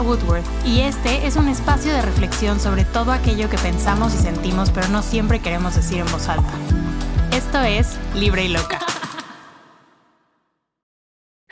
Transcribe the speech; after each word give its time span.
Woodworth 0.00 0.44
y 0.64 0.80
este 0.80 1.26
es 1.26 1.36
un 1.36 1.48
espacio 1.48 1.92
de 1.92 2.02
reflexión 2.02 2.60
sobre 2.60 2.84
todo 2.84 3.12
aquello 3.12 3.48
que 3.50 3.58
pensamos 3.58 4.14
y 4.14 4.18
sentimos 4.18 4.70
pero 4.70 4.88
no 4.88 5.02
siempre 5.02 5.40
queremos 5.40 5.76
decir 5.76 5.98
en 5.98 6.10
voz 6.12 6.28
alta. 6.28 6.52
Esto 7.32 7.60
es 7.62 7.98
Libre 8.14 8.44
y 8.44 8.48
Loca. 8.48 8.78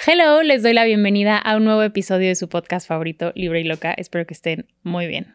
Hello, 0.07 0.43
les 0.43 0.63
doy 0.63 0.73
la 0.73 0.85
bienvenida 0.85 1.37
a 1.37 1.57
un 1.57 1.65
nuevo 1.65 1.83
episodio 1.83 2.29
de 2.29 2.37
su 2.37 2.49
podcast 2.49 2.87
favorito, 2.87 3.33
Libre 3.35 3.63
y 3.63 3.65
Loca. 3.65 3.93
Espero 3.93 4.25
que 4.25 4.35
estén 4.35 4.67
muy 4.83 5.07
bien. 5.07 5.35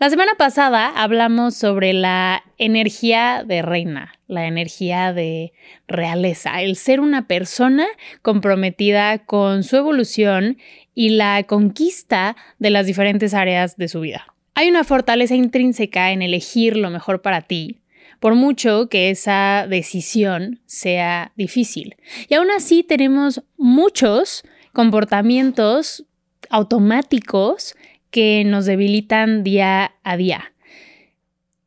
La 0.00 0.10
semana 0.10 0.32
pasada 0.36 0.88
hablamos 0.88 1.54
sobre 1.54 1.92
la 1.92 2.42
energía 2.58 3.44
de 3.46 3.62
reina, 3.62 4.12
la 4.26 4.46
energía 4.46 5.12
de 5.12 5.52
realeza, 5.86 6.62
el 6.62 6.76
ser 6.76 7.00
una 7.00 7.28
persona 7.28 7.86
comprometida 8.22 9.18
con 9.24 9.62
su 9.62 9.76
evolución 9.76 10.58
y 10.94 11.10
la 11.10 11.42
conquista 11.44 12.36
de 12.58 12.70
las 12.70 12.86
diferentes 12.86 13.34
áreas 13.34 13.76
de 13.76 13.88
su 13.88 14.00
vida. 14.00 14.26
Hay 14.54 14.68
una 14.68 14.84
fortaleza 14.84 15.34
intrínseca 15.34 16.12
en 16.12 16.22
elegir 16.22 16.76
lo 16.76 16.90
mejor 16.90 17.22
para 17.22 17.42
ti, 17.42 17.80
por 18.20 18.34
mucho 18.34 18.88
que 18.88 19.10
esa 19.10 19.66
decisión 19.68 20.60
sea 20.66 21.32
difícil. 21.36 21.96
Y 22.28 22.34
aún 22.34 22.50
así 22.50 22.84
tenemos 22.84 23.42
muchos 23.56 24.44
comportamientos 24.72 26.04
automáticos 26.50 27.74
que 28.10 28.44
nos 28.44 28.66
debilitan 28.66 29.42
día 29.42 29.94
a 30.04 30.16
día. 30.16 30.52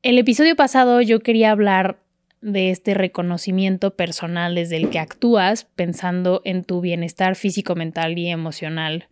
El 0.03 0.19
episodio 0.19 0.55
pasado 0.55 1.01
yo 1.01 1.19
quería 1.21 1.51
hablar 1.51 1.99
de 2.41 2.69
este 2.69 2.93
reconocimiento 2.93 3.95
personal 3.95 4.53
desde 4.53 4.77
el 4.77 4.91
que 4.91 4.99
actúas 4.99 5.65
pensando 5.65 6.43
en 6.45 6.63
tu 6.63 6.79
bienestar 6.79 7.35
físico, 7.35 7.73
mental 7.73 8.17
y 8.19 8.29
emocional, 8.29 9.07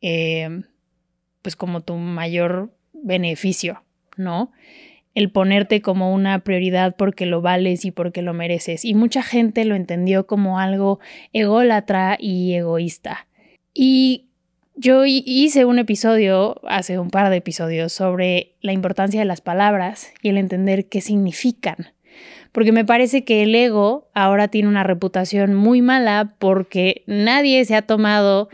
eh, 0.00 0.62
pues 1.42 1.56
como 1.56 1.82
tu 1.82 1.96
mayor 1.96 2.70
beneficio, 2.92 3.82
¿no? 4.16 4.50
El 5.14 5.30
ponerte 5.30 5.80
como 5.80 6.12
una 6.12 6.40
prioridad 6.40 6.96
porque 6.96 7.26
lo 7.26 7.40
vales 7.40 7.84
y 7.84 7.90
porque 7.90 8.22
lo 8.22 8.32
mereces. 8.34 8.84
Y 8.84 8.94
mucha 8.94 9.22
gente 9.22 9.64
lo 9.64 9.76
entendió 9.76 10.26
como 10.26 10.58
algo 10.58 10.98
ególatra 11.32 12.16
y 12.18 12.54
egoísta. 12.54 13.28
Y 13.72 14.26
yo 14.76 15.04
hice 15.06 15.64
un 15.64 15.78
episodio, 15.78 16.60
hace 16.66 16.98
un 16.98 17.10
par 17.10 17.30
de 17.30 17.36
episodios, 17.36 17.92
sobre 17.92 18.54
la 18.60 18.72
importancia 18.72 19.20
de 19.20 19.26
las 19.26 19.40
palabras 19.40 20.12
y 20.20 20.30
el 20.30 20.38
entender 20.38 20.86
qué 20.86 21.00
significan. 21.00 21.92
Porque 22.50 22.72
me 22.72 22.84
parece 22.84 23.24
que 23.24 23.42
el 23.42 23.54
ego 23.54 24.08
ahora 24.14 24.48
tiene 24.48 24.68
una 24.68 24.82
reputación 24.82 25.54
muy 25.54 25.82
mala 25.82 26.34
porque 26.38 27.02
nadie 27.06 27.64
se 27.64 27.76
ha 27.76 27.82
tomado 27.82 28.48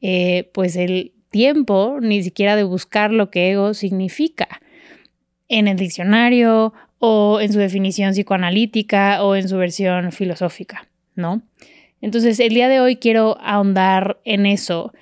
eh, 0.00 0.50
pues 0.52 0.76
el 0.76 1.12
tiempo 1.30 1.98
ni 2.00 2.22
siquiera 2.22 2.56
de 2.56 2.64
buscar 2.64 3.12
lo 3.12 3.30
que 3.30 3.52
ego 3.52 3.74
significa 3.74 4.60
en 5.48 5.68
el 5.68 5.76
diccionario 5.76 6.72
o 6.98 7.40
en 7.40 7.52
su 7.52 7.58
definición 7.58 8.12
psicoanalítica 8.12 9.22
o 9.22 9.34
en 9.36 9.48
su 9.48 9.56
versión 9.56 10.12
filosófica, 10.12 10.88
¿no? 11.14 11.42
Entonces 12.00 12.40
el 12.40 12.50
día 12.50 12.68
de 12.68 12.80
hoy 12.80 12.96
quiero 12.96 13.36
ahondar 13.40 14.18
en 14.24 14.46
eso 14.46 14.92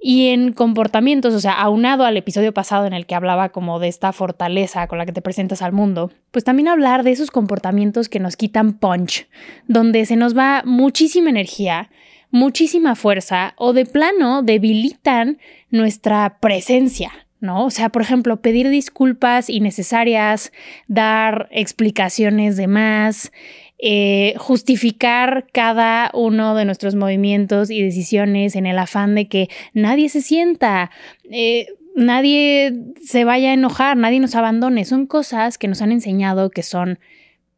y 0.00 0.28
en 0.28 0.52
comportamientos, 0.52 1.34
o 1.34 1.40
sea, 1.40 1.52
aunado 1.52 2.04
al 2.04 2.16
episodio 2.16 2.54
pasado 2.54 2.86
en 2.86 2.92
el 2.92 3.06
que 3.06 3.16
hablaba 3.16 3.48
como 3.48 3.80
de 3.80 3.88
esta 3.88 4.12
fortaleza 4.12 4.86
con 4.86 4.98
la 4.98 5.06
que 5.06 5.12
te 5.12 5.22
presentas 5.22 5.60
al 5.60 5.72
mundo, 5.72 6.12
pues 6.30 6.44
también 6.44 6.68
hablar 6.68 7.02
de 7.02 7.10
esos 7.10 7.30
comportamientos 7.30 8.08
que 8.08 8.20
nos 8.20 8.36
quitan 8.36 8.74
punch, 8.74 9.26
donde 9.66 10.06
se 10.06 10.14
nos 10.14 10.36
va 10.36 10.62
muchísima 10.64 11.30
energía, 11.30 11.90
muchísima 12.30 12.94
fuerza 12.94 13.54
o 13.56 13.72
de 13.72 13.86
plano 13.86 14.42
debilitan 14.42 15.38
nuestra 15.70 16.38
presencia, 16.40 17.12
¿no? 17.40 17.64
O 17.64 17.70
sea, 17.70 17.88
por 17.88 18.02
ejemplo, 18.02 18.40
pedir 18.40 18.68
disculpas 18.68 19.48
innecesarias, 19.48 20.52
dar 20.86 21.48
explicaciones 21.50 22.56
de 22.56 22.66
más, 22.66 23.32
eh, 23.78 24.34
justificar 24.38 25.46
cada 25.52 26.10
uno 26.12 26.54
de 26.54 26.64
nuestros 26.64 26.96
movimientos 26.96 27.70
y 27.70 27.82
decisiones 27.82 28.56
en 28.56 28.66
el 28.66 28.78
afán 28.78 29.14
de 29.14 29.28
que 29.28 29.48
nadie 29.72 30.08
se 30.08 30.20
sienta, 30.20 30.90
eh, 31.30 31.68
nadie 31.94 32.74
se 33.02 33.24
vaya 33.24 33.50
a 33.50 33.54
enojar, 33.54 33.96
nadie 33.96 34.20
nos 34.20 34.34
abandone. 34.34 34.84
Son 34.84 35.06
cosas 35.06 35.58
que 35.58 35.68
nos 35.68 35.80
han 35.80 35.92
enseñado 35.92 36.50
que 36.50 36.62
son 36.62 36.98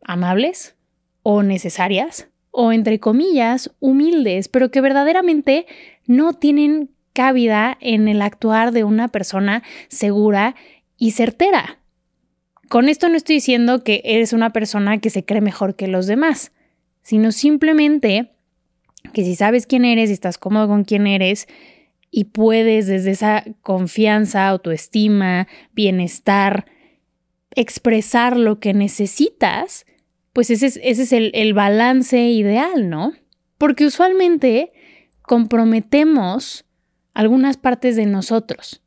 amables 0.02 0.76
o 1.22 1.42
necesarias 1.42 2.28
o 2.50 2.72
entre 2.72 2.98
comillas 2.98 3.70
humildes, 3.80 4.48
pero 4.48 4.70
que 4.70 4.80
verdaderamente 4.80 5.66
no 6.06 6.32
tienen 6.32 6.90
cabida 7.12 7.76
en 7.80 8.08
el 8.08 8.22
actuar 8.22 8.72
de 8.72 8.84
una 8.84 9.08
persona 9.08 9.62
segura 9.88 10.54
y 10.96 11.12
certera. 11.12 11.78
Con 12.68 12.88
esto 12.88 13.08
no 13.08 13.16
estoy 13.16 13.36
diciendo 13.36 13.82
que 13.82 14.00
eres 14.04 14.32
una 14.32 14.52
persona 14.52 14.98
que 14.98 15.10
se 15.10 15.24
cree 15.24 15.40
mejor 15.40 15.74
que 15.74 15.88
los 15.88 16.06
demás, 16.06 16.52
sino 17.02 17.32
simplemente 17.32 18.30
que 19.12 19.24
si 19.24 19.34
sabes 19.34 19.66
quién 19.66 19.84
eres 19.84 20.10
y 20.10 20.12
estás 20.12 20.38
cómodo 20.38 20.68
con 20.68 20.84
quién 20.84 21.06
eres 21.06 21.48
y 22.10 22.24
puedes 22.24 22.86
desde 22.86 23.12
esa 23.12 23.44
confianza, 23.62 24.48
autoestima, 24.48 25.48
bienestar, 25.72 26.66
expresar 27.54 28.36
lo 28.36 28.60
que 28.60 28.74
necesitas, 28.74 29.86
pues 30.32 30.50
ese 30.50 30.66
es, 30.82 31.12
el, 31.12 31.30
el 31.34 31.54
balance 31.54 32.18
ideal, 32.18 32.88
¿no? 32.88 33.12
Porque 33.58 33.86
usualmente 33.86 34.72
comprometemos 35.22 36.64
algunas 37.14 37.56
partes 37.56 37.96
de 37.96 38.06
nosotros, 38.06 38.82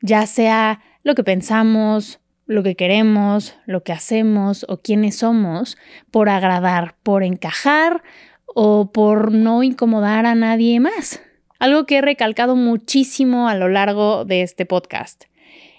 ya 0.00 0.26
sea 0.26 0.80
lo 1.02 1.14
que 1.14 1.24
pensamos, 1.24 2.20
lo 2.46 2.62
que 2.62 2.74
queremos, 2.74 3.56
lo 3.66 3.82
que 3.82 3.92
hacemos 3.92 4.66
o 4.68 4.80
quiénes 4.80 5.16
somos 5.18 5.76
por 6.10 6.28
agradar, 6.28 6.96
por 7.02 7.22
encajar 7.22 8.02
o 8.46 8.92
por 8.92 9.32
no 9.32 9.62
incomodar 9.62 10.26
a 10.26 10.34
nadie 10.34 10.80
más. 10.80 11.20
Algo 11.58 11.86
que 11.86 11.98
he 11.98 12.02
recalcado 12.02 12.56
muchísimo 12.56 13.48
a 13.48 13.54
lo 13.54 13.68
largo 13.68 14.24
de 14.24 14.42
este 14.42 14.66
podcast 14.66 15.24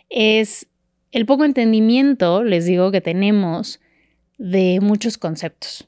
es 0.09 0.67
el 1.11 1.25
poco 1.25 1.45
entendimiento, 1.45 2.43
les 2.43 2.65
digo, 2.65 2.91
que 2.91 3.01
tenemos 3.01 3.79
de 4.37 4.79
muchos 4.81 5.17
conceptos. 5.17 5.87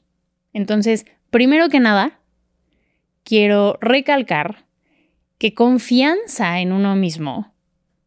Entonces, 0.52 1.06
primero 1.30 1.68
que 1.68 1.80
nada, 1.80 2.20
quiero 3.24 3.78
recalcar 3.80 4.66
que 5.38 5.54
confianza 5.54 6.60
en 6.60 6.72
uno 6.72 6.96
mismo, 6.96 7.52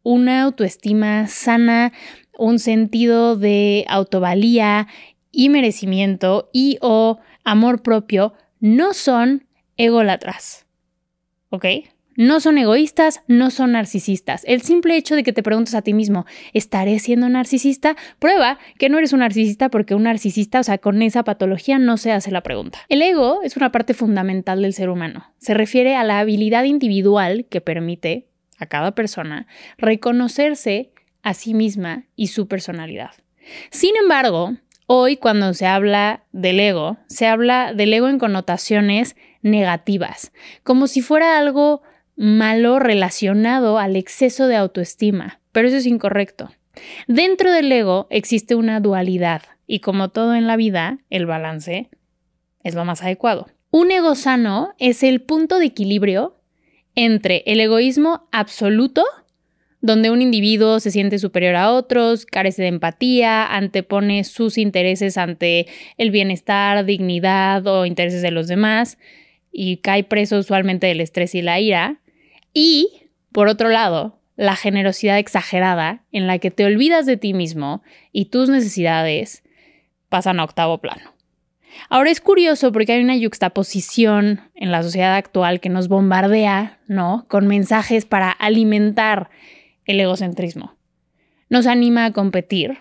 una 0.03 0.43
autoestima 0.43 1.27
sana, 1.27 1.93
un 2.37 2.57
sentido 2.57 3.35
de 3.35 3.85
autovalía 3.87 4.87
y 5.31 5.49
merecimiento 5.49 6.49
y 6.53 6.77
o 6.81 7.19
amor 7.43 7.83
propio 7.83 8.33
no 8.59 8.93
son 8.93 9.45
ególatras. 9.77 10.65
¿Ok? 11.49 11.65
No 12.19 12.41
son 12.41 12.57
egoístas, 12.57 13.21
no 13.27 13.49
son 13.49 13.71
narcisistas. 13.71 14.43
El 14.45 14.61
simple 14.61 14.97
hecho 14.97 15.15
de 15.15 15.23
que 15.23 15.31
te 15.31 15.41
preguntes 15.41 15.73
a 15.73 15.83
ti 15.83 15.93
mismo, 15.93 16.25
¿estaré 16.51 16.99
siendo 16.99 17.29
narcisista? 17.29 17.95
Prueba 18.19 18.59
que 18.77 18.89
no 18.89 18.97
eres 18.97 19.13
un 19.13 19.21
narcisista 19.21 19.69
porque 19.69 19.95
un 19.95 20.03
narcisista, 20.03 20.59
o 20.59 20.63
sea, 20.63 20.79
con 20.79 21.01
esa 21.01 21.23
patología 21.23 21.79
no 21.79 21.95
se 21.95 22.11
hace 22.11 22.29
la 22.29 22.43
pregunta. 22.43 22.79
El 22.89 23.01
ego 23.01 23.39
es 23.41 23.55
una 23.55 23.71
parte 23.71 23.93
fundamental 23.93 24.61
del 24.61 24.73
ser 24.73 24.89
humano. 24.89 25.31
Se 25.37 25.53
refiere 25.53 25.95
a 25.95 26.03
la 26.03 26.19
habilidad 26.19 26.65
individual 26.65 27.45
que 27.49 27.61
permite 27.61 28.27
a 28.57 28.65
cada 28.65 28.93
persona 28.95 29.47
reconocerse 29.77 30.91
a 31.23 31.33
sí 31.33 31.53
misma 31.53 32.03
y 32.17 32.27
su 32.27 32.49
personalidad. 32.49 33.11
Sin 33.71 33.95
embargo, 33.95 34.57
hoy 34.87 35.15
cuando 35.15 35.53
se 35.53 35.67
habla 35.67 36.25
del 36.33 36.59
ego, 36.59 36.97
se 37.07 37.27
habla 37.27 37.73
del 37.73 37.93
ego 37.93 38.09
en 38.09 38.19
connotaciones 38.19 39.15
negativas, 39.41 40.33
como 40.63 40.87
si 40.87 41.01
fuera 41.01 41.37
algo 41.37 41.81
malo 42.19 42.79
relacionado 42.79 43.79
al 43.79 43.95
exceso 43.95 44.47
de 44.47 44.57
autoestima, 44.57 45.39
pero 45.51 45.69
eso 45.69 45.77
es 45.77 45.85
incorrecto. 45.85 46.51
Dentro 47.07 47.51
del 47.51 47.71
ego 47.71 48.07
existe 48.09 48.55
una 48.55 48.79
dualidad 48.79 49.41
y 49.65 49.79
como 49.79 50.09
todo 50.09 50.35
en 50.35 50.45
la 50.45 50.57
vida, 50.57 50.99
el 51.09 51.25
balance 51.25 51.89
es 52.63 52.75
lo 52.75 52.85
más 52.85 53.01
adecuado. 53.01 53.47
Un 53.71 53.91
ego 53.91 54.15
sano 54.15 54.73
es 54.79 55.01
el 55.03 55.21
punto 55.21 55.59
de 55.59 55.67
equilibrio 55.67 56.41
entre 56.93 57.43
el 57.45 57.59
egoísmo 57.59 58.27
absoluto 58.31 59.03
donde 59.81 60.11
un 60.11 60.21
individuo 60.21 60.79
se 60.79 60.91
siente 60.91 61.19
superior 61.19 61.55
a 61.55 61.71
otros, 61.71 62.25
carece 62.25 62.63
de 62.63 62.67
empatía, 62.67 63.45
antepone 63.45 64.23
sus 64.25 64.57
intereses 64.57 65.17
ante 65.17 65.67
el 65.97 66.11
bienestar, 66.11 66.83
dignidad 66.85 67.65
o 67.65 67.85
intereses 67.85 68.21
de 68.21 68.31
los 68.31 68.47
demás 68.47 68.97
y 69.51 69.77
cae 69.77 70.03
preso 70.03 70.37
usualmente 70.37 70.87
del 70.87 71.01
estrés 71.01 71.33
y 71.33 71.41
la 71.41 71.59
ira. 71.59 72.01
Y, 72.53 73.09
por 73.31 73.47
otro 73.47 73.69
lado, 73.69 74.19
la 74.35 74.55
generosidad 74.55 75.17
exagerada 75.17 76.03
en 76.11 76.27
la 76.27 76.39
que 76.39 76.51
te 76.51 76.65
olvidas 76.65 77.05
de 77.05 77.17
ti 77.17 77.33
mismo 77.33 77.83
y 78.11 78.25
tus 78.25 78.49
necesidades 78.49 79.43
pasan 80.07 80.39
a 80.39 80.43
octavo 80.43 80.79
plano. 80.79 81.13
Ahora 81.89 82.09
es 82.09 82.21
curioso 82.21 82.71
porque 82.71 82.93
hay 82.93 83.03
una 83.03 83.15
yuxtaposición 83.15 84.41
en 84.55 84.71
la 84.71 84.83
sociedad 84.83 85.15
actual 85.15 85.59
que 85.59 85.69
nos 85.69 85.87
bombardea, 85.87 86.79
¿no? 86.87 87.25
Con 87.27 87.47
mensajes 87.47 88.05
para 88.05 88.31
alimentar 88.31 89.29
el 89.85 89.99
egocentrismo. 89.99 90.75
Nos 91.49 91.67
anima 91.67 92.05
a 92.05 92.13
competir, 92.13 92.79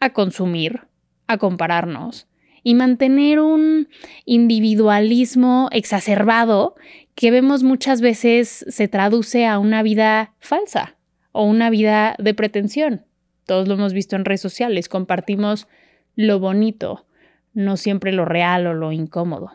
a 0.00 0.10
consumir, 0.10 0.82
a 1.26 1.38
compararnos 1.38 2.26
y 2.62 2.74
mantener 2.74 3.40
un 3.40 3.88
individualismo 4.24 5.68
exacerbado 5.72 6.74
que 7.14 7.30
vemos 7.30 7.62
muchas 7.62 8.00
veces 8.00 8.64
se 8.68 8.88
traduce 8.88 9.46
a 9.46 9.58
una 9.58 9.82
vida 9.82 10.34
falsa 10.40 10.96
o 11.32 11.44
una 11.44 11.70
vida 11.70 12.14
de 12.18 12.34
pretensión. 12.34 13.04
Todos 13.46 13.68
lo 13.68 13.74
hemos 13.74 13.92
visto 13.92 14.16
en 14.16 14.24
redes 14.24 14.40
sociales, 14.40 14.88
compartimos 14.88 15.66
lo 16.14 16.38
bonito, 16.38 17.06
no 17.52 17.76
siempre 17.76 18.12
lo 18.12 18.24
real 18.24 18.66
o 18.66 18.74
lo 18.74 18.92
incómodo. 18.92 19.52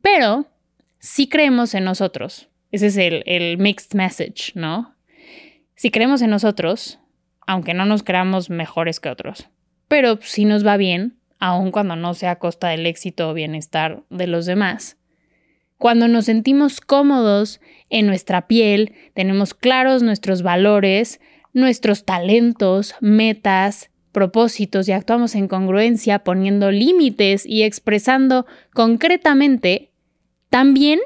Pero 0.00 0.46
si 0.98 1.28
creemos 1.28 1.74
en 1.74 1.84
nosotros, 1.84 2.48
ese 2.70 2.86
es 2.86 2.96
el, 2.96 3.22
el 3.26 3.58
mixed 3.58 3.94
message, 3.94 4.52
¿no? 4.54 4.94
Si 5.74 5.90
creemos 5.90 6.22
en 6.22 6.30
nosotros, 6.30 6.98
aunque 7.46 7.74
no 7.74 7.84
nos 7.84 8.02
creamos 8.02 8.50
mejores 8.50 9.00
que 9.00 9.08
otros, 9.08 9.48
pero 9.88 10.18
si 10.22 10.44
nos 10.44 10.66
va 10.66 10.76
bien, 10.76 11.18
aun 11.42 11.72
cuando 11.72 11.96
no 11.96 12.14
sea 12.14 12.30
a 12.30 12.38
costa 12.38 12.68
del 12.68 12.86
éxito 12.86 13.28
o 13.28 13.34
bienestar 13.34 14.04
de 14.10 14.28
los 14.28 14.46
demás. 14.46 14.96
Cuando 15.76 16.06
nos 16.06 16.26
sentimos 16.26 16.80
cómodos 16.80 17.60
en 17.90 18.06
nuestra 18.06 18.46
piel, 18.46 18.94
tenemos 19.12 19.52
claros 19.52 20.04
nuestros 20.04 20.42
valores, 20.42 21.20
nuestros 21.52 22.04
talentos, 22.04 22.94
metas, 23.00 23.90
propósitos 24.12 24.88
y 24.88 24.92
actuamos 24.92 25.34
en 25.34 25.48
congruencia 25.48 26.20
poniendo 26.20 26.70
límites 26.70 27.44
y 27.44 27.64
expresando 27.64 28.46
concretamente, 28.72 29.90
también 30.48 31.00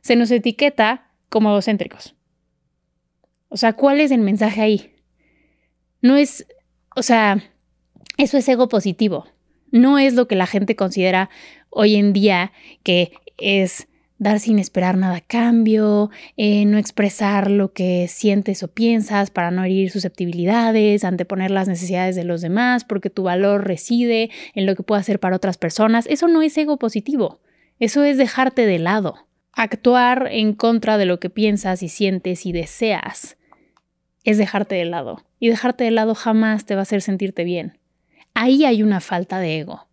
se 0.00 0.16
nos 0.16 0.30
etiqueta 0.30 1.10
como 1.28 1.50
egocéntricos. 1.50 2.14
O 3.50 3.58
sea, 3.58 3.74
¿cuál 3.74 4.00
es 4.00 4.12
el 4.12 4.22
mensaje 4.22 4.62
ahí? 4.62 4.94
No 6.00 6.16
es, 6.16 6.46
o 6.96 7.02
sea, 7.02 7.42
eso 8.16 8.38
es 8.38 8.48
ego 8.48 8.70
positivo. 8.70 9.26
No 9.74 9.98
es 9.98 10.14
lo 10.14 10.28
que 10.28 10.36
la 10.36 10.46
gente 10.46 10.76
considera 10.76 11.30
hoy 11.68 11.96
en 11.96 12.12
día 12.12 12.52
que 12.84 13.10
es 13.38 13.88
dar 14.18 14.38
sin 14.38 14.60
esperar 14.60 14.96
nada 14.96 15.16
a 15.16 15.20
cambio, 15.20 16.12
eh, 16.36 16.64
no 16.64 16.78
expresar 16.78 17.50
lo 17.50 17.72
que 17.72 18.06
sientes 18.06 18.62
o 18.62 18.68
piensas 18.68 19.32
para 19.32 19.50
no 19.50 19.64
herir 19.64 19.90
susceptibilidades, 19.90 21.02
anteponer 21.02 21.50
las 21.50 21.66
necesidades 21.66 22.14
de 22.14 22.22
los 22.22 22.40
demás, 22.40 22.84
porque 22.84 23.10
tu 23.10 23.24
valor 23.24 23.66
reside 23.66 24.30
en 24.54 24.64
lo 24.64 24.76
que 24.76 24.84
puedo 24.84 25.00
hacer 25.00 25.18
para 25.18 25.34
otras 25.34 25.58
personas. 25.58 26.06
Eso 26.06 26.28
no 26.28 26.40
es 26.40 26.56
ego 26.56 26.78
positivo, 26.78 27.40
eso 27.80 28.04
es 28.04 28.16
dejarte 28.16 28.66
de 28.66 28.78
lado. 28.78 29.26
Actuar 29.54 30.28
en 30.30 30.52
contra 30.52 30.98
de 30.98 31.06
lo 31.06 31.18
que 31.18 31.30
piensas 31.30 31.82
y 31.82 31.88
sientes 31.88 32.46
y 32.46 32.52
deseas 32.52 33.38
es 34.22 34.38
dejarte 34.38 34.76
de 34.76 34.84
lado. 34.84 35.24
Y 35.40 35.48
dejarte 35.48 35.82
de 35.82 35.90
lado 35.90 36.14
jamás 36.14 36.64
te 36.64 36.76
va 36.76 36.82
a 36.82 36.84
hacer 36.84 37.02
sentirte 37.02 37.42
bien. 37.42 37.80
Ahí 38.34 38.64
hay 38.64 38.82
una 38.82 39.00
falta 39.00 39.38
de 39.38 39.60
ego. 39.60 39.86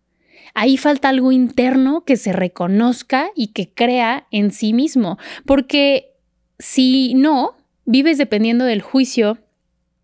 Ahí 0.54 0.76
falta 0.76 1.08
algo 1.08 1.32
interno 1.32 2.04
que 2.04 2.16
se 2.16 2.32
reconozca 2.32 3.30
y 3.34 3.48
que 3.48 3.70
crea 3.70 4.26
en 4.30 4.50
sí 4.50 4.72
mismo. 4.74 5.18
Porque 5.46 6.12
si 6.58 7.14
no, 7.14 7.56
vives 7.84 8.18
dependiendo 8.18 8.64
del 8.64 8.82
juicio 8.82 9.38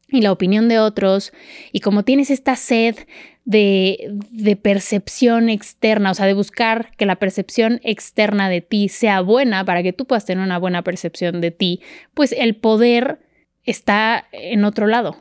y 0.09 0.23
la 0.23 0.33
opinión 0.33 0.69
de 0.69 0.79
otros, 0.79 1.33
y 1.71 1.81
como 1.81 2.03
tienes 2.03 2.31
esta 2.31 2.57
sed 2.57 2.97
de, 3.45 4.11
de, 4.31 4.57
percepción 4.57 5.51
externa, 5.51 6.11
o 6.11 6.15
sea, 6.15 6.27
de 6.27 6.35
buscar 6.35 6.93
que 6.97 7.07
la 7.07 7.17
percepción 7.17 7.81
externa 7.83 8.49
de 8.49 8.63
ti 8.63 8.89
sea 8.89 9.21
buena 9.21 9.65
para 9.65 9.83
que 9.83 9.93
tú 9.93 10.07
puedas 10.07 10.25
tener 10.25 10.45
una 10.45 10.59
buena 10.59 10.83
percepción 10.83 11.41
de 11.41 11.51
ti, 11.51 11.81
pues 12.15 12.33
el 12.33 12.57
poder 12.57 13.21
está 13.65 14.27
en 14.33 14.65
otro 14.65 14.87
lado. 14.87 15.17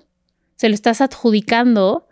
Se 0.56 0.70
lo 0.70 0.75
estás 0.75 1.02
adjudicando 1.02 2.08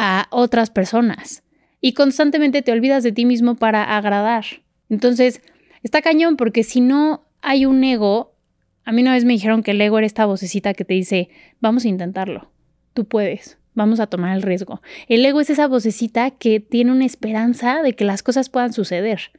a 0.00 0.28
otras 0.30 0.70
personas 0.70 1.42
y 1.80 1.92
constantemente 1.92 2.62
te 2.62 2.70
olvidas 2.70 3.02
de 3.02 3.10
ti 3.10 3.24
mismo 3.26 3.56
para 3.56 3.96
agradar. 3.96 4.44
Entonces, 4.88 5.42
está 5.82 6.02
cañón 6.02 6.36
porque 6.36 6.62
si 6.62 6.80
no 6.80 7.26
hay 7.42 7.66
un 7.66 7.82
ego, 7.82 8.36
a 8.84 8.92
mí 8.92 9.02
una 9.02 9.12
vez 9.12 9.24
me 9.24 9.32
dijeron 9.32 9.64
que 9.64 9.72
el 9.72 9.80
ego 9.80 9.98
era 9.98 10.06
esta 10.06 10.24
vocecita 10.24 10.72
que 10.72 10.84
te 10.84 10.94
dice, 10.94 11.30
vamos 11.60 11.84
a 11.84 11.88
intentarlo, 11.88 12.52
tú 12.94 13.06
puedes, 13.06 13.58
vamos 13.74 13.98
a 13.98 14.06
tomar 14.06 14.36
el 14.36 14.42
riesgo. 14.42 14.80
El 15.08 15.26
ego 15.26 15.40
es 15.40 15.50
esa 15.50 15.66
vocecita 15.66 16.30
que 16.30 16.60
tiene 16.60 16.92
una 16.92 17.04
esperanza 17.04 17.82
de 17.82 17.94
que 17.94 18.04
las 18.04 18.22
cosas 18.22 18.50
puedan 18.50 18.72
suceder. 18.72 19.32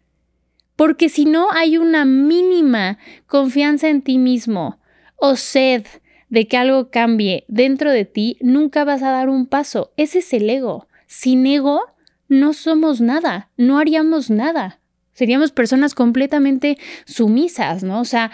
Porque 0.75 1.07
si 1.07 1.23
no 1.23 1.51
hay 1.53 1.77
una 1.77 2.03
mínima 2.03 2.97
confianza 3.27 3.87
en 3.87 4.01
ti 4.01 4.17
mismo 4.17 4.79
o 5.15 5.37
sed 5.37 5.85
de 6.29 6.47
que 6.47 6.57
algo 6.57 6.89
cambie 6.89 7.45
dentro 7.47 7.91
de 7.91 8.05
ti, 8.05 8.37
nunca 8.41 8.83
vas 8.83 9.03
a 9.03 9.11
dar 9.11 9.29
un 9.29 9.45
paso. 9.45 9.91
Ese 9.97 10.19
es 10.19 10.33
el 10.33 10.49
ego. 10.49 10.87
Sin 11.07 11.45
ego, 11.47 11.81
no 12.27 12.53
somos 12.53 13.01
nada, 13.01 13.49
no 13.57 13.79
haríamos 13.79 14.29
nada. 14.29 14.79
Seríamos 15.13 15.51
personas 15.51 15.95
completamente 15.95 16.77
sumisas, 17.05 17.83
¿no? 17.83 17.99
O 17.99 18.05
sea, 18.05 18.31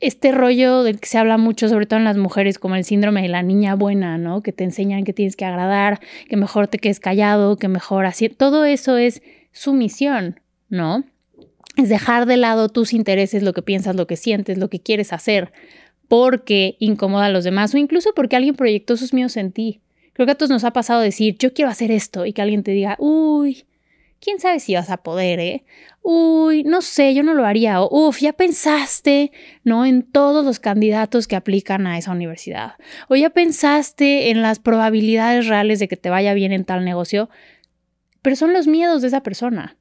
este 0.00 0.32
rollo 0.32 0.82
del 0.82 1.00
que 1.00 1.08
se 1.08 1.18
habla 1.18 1.38
mucho, 1.38 1.68
sobre 1.68 1.86
todo 1.86 1.98
en 1.98 2.04
las 2.04 2.16
mujeres, 2.16 2.58
como 2.58 2.76
el 2.76 2.84
síndrome 2.84 3.22
de 3.22 3.28
la 3.28 3.42
niña 3.42 3.74
buena, 3.74 4.18
¿no? 4.18 4.42
Que 4.42 4.52
te 4.52 4.64
enseñan 4.64 5.04
que 5.04 5.12
tienes 5.12 5.36
que 5.36 5.44
agradar, 5.44 6.00
que 6.28 6.36
mejor 6.36 6.68
te 6.68 6.78
quedes 6.78 7.00
callado, 7.00 7.56
que 7.56 7.68
mejor 7.68 8.06
así. 8.06 8.28
Todo 8.28 8.64
eso 8.64 8.96
es 8.96 9.22
sumisión, 9.52 10.40
¿no? 10.68 11.04
Es 11.76 11.88
dejar 11.88 12.26
de 12.26 12.36
lado 12.36 12.68
tus 12.68 12.92
intereses, 12.92 13.42
lo 13.42 13.52
que 13.52 13.62
piensas, 13.62 13.96
lo 13.96 14.06
que 14.06 14.16
sientes, 14.16 14.58
lo 14.58 14.68
que 14.68 14.80
quieres 14.80 15.12
hacer, 15.12 15.52
porque 16.08 16.76
incomoda 16.80 17.26
a 17.26 17.30
los 17.30 17.44
demás 17.44 17.74
o 17.74 17.78
incluso 17.78 18.12
porque 18.14 18.36
alguien 18.36 18.56
proyectó 18.56 18.96
sus 18.96 19.12
miedos 19.12 19.36
en 19.36 19.52
ti. 19.52 19.80
Creo 20.14 20.26
que 20.26 20.32
a 20.32 20.34
todos 20.34 20.50
nos 20.50 20.64
ha 20.64 20.72
pasado 20.72 21.00
decir, 21.00 21.36
yo 21.38 21.52
quiero 21.52 21.70
hacer 21.70 21.92
esto 21.92 22.26
y 22.26 22.32
que 22.32 22.42
alguien 22.42 22.64
te 22.64 22.72
diga, 22.72 22.96
uy, 22.98 23.64
quién 24.20 24.40
sabe 24.40 24.58
si 24.60 24.74
vas 24.74 24.90
a 24.90 24.96
poder, 24.98 25.38
¿eh? 25.38 25.64
Uy, 26.02 26.64
no 26.64 26.80
sé, 26.82 27.14
yo 27.14 27.22
no 27.22 27.34
lo 27.34 27.44
haría. 27.44 27.80
O, 27.82 28.08
uf, 28.08 28.20
ya 28.20 28.32
pensaste, 28.32 29.30
¿no? 29.62 29.84
En 29.84 30.02
todos 30.02 30.44
los 30.44 30.58
candidatos 30.58 31.28
que 31.28 31.36
aplican 31.36 31.86
a 31.86 31.98
esa 31.98 32.12
universidad. 32.12 32.74
O 33.08 33.16
ya 33.16 33.30
pensaste 33.30 34.30
en 34.30 34.42
las 34.42 34.58
probabilidades 34.58 35.46
reales 35.46 35.78
de 35.78 35.88
que 35.88 35.96
te 35.96 36.10
vaya 36.10 36.34
bien 36.34 36.52
en 36.52 36.64
tal 36.64 36.84
negocio. 36.84 37.28
Pero 38.22 38.36
son 38.36 38.52
los 38.52 38.66
miedos 38.66 39.02
de 39.02 39.08
esa 39.08 39.22
persona. 39.22 39.77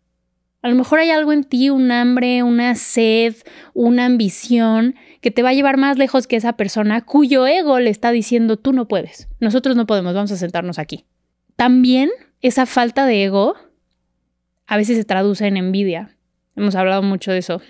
A 0.68 0.70
lo 0.70 0.76
mejor 0.76 1.00
hay 1.00 1.12
algo 1.12 1.32
en 1.32 1.46
ti, 1.46 1.70
un 1.70 1.94
hambre, 1.94 2.44
una 2.44 2.76
sed, 2.76 3.38
una 3.74 4.04
ambición 4.04 4.96
que 5.22 5.32
te 5.32 5.42
va 5.42 5.52
a 5.52 5.54
llevar 5.54 5.78
más 5.78 5.98
lejos 5.98 6.28
que 6.28 6.36
esa 6.36 6.58
persona 6.58 7.06
cuyo 7.06 7.48
ego 7.48 7.80
le 7.80 7.90
está 7.90 8.12
diciendo 8.12 8.58
tú 8.58 8.74
no 8.74 8.86
puedes, 8.86 9.30
nosotros 9.40 9.78
no 9.78 9.88
podemos, 9.88 10.14
vamos 10.14 10.34
a 10.34 10.36
sentarnos 10.36 10.78
aquí. 10.78 11.06
También 11.56 12.10
esa 12.42 12.66
falta 12.66 13.06
de 13.06 13.24
ego 13.24 13.56
a 14.66 14.76
veces 14.76 14.98
se 14.98 15.06
traduce 15.06 15.48
en 15.48 15.56
envidia. 15.56 16.18
Hemos 16.58 16.76
hablado 16.76 17.02
mucho 17.02 17.32
de 17.32 17.38
eso. 17.38 17.62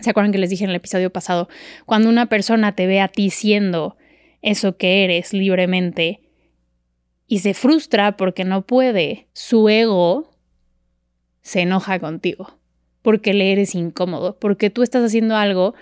¿Se 0.00 0.10
acuerdan 0.10 0.32
que 0.32 0.38
les 0.38 0.50
dije 0.50 0.64
en 0.64 0.70
el 0.70 0.76
episodio 0.76 1.12
pasado? 1.12 1.48
Cuando 1.84 2.08
una 2.08 2.26
persona 2.26 2.74
te 2.74 2.88
ve 2.88 3.00
a 3.00 3.06
ti 3.06 3.30
siendo 3.30 3.96
eso 4.42 4.76
que 4.76 5.04
eres 5.04 5.32
libremente 5.32 6.22
y 7.28 7.38
se 7.38 7.54
frustra 7.54 8.16
porque 8.16 8.42
no 8.42 8.66
puede, 8.66 9.28
su 9.32 9.68
ego 9.68 10.35
se 11.46 11.60
enoja 11.60 12.00
contigo 12.00 12.58
porque 13.02 13.34
le 13.34 13.52
eres 13.52 13.76
incómodo, 13.76 14.36
porque 14.40 14.68
tú 14.68 14.82
estás 14.82 15.04
haciendo 15.04 15.36
algo 15.36 15.74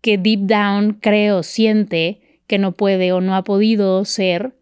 que 0.00 0.18
deep 0.18 0.40
down 0.40 0.94
cree 0.94 1.30
o 1.30 1.44
siente 1.44 2.40
que 2.48 2.58
no 2.58 2.72
puede 2.72 3.12
o 3.12 3.20
no 3.20 3.36
ha 3.36 3.44
podido 3.44 4.04
ser 4.04 4.56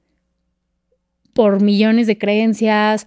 por 1.32 1.62
millones 1.62 2.06
de 2.06 2.18
creencias 2.18 3.06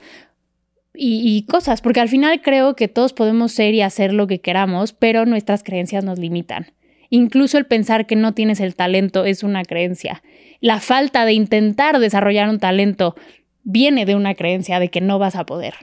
y, 0.95 1.45
cosas, 1.47 1.81
porque 1.81 1.99
al 1.99 2.09
final 2.09 2.41
creo 2.41 2.75
que 2.75 2.87
todos 2.87 3.13
podemos 3.13 3.51
ser 3.51 3.75
y 3.75 3.81
hacer 3.81 4.11
lo 4.11 4.25
que 4.25 4.41
queramos, 4.41 4.91
pero 4.91 5.27
nuestras 5.27 5.61
creencias 5.61 6.03
nos 6.03 6.17
limitan. 6.17 6.71
Incluso 7.11 7.59
el 7.59 7.67
pensar 7.67 8.07
que 8.07 8.15
no 8.15 8.33
tienes 8.33 8.59
el 8.59 8.73
talento 8.73 9.23
es 9.25 9.43
una 9.43 9.61
creencia. 9.65 10.23
La 10.61 10.79
falta 10.79 11.25
de 11.25 11.33
intentar 11.33 11.99
desarrollar 11.99 12.49
un 12.49 12.57
talento 12.57 13.15
viene 13.63 14.07
de 14.07 14.15
una 14.15 14.33
creencia 14.33 14.79
de 14.79 14.89
que 14.89 14.99
no 14.99 15.19
vas 15.19 15.35
a 15.35 15.45
poder. 15.45 15.75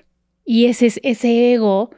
Y 0.52 0.66
ese 0.66 0.86
es 0.86 1.00
ese 1.04 1.52
ego 1.52 1.92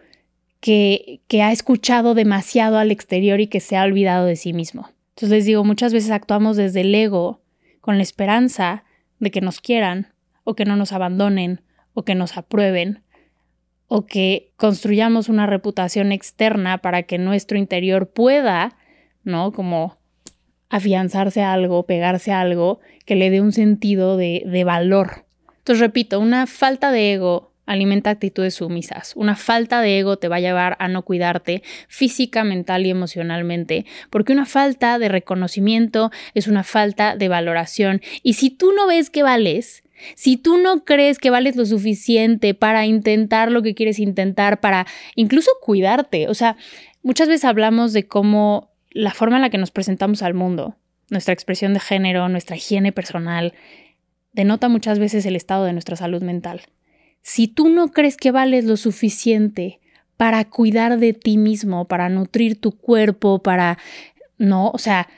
que, 0.60 1.22
ha 1.42 1.52
escuchado 1.52 2.12
demasiado 2.12 2.76
al 2.76 2.90
exterior 2.90 3.40
y 3.40 3.46
que 3.46 3.60
se 3.60 3.78
ha 3.78 3.82
olvidado 3.82 4.26
de 4.26 4.36
sí 4.36 4.52
mismo. 4.52 4.90
Entonces 5.12 5.30
les 5.30 5.46
digo, 5.46 5.64
muchas 5.64 5.94
veces 5.94 6.10
actuamos 6.10 6.58
desde 6.58 6.82
el 6.82 6.94
ego 6.94 7.40
con 7.80 7.96
la 7.96 8.02
esperanza 8.02 8.84
de 9.20 9.30
que 9.30 9.40
nos 9.40 9.62
quieran 9.62 10.12
o 10.44 10.54
que 10.54 10.66
no 10.66 10.76
nos 10.76 10.92
abandonen 10.92 11.62
o 11.94 12.04
que 12.04 12.14
nos 12.14 12.36
aprueben 12.36 13.02
o 13.86 14.04
que 14.04 14.52
construyamos 14.56 15.30
una 15.30 15.46
reputación 15.46 16.12
externa 16.12 16.76
para 16.76 17.04
que 17.04 17.16
nuestro 17.16 17.56
interior 17.56 18.10
pueda, 18.10 18.76
¿no? 19.24 19.52
Como 19.52 19.96
afianzarse 20.68 21.40
a 21.40 21.54
algo, 21.54 21.86
pegarse 21.86 22.32
a 22.32 22.42
algo 22.42 22.80
que 23.06 23.16
le 23.16 23.30
dé 23.30 23.40
un 23.40 23.52
sentido 23.52 24.18
de, 24.18 24.42
de 24.44 24.64
valor. 24.64 25.24
Entonces, 25.56 25.80
repito, 25.80 26.20
una 26.20 26.46
falta 26.46 26.92
de 26.92 27.14
ego 27.14 27.51
alimenta 27.66 28.10
actitudes 28.10 28.54
sumisas. 28.54 29.12
Una 29.16 29.36
falta 29.36 29.80
de 29.80 29.98
ego 29.98 30.16
te 30.16 30.28
va 30.28 30.36
a 30.36 30.40
llevar 30.40 30.76
a 30.78 30.88
no 30.88 31.02
cuidarte 31.02 31.62
física, 31.88 32.44
mental 32.44 32.86
y 32.86 32.90
emocionalmente, 32.90 33.86
porque 34.10 34.32
una 34.32 34.46
falta 34.46 34.98
de 34.98 35.08
reconocimiento 35.08 36.10
es 36.34 36.48
una 36.48 36.64
falta 36.64 37.16
de 37.16 37.28
valoración. 37.28 38.00
Y 38.22 38.34
si 38.34 38.50
tú 38.50 38.72
no 38.72 38.86
ves 38.86 39.10
que 39.10 39.22
vales, 39.22 39.84
si 40.14 40.36
tú 40.36 40.58
no 40.58 40.84
crees 40.84 41.18
que 41.18 41.30
vales 41.30 41.56
lo 41.56 41.64
suficiente 41.64 42.54
para 42.54 42.86
intentar 42.86 43.50
lo 43.52 43.62
que 43.62 43.74
quieres 43.74 43.98
intentar, 43.98 44.60
para 44.60 44.86
incluso 45.14 45.50
cuidarte, 45.60 46.28
o 46.28 46.34
sea, 46.34 46.56
muchas 47.02 47.28
veces 47.28 47.44
hablamos 47.44 47.92
de 47.92 48.06
cómo 48.06 48.70
la 48.90 49.12
forma 49.12 49.36
en 49.36 49.42
la 49.42 49.50
que 49.50 49.58
nos 49.58 49.70
presentamos 49.70 50.22
al 50.22 50.34
mundo, 50.34 50.76
nuestra 51.08 51.34
expresión 51.34 51.74
de 51.74 51.80
género, 51.80 52.28
nuestra 52.28 52.56
higiene 52.56 52.92
personal, 52.92 53.54
denota 54.32 54.68
muchas 54.68 54.98
veces 54.98 55.24
el 55.26 55.36
estado 55.36 55.64
de 55.64 55.72
nuestra 55.72 55.96
salud 55.96 56.22
mental. 56.22 56.62
Si 57.22 57.48
tú 57.48 57.68
no 57.68 57.88
crees 57.88 58.16
que 58.16 58.30
vales 58.30 58.64
lo 58.64 58.76
suficiente 58.76 59.80
para 60.16 60.44
cuidar 60.44 60.98
de 60.98 61.14
ti 61.14 61.38
mismo, 61.38 61.86
para 61.86 62.08
nutrir 62.08 62.60
tu 62.60 62.72
cuerpo, 62.72 63.42
para... 63.42 63.78
No, 64.38 64.70
o 64.70 64.78
sea, 64.78 65.08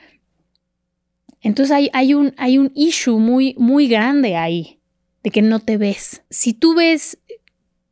entonces 1.41 1.91
hay, 1.93 2.15
un, 2.15 2.35
hay 2.39 2.59
un 2.59 2.73
issue 2.75 3.19
muy, 3.19 3.55
muy 3.59 3.87
grande 3.87 4.37
ahí, 4.37 4.79
de 5.23 5.31
que 5.31 5.43
no 5.43 5.61
te 5.61 5.77
ves. 5.77 6.23
Si 6.31 6.55
tú 6.55 6.75
ves 6.75 7.19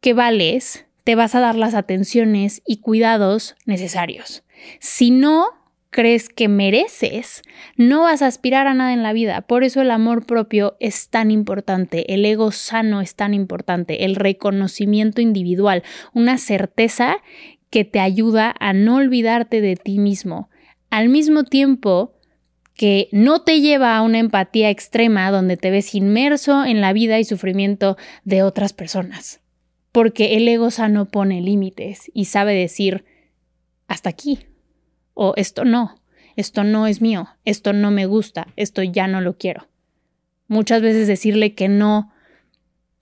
que 0.01 0.15
vales, 0.15 0.87
te 1.05 1.15
vas 1.15 1.35
a 1.35 1.41
dar 1.41 1.55
las 1.55 1.75
atenciones 1.75 2.63
y 2.67 2.79
cuidados 2.79 3.57
necesarios. 3.67 4.43
Si 4.81 5.11
no, 5.11 5.47
crees 5.93 6.31
que 6.31 6.49
mereces, 6.49 7.43
no 7.77 8.03
vas 8.03 8.23
a 8.23 8.27
aspirar 8.27 8.67
a 8.67 8.75
nada 8.75 8.95
en 8.95 9.03
la 9.03 9.13
vida. 9.13 9.43
Por 9.43 9.63
eso 9.63 9.83
el 9.83 9.91
amor 9.91 10.25
propio 10.27 10.75
es 10.81 11.11
tan 11.11 11.31
importante, 11.31 12.15
el 12.15 12.25
ego 12.25 12.51
sano 12.51 13.03
es 13.03 13.15
tan 13.15 13.35
importante, 13.35 14.05
el 14.05 14.17
reconocimiento 14.17 15.21
individual, 15.21 15.85
una 16.15 16.39
certeza 16.39 17.19
que 17.71 17.85
te 17.85 18.01
ayuda 18.01 18.55
a 18.59 18.73
no 18.73 18.97
olvidarte 18.97 19.61
de 19.61 19.77
ti 19.77 19.99
mismo. 19.99 20.49
Al 20.91 21.11
mismo 21.11 21.45
tiempo 21.45 22.15
que 22.75 23.09
no 23.13 23.43
te 23.43 23.61
lleva 23.61 23.97
a 23.97 24.03
una 24.03 24.19
empatía 24.19 24.71
extrema 24.71 25.31
donde 25.31 25.59
te 25.59 25.71
ves 25.71 25.95
inmerso 25.95 26.65
en 26.65 26.81
la 26.81 26.95
vida 26.95 27.21
y 27.21 27.25
sufrimiento 27.25 27.99
de 28.25 28.43
otras 28.43 28.73
personas. 28.73 29.41
Porque 29.93 30.37
el 30.37 30.49
ego 30.49 30.71
sano 30.71 31.05
pone 31.05 31.43
límites 31.43 32.11
y 32.15 32.25
sabe 32.25 32.55
decir 32.55 33.05
hasta 33.89 34.09
aquí, 34.09 34.39
o 35.15 35.35
esto 35.37 35.65
no, 35.65 35.97
esto 36.37 36.65
no 36.65 36.87
es 36.87 37.01
mío, 37.01 37.29
esto 37.45 37.73
no 37.73 37.91
me 37.91 38.07
gusta, 38.07 38.49
esto 38.57 38.83
ya 38.83 39.07
no 39.07 39.21
lo 39.21 39.37
quiero. 39.37 39.69
Muchas 40.49 40.83
veces 40.83 41.07
decirle 41.07 41.55
que 41.55 41.69
no 41.69 42.13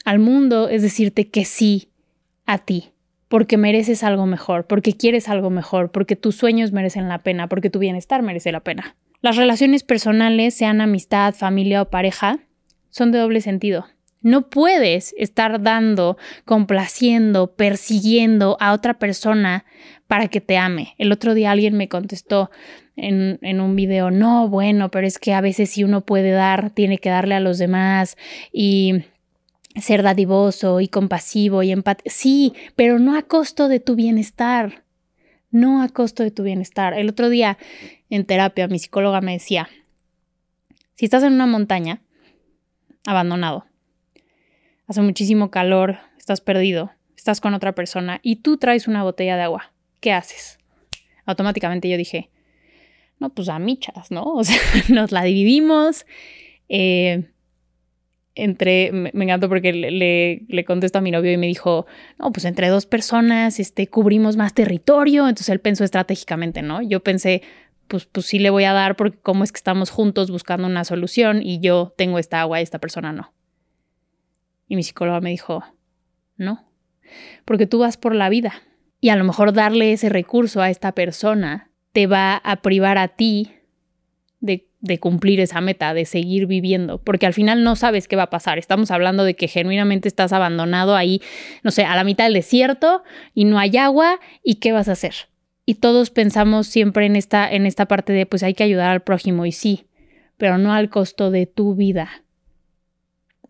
al 0.04 0.18
mundo 0.18 0.68
es 0.68 0.82
decirte 0.82 1.28
que 1.28 1.44
sí 1.44 1.90
a 2.46 2.58
ti, 2.58 2.92
porque 3.28 3.56
mereces 3.56 4.02
algo 4.02 4.26
mejor, 4.26 4.66
porque 4.66 4.94
quieres 4.94 5.28
algo 5.28 5.50
mejor, 5.50 5.90
porque 5.90 6.16
tus 6.16 6.36
sueños 6.36 6.72
merecen 6.72 7.08
la 7.08 7.18
pena, 7.18 7.48
porque 7.48 7.70
tu 7.70 7.78
bienestar 7.78 8.22
merece 8.22 8.50
la 8.52 8.60
pena. 8.60 8.96
Las 9.20 9.36
relaciones 9.36 9.82
personales, 9.82 10.54
sean 10.54 10.80
amistad, 10.80 11.34
familia 11.34 11.82
o 11.82 11.90
pareja, 11.90 12.38
son 12.88 13.12
de 13.12 13.18
doble 13.18 13.40
sentido. 13.40 13.86
No 14.22 14.48
puedes 14.48 15.14
estar 15.16 15.62
dando, 15.62 16.18
complaciendo, 16.44 17.54
persiguiendo 17.54 18.56
a 18.60 18.72
otra 18.72 18.98
persona 18.98 19.64
para 20.10 20.26
que 20.26 20.40
te 20.40 20.58
ame. 20.58 20.96
El 20.98 21.12
otro 21.12 21.34
día 21.34 21.52
alguien 21.52 21.76
me 21.76 21.88
contestó 21.88 22.50
en, 22.96 23.38
en, 23.42 23.60
un 23.60 23.76
video, 23.76 24.10
no, 24.10 24.48
bueno, 24.48 24.90
pero 24.90 25.06
es 25.06 25.20
que 25.20 25.34
a 25.34 25.40
veces 25.40 25.70
si 25.70 25.84
uno 25.84 26.00
puede 26.00 26.32
dar, 26.32 26.70
tiene 26.70 26.98
que 26.98 27.10
darle 27.10 27.36
a 27.36 27.40
los 27.40 27.58
demás 27.58 28.16
y 28.52 29.04
ser 29.76 30.02
dadivoso 30.02 30.80
y 30.80 30.88
compasivo 30.88 31.62
y 31.62 31.70
empático. 31.70 32.10
Sí, 32.12 32.54
pero 32.74 32.98
no 32.98 33.16
a 33.16 33.22
costo 33.22 33.68
de 33.68 33.78
tu 33.78 33.94
bienestar. 33.94 34.82
No 35.52 35.80
a 35.80 35.88
costo 35.88 36.24
de 36.24 36.32
tu 36.32 36.42
bienestar. 36.42 36.92
El 36.94 37.08
otro 37.08 37.28
día 37.28 37.56
en 38.08 38.24
terapia 38.26 38.66
mi 38.66 38.80
psicóloga 38.80 39.20
me 39.20 39.34
decía, 39.34 39.68
si 40.96 41.04
estás 41.04 41.22
en 41.22 41.34
una 41.34 41.46
montaña, 41.46 42.02
abandonado, 43.06 43.64
hace 44.88 45.02
muchísimo 45.02 45.52
calor, 45.52 45.98
estás 46.18 46.40
perdido, 46.40 46.90
estás 47.16 47.40
con 47.40 47.54
otra 47.54 47.76
persona 47.76 48.18
y 48.24 48.36
tú 48.42 48.56
traes 48.56 48.88
una 48.88 49.04
botella 49.04 49.36
de 49.36 49.42
agua, 49.42 49.72
¿qué 50.00 50.12
haces? 50.12 50.58
Automáticamente 51.26 51.88
yo 51.88 51.96
dije, 51.96 52.30
no, 53.20 53.30
pues 53.30 53.48
a 53.48 53.58
michas, 53.58 54.10
¿no? 54.10 54.24
O 54.34 54.44
sea, 54.44 54.58
nos 54.88 55.12
la 55.12 55.22
dividimos. 55.22 56.06
Eh, 56.68 57.30
entre, 58.34 58.92
me, 58.92 59.10
encantó 59.12 59.48
porque 59.48 59.72
le, 59.72 60.44
le, 60.48 60.64
contesto 60.64 60.98
a 60.98 61.02
mi 61.02 61.10
novio 61.10 61.32
y 61.32 61.36
me 61.36 61.46
dijo, 61.46 61.86
no, 62.18 62.32
pues 62.32 62.44
entre 62.46 62.68
dos 62.68 62.86
personas 62.86 63.60
este, 63.60 63.88
cubrimos 63.88 64.36
más 64.36 64.54
territorio, 64.54 65.28
entonces 65.28 65.50
él 65.50 65.60
pensó 65.60 65.84
estratégicamente, 65.84 66.62
¿no? 66.62 66.80
Yo 66.80 67.02
pensé, 67.02 67.42
pues, 67.88 68.06
pues 68.06 68.26
sí 68.26 68.38
le 68.38 68.50
voy 68.50 68.64
a 68.64 68.72
dar 68.72 68.96
porque 68.96 69.18
cómo 69.18 69.44
es 69.44 69.52
que 69.52 69.58
estamos 69.58 69.90
juntos 69.90 70.30
buscando 70.30 70.68
una 70.68 70.84
solución 70.84 71.42
y 71.42 71.60
yo 71.60 71.92
tengo 71.98 72.18
esta 72.18 72.40
agua 72.40 72.60
y 72.60 72.62
esta 72.62 72.78
persona 72.78 73.12
no. 73.12 73.34
Y 74.68 74.76
mi 74.76 74.84
psicóloga 74.84 75.20
me 75.20 75.30
dijo, 75.30 75.64
no, 76.36 76.64
porque 77.44 77.66
tú 77.66 77.80
vas 77.80 77.96
por 77.96 78.14
la 78.14 78.28
vida 78.28 78.62
y 79.00 79.08
a 79.08 79.16
lo 79.16 79.24
mejor 79.24 79.52
darle 79.52 79.92
ese 79.92 80.08
recurso 80.08 80.60
a 80.60 80.70
esta 80.70 80.92
persona 80.92 81.70
te 81.92 82.06
va 82.06 82.36
a 82.36 82.62
privar 82.62 82.98
a 82.98 83.08
ti 83.08 83.52
de, 84.40 84.68
de, 84.80 84.98
cumplir 84.98 85.40
esa 85.40 85.60
meta, 85.60 85.92
de 85.92 86.04
seguir 86.04 86.46
viviendo, 86.46 87.02
porque 87.02 87.26
al 87.26 87.34
final 87.34 87.64
no 87.64 87.76
sabes 87.76 88.08
qué 88.08 88.16
va 88.16 88.24
a 88.24 88.30
pasar. 88.30 88.58
Estamos 88.58 88.90
hablando 88.90 89.24
de 89.24 89.34
que 89.34 89.48
genuinamente 89.48 90.08
estás 90.08 90.32
abandonado 90.32 90.96
ahí, 90.96 91.20
no 91.62 91.70
sé, 91.70 91.84
a 91.84 91.96
la 91.96 92.04
mitad 92.04 92.24
del 92.24 92.34
desierto 92.34 93.02
y 93.34 93.44
no 93.44 93.58
hay 93.58 93.76
agua 93.76 94.20
y 94.42 94.56
qué 94.56 94.72
vas 94.72 94.88
a 94.88 94.92
hacer. 94.92 95.14
Y 95.66 95.74
todos 95.74 96.10
pensamos 96.10 96.66
siempre 96.66 97.06
en 97.06 97.16
esta, 97.16 97.50
en 97.50 97.66
esta 97.66 97.86
parte 97.86 98.12
de 98.12 98.26
pues 98.26 98.42
hay 98.42 98.54
que 98.54 98.64
ayudar 98.64 98.90
al 98.90 99.02
prójimo 99.02 99.46
y 99.46 99.52
sí, 99.52 99.86
pero 100.36 100.58
no 100.58 100.72
al 100.72 100.90
costo 100.90 101.30
de 101.30 101.46
tu 101.46 101.74
vida. 101.74 102.24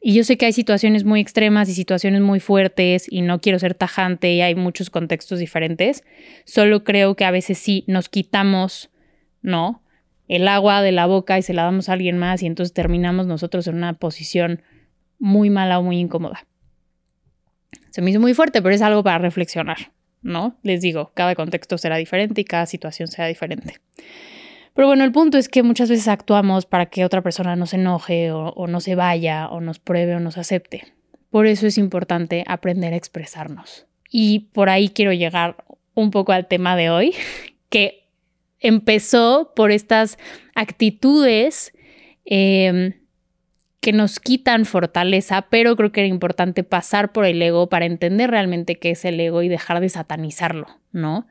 Y 0.03 0.15
yo 0.15 0.25
sé 0.25 0.39
que 0.39 0.47
hay 0.47 0.53
situaciones 0.53 1.05
muy 1.05 1.21
extremas 1.21 1.69
y 1.69 1.75
situaciones 1.75 2.23
muy 2.23 2.41
fuertes 2.41 3.07
y 3.11 3.21
no 3.21 3.41
quiero 3.41 3.59
ser 3.59 3.75
tajante 3.75 4.33
y 4.33 4.41
hay 4.41 4.55
muchos 4.55 4.89
contextos 4.89 5.39
diferentes. 5.39 6.05
Solo 6.47 6.85
creo 6.85 7.17
que 7.17 7.27
a 7.27 7.31
veces 7.31 7.59
sí 7.59 7.85
nos 7.87 8.09
quitamos, 8.09 8.91
¿no? 9.43 9.83
El 10.27 10.49
agua 10.49 10.81
de 10.81 10.93
la 10.93 11.07
boca 11.07 11.39
y 11.39 11.43
se 11.43 11.53
la 11.53 11.65
damos 11.65 11.89
a 11.89 11.93
alguien 11.93 12.17
más 12.17 12.43
y 12.43 12.47
entonces 12.47 12.73
terminamos 12.73 13.27
nosotros 13.27 13.67
en 13.67 13.77
una 13.77 13.93
posición 13.93 14.63
muy 15.19 15.51
mala 15.51 15.79
o 15.79 15.83
muy 15.83 15.99
incómoda. 15.99 16.47
Se 17.91 18.01
me 18.01 18.11
hizo 18.11 18.21
muy 18.21 18.33
fuerte, 18.33 18.63
pero 18.63 18.75
es 18.75 18.83
algo 18.83 19.03
para 19.03 19.19
reflexionar, 19.19 19.93
¿no? 20.23 20.57
Les 20.63 20.81
digo, 20.81 21.13
cada 21.15 21.35
contexto 21.35 21.77
será 21.77 21.97
diferente 21.97 22.41
y 22.41 22.45
cada 22.45 22.65
situación 22.65 23.09
será 23.09 23.27
diferente. 23.27 23.81
Pero 24.75 24.87
bueno, 24.87 25.05
el 25.05 25.13
punto 25.13 25.37
es 25.37 25.49
que 25.49 25.63
muchas 25.63 25.91
veces 25.91 26.09
actuamos 26.09 26.67
para 26.67 26.87
que 26.87 27.05
otra 27.05 27.23
persona 27.23 27.57
no 27.57 27.67
se 27.67 27.77
enoje 27.77 28.31
o, 28.33 28.67
no 28.67 28.81
se 28.81 28.95
vaya 28.95 29.49
o 29.49 29.61
nos 29.61 29.79
pruebe 29.79 30.15
o 30.15 30.21
nos 30.21 30.39
acepte. 30.39 30.85
Por 31.31 31.47
eso 31.47 31.67
es 31.67 31.79
importante 31.79 32.45
aprender 32.47 32.93
a 32.93 32.97
expresarnos. 32.97 33.87
Y 34.11 34.51
por 34.53 34.69
ahí 34.69 34.89
quiero 34.89 35.13
llegar 35.13 35.65
un 35.95 36.11
poco 36.11 36.33
al 36.33 36.47
tema 36.47 36.77
de 36.77 36.91
hoy, 36.91 37.15
que 37.69 38.05
empezó 38.61 39.53
por 39.55 39.71
estas 39.71 40.19
actitudes 40.55 41.73
em, 42.25 42.95
que 43.81 43.93
nos 43.93 44.21
quitan 44.21 44.67
fortaleza, 44.67 45.47
pero 45.51 45.77
creo 45.77 45.91
que 45.91 46.01
era 46.01 46.09
importante 46.09 46.65
pasar 46.65 47.13
por 47.13 47.25
el 47.25 47.41
ego 47.43 47.69
para 47.69 47.87
entender 47.87 48.31
realmente 48.31 48.79
qué 48.79 48.91
es 48.91 49.05
el 49.05 49.19
ego 49.19 49.43
y 49.43 49.49
dejar 49.49 49.81
de 49.81 49.89
satanizarlo, 49.89 50.67
¿no? 50.93 51.27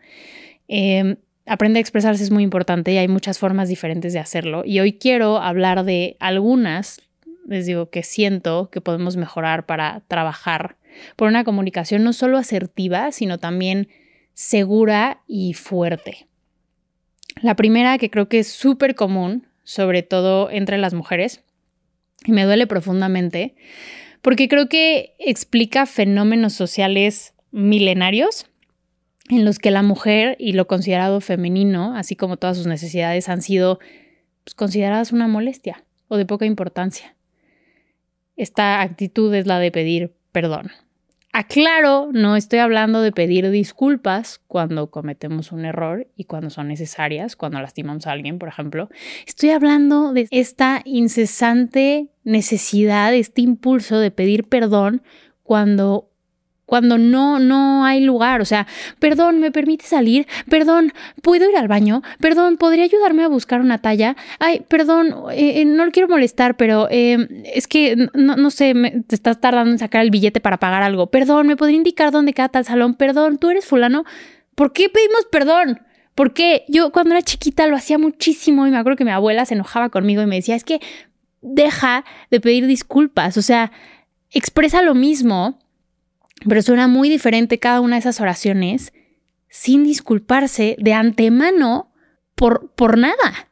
Eh, 0.67 1.17
aprender 1.49 1.79
a 1.79 1.81
expresarse 1.81 2.23
es 2.23 2.31
muy 2.31 2.43
importante 2.43 2.93
y 2.93 2.97
hay 2.97 3.07
muchas 3.07 3.39
formas 3.39 3.67
diferentes 3.67 4.13
de 4.13 4.19
hacerlo. 4.19 4.61
Y 4.65 4.79
hoy 4.79 4.93
quiero 4.93 5.39
hablar 5.39 5.83
de 5.83 6.15
algunas, 6.19 7.01
les 7.47 7.65
digo, 7.65 7.89
que 7.89 8.03
siento 8.03 8.69
que 8.71 8.81
podemos 8.81 9.17
mejorar 9.17 9.65
para 9.65 10.03
trabajar 10.07 10.77
por 11.15 11.27
una 11.27 11.43
comunicación 11.43 12.03
no 12.03 12.13
solo 12.13 12.37
asertiva, 12.37 13.11
sino 13.11 13.39
también 13.39 13.87
segura 14.33 15.21
y 15.27 15.53
fuerte. 15.53 16.27
La 17.41 17.55
primera, 17.55 17.97
que 17.97 18.11
creo 18.11 18.29
que 18.29 18.39
es 18.39 18.47
súper 18.47 18.93
común, 18.93 19.47
sobre 19.63 20.03
todo 20.03 20.51
entre 20.51 20.77
las 20.77 20.93
mujeres, 20.93 21.43
y 22.25 22.31
me 22.31 22.43
duele 22.43 22.67
profundamente, 22.67 23.55
porque 24.21 24.47
creo 24.47 24.69
que 24.69 25.15
explica 25.17 25.87
fenómenos 25.87 26.53
sociales 26.53 27.33
milenarios 27.51 28.48
en 29.29 29.45
los 29.45 29.59
que 29.59 29.71
la 29.71 29.83
mujer 29.83 30.36
y 30.39 30.53
lo 30.53 30.67
considerado 30.67 31.21
femenino, 31.21 31.95
así 31.95 32.15
como 32.15 32.38
todas 32.38 32.57
sus 32.57 32.67
necesidades, 32.67 33.29
han 33.29 33.41
sido 33.41 33.79
pues, 34.43 34.55
consideradas 34.55 35.12
una 35.12 35.27
molestia 35.27 35.83
o 36.07 36.17
de 36.17 36.25
poca 36.25 36.45
importancia. 36.45 37.15
Esta 38.36 38.81
actitud 38.81 39.33
es 39.33 39.45
la 39.45 39.59
de 39.59 39.71
pedir 39.71 40.13
perdón. 40.31 40.71
Aclaro, 41.31 42.09
no 42.12 42.36
estoy 42.36 42.57
hablando 42.57 43.01
de 43.01 43.12
pedir 43.12 43.51
disculpas 43.51 44.41
cuando 44.48 44.89
cometemos 44.89 45.51
un 45.51 45.63
error 45.63 46.07
y 46.15 46.24
cuando 46.24 46.50
son 46.50 46.67
necesarias, 46.67 47.36
cuando 47.36 47.62
lastimamos 47.62 48.07
a 48.07 48.12
alguien, 48.13 48.39
por 48.39 48.50
ejemplo. 48.50 48.89
Estoy 49.27 49.51
hablando 49.51 50.12
de 50.12 50.27
esta 50.31 50.81
incesante 50.86 52.09
necesidad, 52.24 53.13
este 53.13 53.41
impulso 53.41 54.00
de 54.00 54.09
pedir 54.09 54.45
perdón 54.45 55.03
cuando 55.43 56.08
cuando 56.69 56.97
no, 56.97 57.39
no 57.39 57.83
hay 57.83 58.01
lugar. 58.01 58.39
O 58.41 58.45
sea, 58.45 58.67
perdón, 58.99 59.39
¿me 59.39 59.51
permite 59.51 59.85
salir? 59.85 60.27
Perdón, 60.49 60.93
¿puedo 61.21 61.49
ir 61.49 61.57
al 61.57 61.67
baño? 61.67 62.03
Perdón, 62.19 62.57
¿podría 62.57 62.85
ayudarme 62.85 63.23
a 63.23 63.27
buscar 63.27 63.59
una 63.59 63.79
talla? 63.79 64.15
Ay, 64.39 64.61
perdón, 64.67 65.15
eh, 65.31 65.61
eh, 65.61 65.65
no 65.65 65.85
lo 65.85 65.91
quiero 65.91 66.07
molestar, 66.07 66.55
pero 66.55 66.88
eh, 66.91 67.43
es 67.53 67.67
que 67.67 68.07
no, 68.13 68.35
no 68.35 68.51
sé, 68.51 68.73
te 69.07 69.15
estás 69.15 69.41
tardando 69.41 69.71
en 69.71 69.79
sacar 69.79 70.03
el 70.03 70.11
billete 70.11 70.39
para 70.39 70.57
pagar 70.57 70.83
algo. 70.83 71.07
Perdón, 71.07 71.47
¿me 71.47 71.57
podría 71.57 71.77
indicar 71.77 72.11
dónde 72.11 72.33
queda 72.33 72.49
tal 72.49 72.65
salón? 72.65 72.93
Perdón, 72.93 73.39
¿tú 73.39 73.49
eres 73.49 73.65
fulano? 73.65 74.05
¿Por 74.55 74.71
qué 74.71 74.89
pedimos 74.89 75.25
perdón? 75.31 75.81
Porque 76.15 76.65
yo 76.67 76.91
cuando 76.91 77.15
era 77.15 77.21
chiquita 77.23 77.65
lo 77.67 77.75
hacía 77.75 77.97
muchísimo 77.97 78.67
y 78.67 78.71
me 78.71 78.77
acuerdo 78.77 78.97
que 78.97 79.05
mi 79.05 79.11
abuela 79.11 79.45
se 79.45 79.55
enojaba 79.55 79.89
conmigo 79.89 80.21
y 80.21 80.25
me 80.25 80.35
decía, 80.35 80.55
es 80.55 80.63
que 80.63 80.81
deja 81.41 82.03
de 82.29 82.41
pedir 82.41 82.67
disculpas, 82.67 83.38
o 83.38 83.41
sea, 83.41 83.71
expresa 84.31 84.81
lo 84.81 84.95
mismo 84.95 85.59
pero 86.48 86.62
suena 86.62 86.88
muy 86.88 87.10
diferente 87.10 87.60
cada 87.60 87.81
una 87.81 87.96
de 87.96 88.01
esas 88.01 88.22
oraciones 88.22 88.93
sin 89.50 89.84
disculparse 89.84 90.75
de 90.79 90.93
antemano 90.93 91.91
por, 92.36 92.72
por 92.75 92.98
nada. 92.98 93.50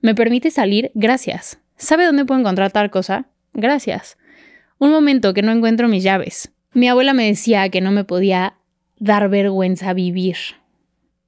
¿Me 0.00 0.14
permite 0.14 0.50
salir? 0.50 0.90
Gracias. 0.94 1.58
¿Sabe 1.76 2.04
dónde 2.04 2.24
puedo 2.24 2.40
encontrar 2.40 2.70
tal 2.70 2.90
cosa? 2.90 3.26
Gracias. 3.52 4.18
Un 4.78 4.90
momento 4.90 5.34
que 5.34 5.42
no 5.42 5.52
encuentro 5.52 5.88
mis 5.88 6.04
llaves. 6.04 6.52
Mi 6.72 6.88
abuela 6.88 7.14
me 7.14 7.26
decía 7.26 7.68
que 7.70 7.80
no 7.80 7.90
me 7.90 8.04
podía 8.04 8.54
dar 8.98 9.28
vergüenza 9.28 9.92
vivir 9.92 10.36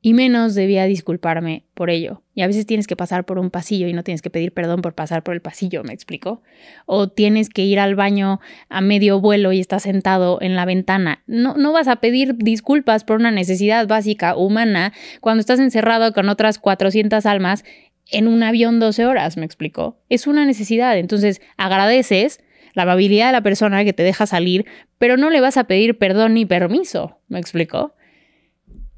y 0.03 0.15
menos 0.15 0.55
debía 0.55 0.87
disculparme 0.87 1.65
por 1.75 1.91
ello. 1.91 2.23
Y 2.35 2.43
a 2.43 2.47
veces 2.47 2.65
tienes 2.65 2.87
que 2.87 2.97
pasar 2.97 3.27
por 3.27 3.39
un 3.39 3.51
pasillo 3.51 3.87
y 3.87 3.93
no 3.93 4.03
tienes 4.03 4.23
que 4.23 4.31
pedir 4.31 4.53
perdón 4.53 4.81
por 4.81 4.95
pasar 4.95 5.23
por 5.23 5.35
el 5.35 5.43
pasillo, 5.43 5.85
¿me 5.85 5.93
explico? 5.93 6.43
O 6.87 7.09
tienes 7.09 7.51
que 7.51 7.65
ir 7.65 7.79
al 7.79 7.97
baño 7.97 8.41
a 8.71 8.81
medio 8.81 9.21
vuelo 9.21 9.53
y 9.53 9.61
estás 9.61 9.83
sentado 9.83 10.39
en 10.41 10.57
la 10.57 10.65
ventana. 10.65 11.23
No, 11.27 11.55
no 11.57 11.73
vas 11.73 11.87
a 11.87 11.97
pedir 11.97 12.35
disculpas 12.37 13.05
por 13.05 13.19
una 13.19 13.31
necesidad 13.31 13.87
básica 13.87 14.37
humana 14.37 14.95
cuando 15.21 15.41
estás 15.41 15.61
encerrado 15.61 16.15
con 16.15 16.31
otras 16.31 16.59
400 16.59 17.27
almas 17.27 17.65
en 18.11 18.27
un 18.27 18.43
avión 18.43 18.81
12 18.81 19.07
horas, 19.07 19.37
¿me 19.37 19.45
explico? 19.45 19.99
Es 20.09 20.27
una 20.27 20.47
necesidad. 20.47 20.97
Entonces 20.97 21.43
agradeces 21.59 22.41
la 22.73 22.85
amabilidad 22.85 23.27
de 23.27 23.33
la 23.33 23.43
persona 23.43 23.85
que 23.85 23.93
te 23.93 24.03
deja 24.03 24.27
salir, 24.27 24.65
pero 24.99 25.17
no 25.19 25.29
le 25.29 25.41
vas 25.41 25.59
a 25.59 25.65
pedir 25.65 25.99
perdón 25.99 26.35
ni 26.35 26.47
permiso, 26.47 27.19
¿me 27.29 27.39
explico? 27.39 27.95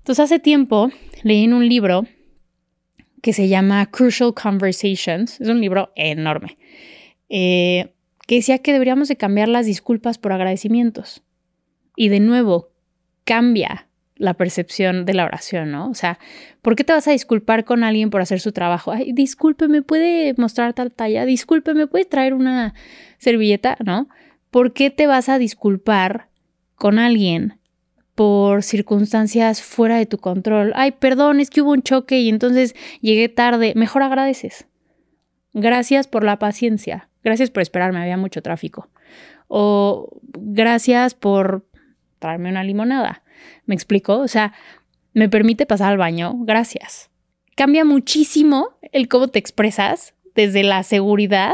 Entonces 0.02 0.24
hace 0.24 0.40
tiempo 0.40 0.90
leí 1.22 1.44
en 1.44 1.54
un 1.54 1.68
libro 1.68 2.08
que 3.22 3.32
se 3.32 3.46
llama 3.46 3.86
Crucial 3.86 4.34
Conversations, 4.34 5.40
es 5.40 5.48
un 5.48 5.60
libro 5.60 5.92
enorme, 5.94 6.58
eh, 7.28 7.94
que 8.26 8.34
decía 8.34 8.58
que 8.58 8.72
deberíamos 8.72 9.06
de 9.06 9.16
cambiar 9.16 9.48
las 9.48 9.64
disculpas 9.64 10.18
por 10.18 10.32
agradecimientos. 10.32 11.22
Y 11.94 12.08
de 12.08 12.18
nuevo, 12.18 12.72
cambia 13.22 13.86
la 14.16 14.34
percepción 14.34 15.04
de 15.04 15.14
la 15.14 15.24
oración, 15.24 15.70
¿no? 15.70 15.88
O 15.88 15.94
sea, 15.94 16.18
¿por 16.62 16.74
qué 16.74 16.82
te 16.82 16.92
vas 16.92 17.06
a 17.06 17.12
disculpar 17.12 17.64
con 17.64 17.84
alguien 17.84 18.10
por 18.10 18.22
hacer 18.22 18.40
su 18.40 18.50
trabajo? 18.50 18.90
Ay, 18.90 19.12
disculpe, 19.12 19.68
¿me 19.68 19.82
puede 19.82 20.34
mostrar 20.36 20.74
tal 20.74 20.90
talla? 20.90 21.24
Disculpe, 21.24 21.74
¿me 21.74 21.86
puede 21.86 22.06
traer 22.06 22.34
una 22.34 22.74
servilleta? 23.18 23.76
¿No? 23.84 24.08
¿Por 24.50 24.72
qué 24.72 24.90
te 24.90 25.06
vas 25.06 25.28
a 25.28 25.38
disculpar 25.38 26.28
con 26.74 26.98
alguien 26.98 27.61
por 28.14 28.62
circunstancias 28.62 29.62
fuera 29.62 29.96
de 29.96 30.06
tu 30.06 30.18
control. 30.18 30.72
Ay, 30.76 30.92
perdón, 30.92 31.40
es 31.40 31.50
que 31.50 31.62
hubo 31.62 31.72
un 31.72 31.82
choque 31.82 32.20
y 32.20 32.28
entonces 32.28 32.74
llegué 33.00 33.28
tarde. 33.28 33.72
Mejor 33.76 34.02
agradeces. 34.02 34.66
Gracias 35.54 36.06
por 36.06 36.24
la 36.24 36.38
paciencia. 36.38 37.08
Gracias 37.24 37.50
por 37.50 37.62
esperarme, 37.62 38.00
había 38.00 38.16
mucho 38.16 38.42
tráfico. 38.42 38.88
O 39.48 40.08
gracias 40.22 41.14
por 41.14 41.66
traerme 42.18 42.50
una 42.50 42.64
limonada. 42.64 43.22
¿Me 43.66 43.74
explico? 43.74 44.18
O 44.18 44.28
sea, 44.28 44.52
me 45.12 45.28
permite 45.28 45.66
pasar 45.66 45.92
al 45.92 45.98
baño. 45.98 46.34
Gracias. 46.40 47.10
Cambia 47.54 47.84
muchísimo 47.84 48.70
el 48.92 49.08
cómo 49.08 49.28
te 49.28 49.38
expresas 49.38 50.14
desde 50.34 50.62
la 50.62 50.82
seguridad 50.82 51.52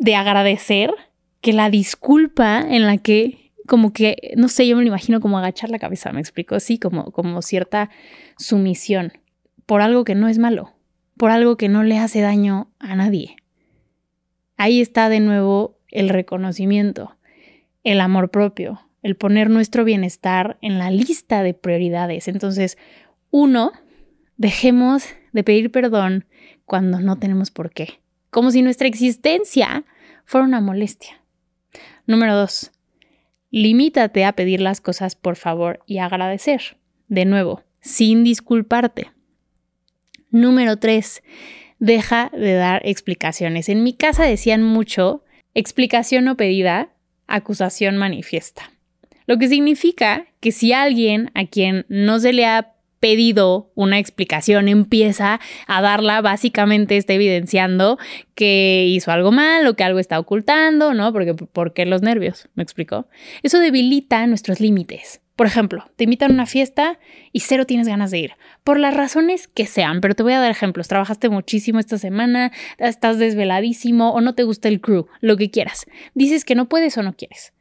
de 0.00 0.16
agradecer 0.16 0.92
que 1.40 1.52
la 1.52 1.70
disculpa 1.70 2.60
en 2.60 2.86
la 2.86 2.98
que 2.98 3.45
como 3.66 3.92
que, 3.92 4.32
no 4.36 4.48
sé, 4.48 4.66
yo 4.66 4.76
me 4.76 4.82
lo 4.82 4.88
imagino 4.88 5.20
como 5.20 5.38
agachar 5.38 5.70
la 5.70 5.78
cabeza, 5.78 6.12
me 6.12 6.20
explico, 6.20 6.54
así 6.54 6.78
como, 6.78 7.12
como 7.12 7.42
cierta 7.42 7.90
sumisión 8.38 9.12
por 9.66 9.82
algo 9.82 10.04
que 10.04 10.14
no 10.14 10.28
es 10.28 10.38
malo, 10.38 10.72
por 11.16 11.30
algo 11.30 11.56
que 11.56 11.68
no 11.68 11.82
le 11.82 11.98
hace 11.98 12.20
daño 12.20 12.70
a 12.78 12.94
nadie. 12.94 13.36
Ahí 14.56 14.80
está 14.80 15.08
de 15.08 15.20
nuevo 15.20 15.78
el 15.90 16.08
reconocimiento, 16.08 17.16
el 17.84 18.00
amor 18.00 18.30
propio, 18.30 18.80
el 19.02 19.16
poner 19.16 19.50
nuestro 19.50 19.84
bienestar 19.84 20.58
en 20.62 20.78
la 20.78 20.90
lista 20.90 21.42
de 21.42 21.54
prioridades. 21.54 22.28
Entonces, 22.28 22.78
uno, 23.30 23.72
dejemos 24.36 25.04
de 25.32 25.44
pedir 25.44 25.70
perdón 25.70 26.26
cuando 26.64 27.00
no 27.00 27.18
tenemos 27.18 27.50
por 27.50 27.70
qué, 27.70 28.00
como 28.30 28.50
si 28.50 28.62
nuestra 28.62 28.88
existencia 28.88 29.84
fuera 30.24 30.46
una 30.46 30.60
molestia. 30.60 31.22
Número 32.06 32.36
dos, 32.36 32.72
Limítate 33.50 34.24
a 34.24 34.32
pedir 34.32 34.60
las 34.60 34.80
cosas 34.80 35.14
por 35.16 35.36
favor 35.36 35.80
y 35.86 35.98
agradecer. 35.98 36.76
De 37.08 37.24
nuevo, 37.24 37.62
sin 37.80 38.24
disculparte. 38.24 39.10
Número 40.30 40.76
3. 40.76 41.22
Deja 41.78 42.30
de 42.32 42.54
dar 42.54 42.82
explicaciones. 42.84 43.68
En 43.68 43.82
mi 43.82 43.92
casa 43.92 44.24
decían 44.24 44.62
mucho 44.62 45.22
explicación 45.54 46.24
no 46.24 46.36
pedida, 46.36 46.90
acusación 47.26 47.96
manifiesta. 47.96 48.72
Lo 49.26 49.38
que 49.38 49.48
significa 49.48 50.26
que 50.40 50.52
si 50.52 50.72
alguien 50.72 51.30
a 51.34 51.46
quien 51.46 51.86
no 51.88 52.18
se 52.20 52.32
le 52.32 52.46
ha 52.46 52.75
pedido 53.06 53.70
una 53.76 54.00
explicación, 54.00 54.66
empieza 54.66 55.38
a 55.68 55.80
darla, 55.80 56.20
básicamente 56.22 56.96
está 56.96 57.12
evidenciando 57.12 58.00
que 58.34 58.84
hizo 58.88 59.12
algo 59.12 59.30
mal 59.30 59.64
o 59.64 59.76
que 59.76 59.84
algo 59.84 60.00
está 60.00 60.18
ocultando, 60.18 60.92
¿no? 60.92 61.12
Porque, 61.12 61.32
¿por 61.34 61.72
qué 61.72 61.86
los 61.86 62.02
nervios? 62.02 62.48
¿Me 62.56 62.64
explico? 62.64 63.06
Eso 63.44 63.60
debilita 63.60 64.26
nuestros 64.26 64.58
límites. 64.58 65.20
Por 65.36 65.46
ejemplo, 65.46 65.84
te 65.94 66.02
invitan 66.02 66.32
a 66.32 66.34
una 66.34 66.46
fiesta 66.46 66.98
y 67.30 67.40
cero 67.40 67.64
tienes 67.64 67.86
ganas 67.86 68.10
de 68.10 68.18
ir, 68.18 68.32
por 68.64 68.80
las 68.80 68.92
razones 68.92 69.46
que 69.46 69.66
sean, 69.66 70.00
pero 70.00 70.16
te 70.16 70.24
voy 70.24 70.32
a 70.32 70.40
dar 70.40 70.50
ejemplos. 70.50 70.88
Trabajaste 70.88 71.28
muchísimo 71.28 71.78
esta 71.78 71.98
semana, 71.98 72.50
estás 72.78 73.20
desveladísimo 73.20 74.10
o 74.14 74.20
no 74.20 74.34
te 74.34 74.42
gusta 74.42 74.66
el 74.66 74.80
crew, 74.80 75.06
lo 75.20 75.36
que 75.36 75.52
quieras. 75.52 75.86
Dices 76.14 76.44
que 76.44 76.56
no 76.56 76.68
puedes 76.68 76.98
o 76.98 77.04
no 77.04 77.14
quieres. 77.14 77.52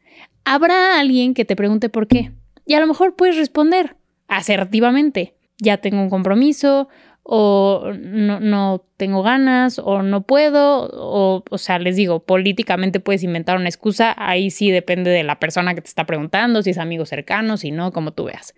Habrá 0.43 0.99
alguien 0.99 1.35
que 1.35 1.45
te 1.45 1.55
pregunte 1.55 1.89
por 1.89 2.07
qué 2.07 2.31
y 2.65 2.73
a 2.73 2.79
lo 2.79 2.87
mejor 2.87 3.15
puedes 3.15 3.37
responder 3.37 3.95
asertivamente. 4.27 5.34
Ya 5.57 5.77
tengo 5.77 6.01
un 6.01 6.09
compromiso 6.09 6.89
o 7.27 7.91
no, 7.97 8.39
no, 8.39 8.85
tengo 8.97 9.23
ganas 9.23 9.79
o 9.79 10.03
no 10.03 10.21
puedo 10.21 10.87
o, 10.93 11.43
o 11.49 11.57
sea, 11.57 11.79
les 11.79 11.95
digo, 11.95 12.23
políticamente 12.23 12.99
puedes 12.99 13.23
inventar 13.23 13.57
una 13.57 13.67
excusa, 13.67 14.13
ahí 14.15 14.51
sí 14.51 14.69
depende 14.69 15.09
de 15.09 15.23
la 15.23 15.39
persona 15.39 15.73
que 15.73 15.81
te 15.81 15.87
está 15.87 16.05
preguntando, 16.05 16.61
si 16.61 16.69
es 16.69 16.77
amigo 16.77 17.03
cercano, 17.05 17.57
si 17.57 17.71
no, 17.71 17.91
como 17.91 18.11
tú 18.11 18.25
veas. 18.25 18.53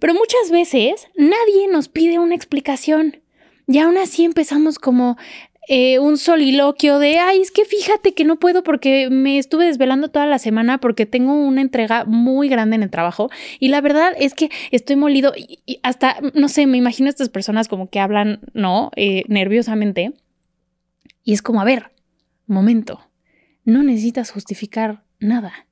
Pero 0.00 0.14
muchas 0.14 0.50
veces 0.50 1.08
nadie 1.14 1.68
nos 1.70 1.88
pide 1.88 2.18
una 2.18 2.34
explicación. 2.34 3.20
Y 3.68 3.78
aún 3.78 3.96
así 3.96 4.24
empezamos 4.24 4.80
como 4.80 5.16
eh, 5.68 5.98
un 5.98 6.16
soliloquio 6.16 6.98
de, 6.98 7.18
ay, 7.18 7.40
es 7.40 7.50
que 7.50 7.64
fíjate 7.64 8.14
que 8.14 8.24
no 8.24 8.38
puedo 8.38 8.62
porque 8.62 9.08
me 9.10 9.38
estuve 9.38 9.66
desvelando 9.66 10.08
toda 10.08 10.26
la 10.26 10.38
semana 10.38 10.78
porque 10.78 11.06
tengo 11.06 11.34
una 11.34 11.60
entrega 11.60 12.04
muy 12.04 12.48
grande 12.48 12.76
en 12.76 12.82
el 12.82 12.90
trabajo 12.90 13.30
y 13.58 13.68
la 13.68 13.80
verdad 13.80 14.12
es 14.18 14.34
que 14.34 14.50
estoy 14.70 14.96
molido 14.96 15.32
y, 15.36 15.78
hasta, 15.82 16.16
no 16.34 16.48
sé, 16.48 16.66
me 16.66 16.78
imagino 16.78 17.08
a 17.08 17.10
estas 17.10 17.28
personas 17.28 17.68
como 17.68 17.90
que 17.90 18.00
hablan, 18.00 18.40
¿no? 18.54 18.90
Eh, 18.96 19.24
nerviosamente 19.28 20.14
y 21.24 21.32
es 21.32 21.42
como, 21.42 21.60
a 21.60 21.64
ver, 21.64 21.92
momento, 22.46 23.00
no 23.64 23.82
necesitas 23.82 24.30
justificar 24.30 25.04
nada. 25.18 25.68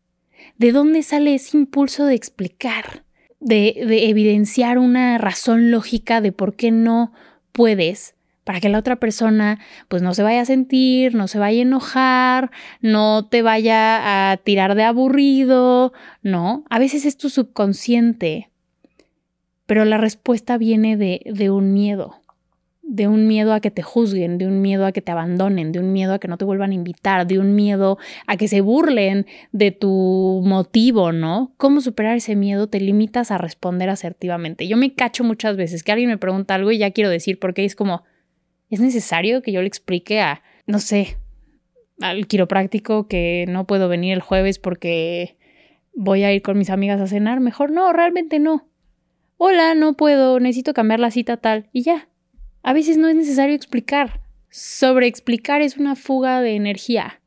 ¿De 0.57 0.73
dónde 0.73 1.03
sale 1.03 1.35
ese 1.35 1.57
impulso 1.57 2.05
de 2.05 2.15
explicar? 2.15 3.05
De, 3.41 3.85
de, 3.87 4.09
evidenciar 4.09 4.79
una 4.79 5.17
razón 5.17 5.71
lógica 5.71 6.21
de 6.21 6.33
por 6.33 6.57
qué 6.57 6.73
no 6.73 7.13
puedes 7.53 8.17
para 8.49 8.61
que 8.61 8.71
la 8.71 8.79
otra 8.79 8.97
persona 8.97 9.61
pues 9.89 10.01
no 10.01 10.15
se 10.15 10.23
vaya 10.23 10.41
a 10.41 10.47
sentir, 10.47 11.15
no 11.15 11.29
se 11.29 11.39
vaya 11.39 11.59
a 11.59 11.63
enojar, 11.65 12.51
no 12.81 13.27
te 13.27 13.43
vaya 13.43 14.31
a 14.31 14.39
tirar 14.39 14.75
de 14.75 14.85
aburrido, 14.85 15.93
¿no? 16.23 16.65
A 16.71 16.79
veces 16.79 17.05
es 17.05 17.19
tu 17.19 17.29
subconsciente, 17.29 18.49
pero 19.67 19.85
la 19.85 19.99
respuesta 19.99 20.57
viene 20.57 20.97
de, 20.97 21.21
de 21.27 21.51
un 21.51 21.75
miedo, 21.75 22.23
de 22.81 23.07
un 23.07 23.27
miedo 23.27 23.53
a 23.53 23.61
que 23.61 23.71
te 23.71 23.83
juzguen, 23.83 24.39
de 24.39 24.47
un 24.47 24.63
miedo 24.63 24.87
a 24.87 24.93
que 24.93 25.03
te 25.03 25.13
abandonen, 25.13 25.71
de 25.71 25.81
un 25.81 25.93
miedo 25.93 26.15
a 26.15 26.19
que 26.19 26.29
no 26.29 26.39
te 26.39 26.47
vuelvan 26.47 26.71
a 26.71 26.75
invitar, 26.75 27.27
de 27.27 27.39
un 27.39 27.55
miedo 27.55 27.99
a 28.27 28.39
que 28.39 28.49
se 28.49 28.63
burlen 28.63 29.27
de 29.53 29.73
tu 29.73 30.43
motivo, 30.43 31.13
¿no? 31.13 31.53
¿Cómo 31.59 31.83
superar 31.83 32.17
ese 32.17 32.35
miedo? 32.35 32.67
Te 32.67 32.81
limitas 32.81 33.31
a 33.31 33.37
responder 33.37 33.91
asertivamente. 33.91 34.67
Yo 34.67 34.79
me 34.79 34.95
cacho 34.95 35.23
muchas 35.23 35.59
veces 35.59 35.83
que 35.83 35.93
alguien 35.93 36.09
me 36.09 36.17
pregunta 36.17 36.55
algo 36.55 36.71
y 36.71 36.79
ya 36.79 36.93
quiero 36.93 37.11
decir 37.11 37.39
por 37.39 37.53
qué 37.53 37.67
es 37.67 37.77
como, 37.77 38.05
¿Es 38.71 38.81
necesario 38.81 39.43
que 39.43 39.53
yo 39.53 39.61
le 39.61 39.69
explique 39.69 40.21
a, 40.21 40.43
no 40.67 40.79
sé, 40.79 41.17
al 42.01 42.27
quiropráctico 42.27 43.09
que 43.09 43.47
no 43.49 43.67
puedo 43.67 43.89
venir 43.89 44.13
el 44.13 44.21
jueves 44.21 44.59
porque 44.59 45.37
voy 45.95 46.23
a 46.23 46.33
ir 46.33 46.43
con 46.43 46.59
mis 46.59 46.71
amigas 46.71 47.01
a 47.01 47.07
cenar, 47.07 47.41
mejor 47.41 47.71
no, 47.73 47.93
realmente 47.93 48.39
no. 48.39 48.69
Hola, 49.37 49.75
no 49.75 49.95
puedo, 49.95 50.39
necesito 50.41 50.75
cambiar 50.75 51.01
la 51.01 51.11
cita 51.11 51.37
tal 51.37 51.69
y 51.73 51.83
ya. 51.83 52.09
A 52.63 52.73
veces 52.73 52.99
no 52.99 53.09
es 53.09 53.17
necesario 53.17 53.55
explicar. 53.55 54.21
Sobre 54.51 55.07
explicar 55.07 55.61
es 55.61 55.77
una 55.77 55.97
fuga 55.97 56.41
de 56.41 56.55
energía. 56.55 57.21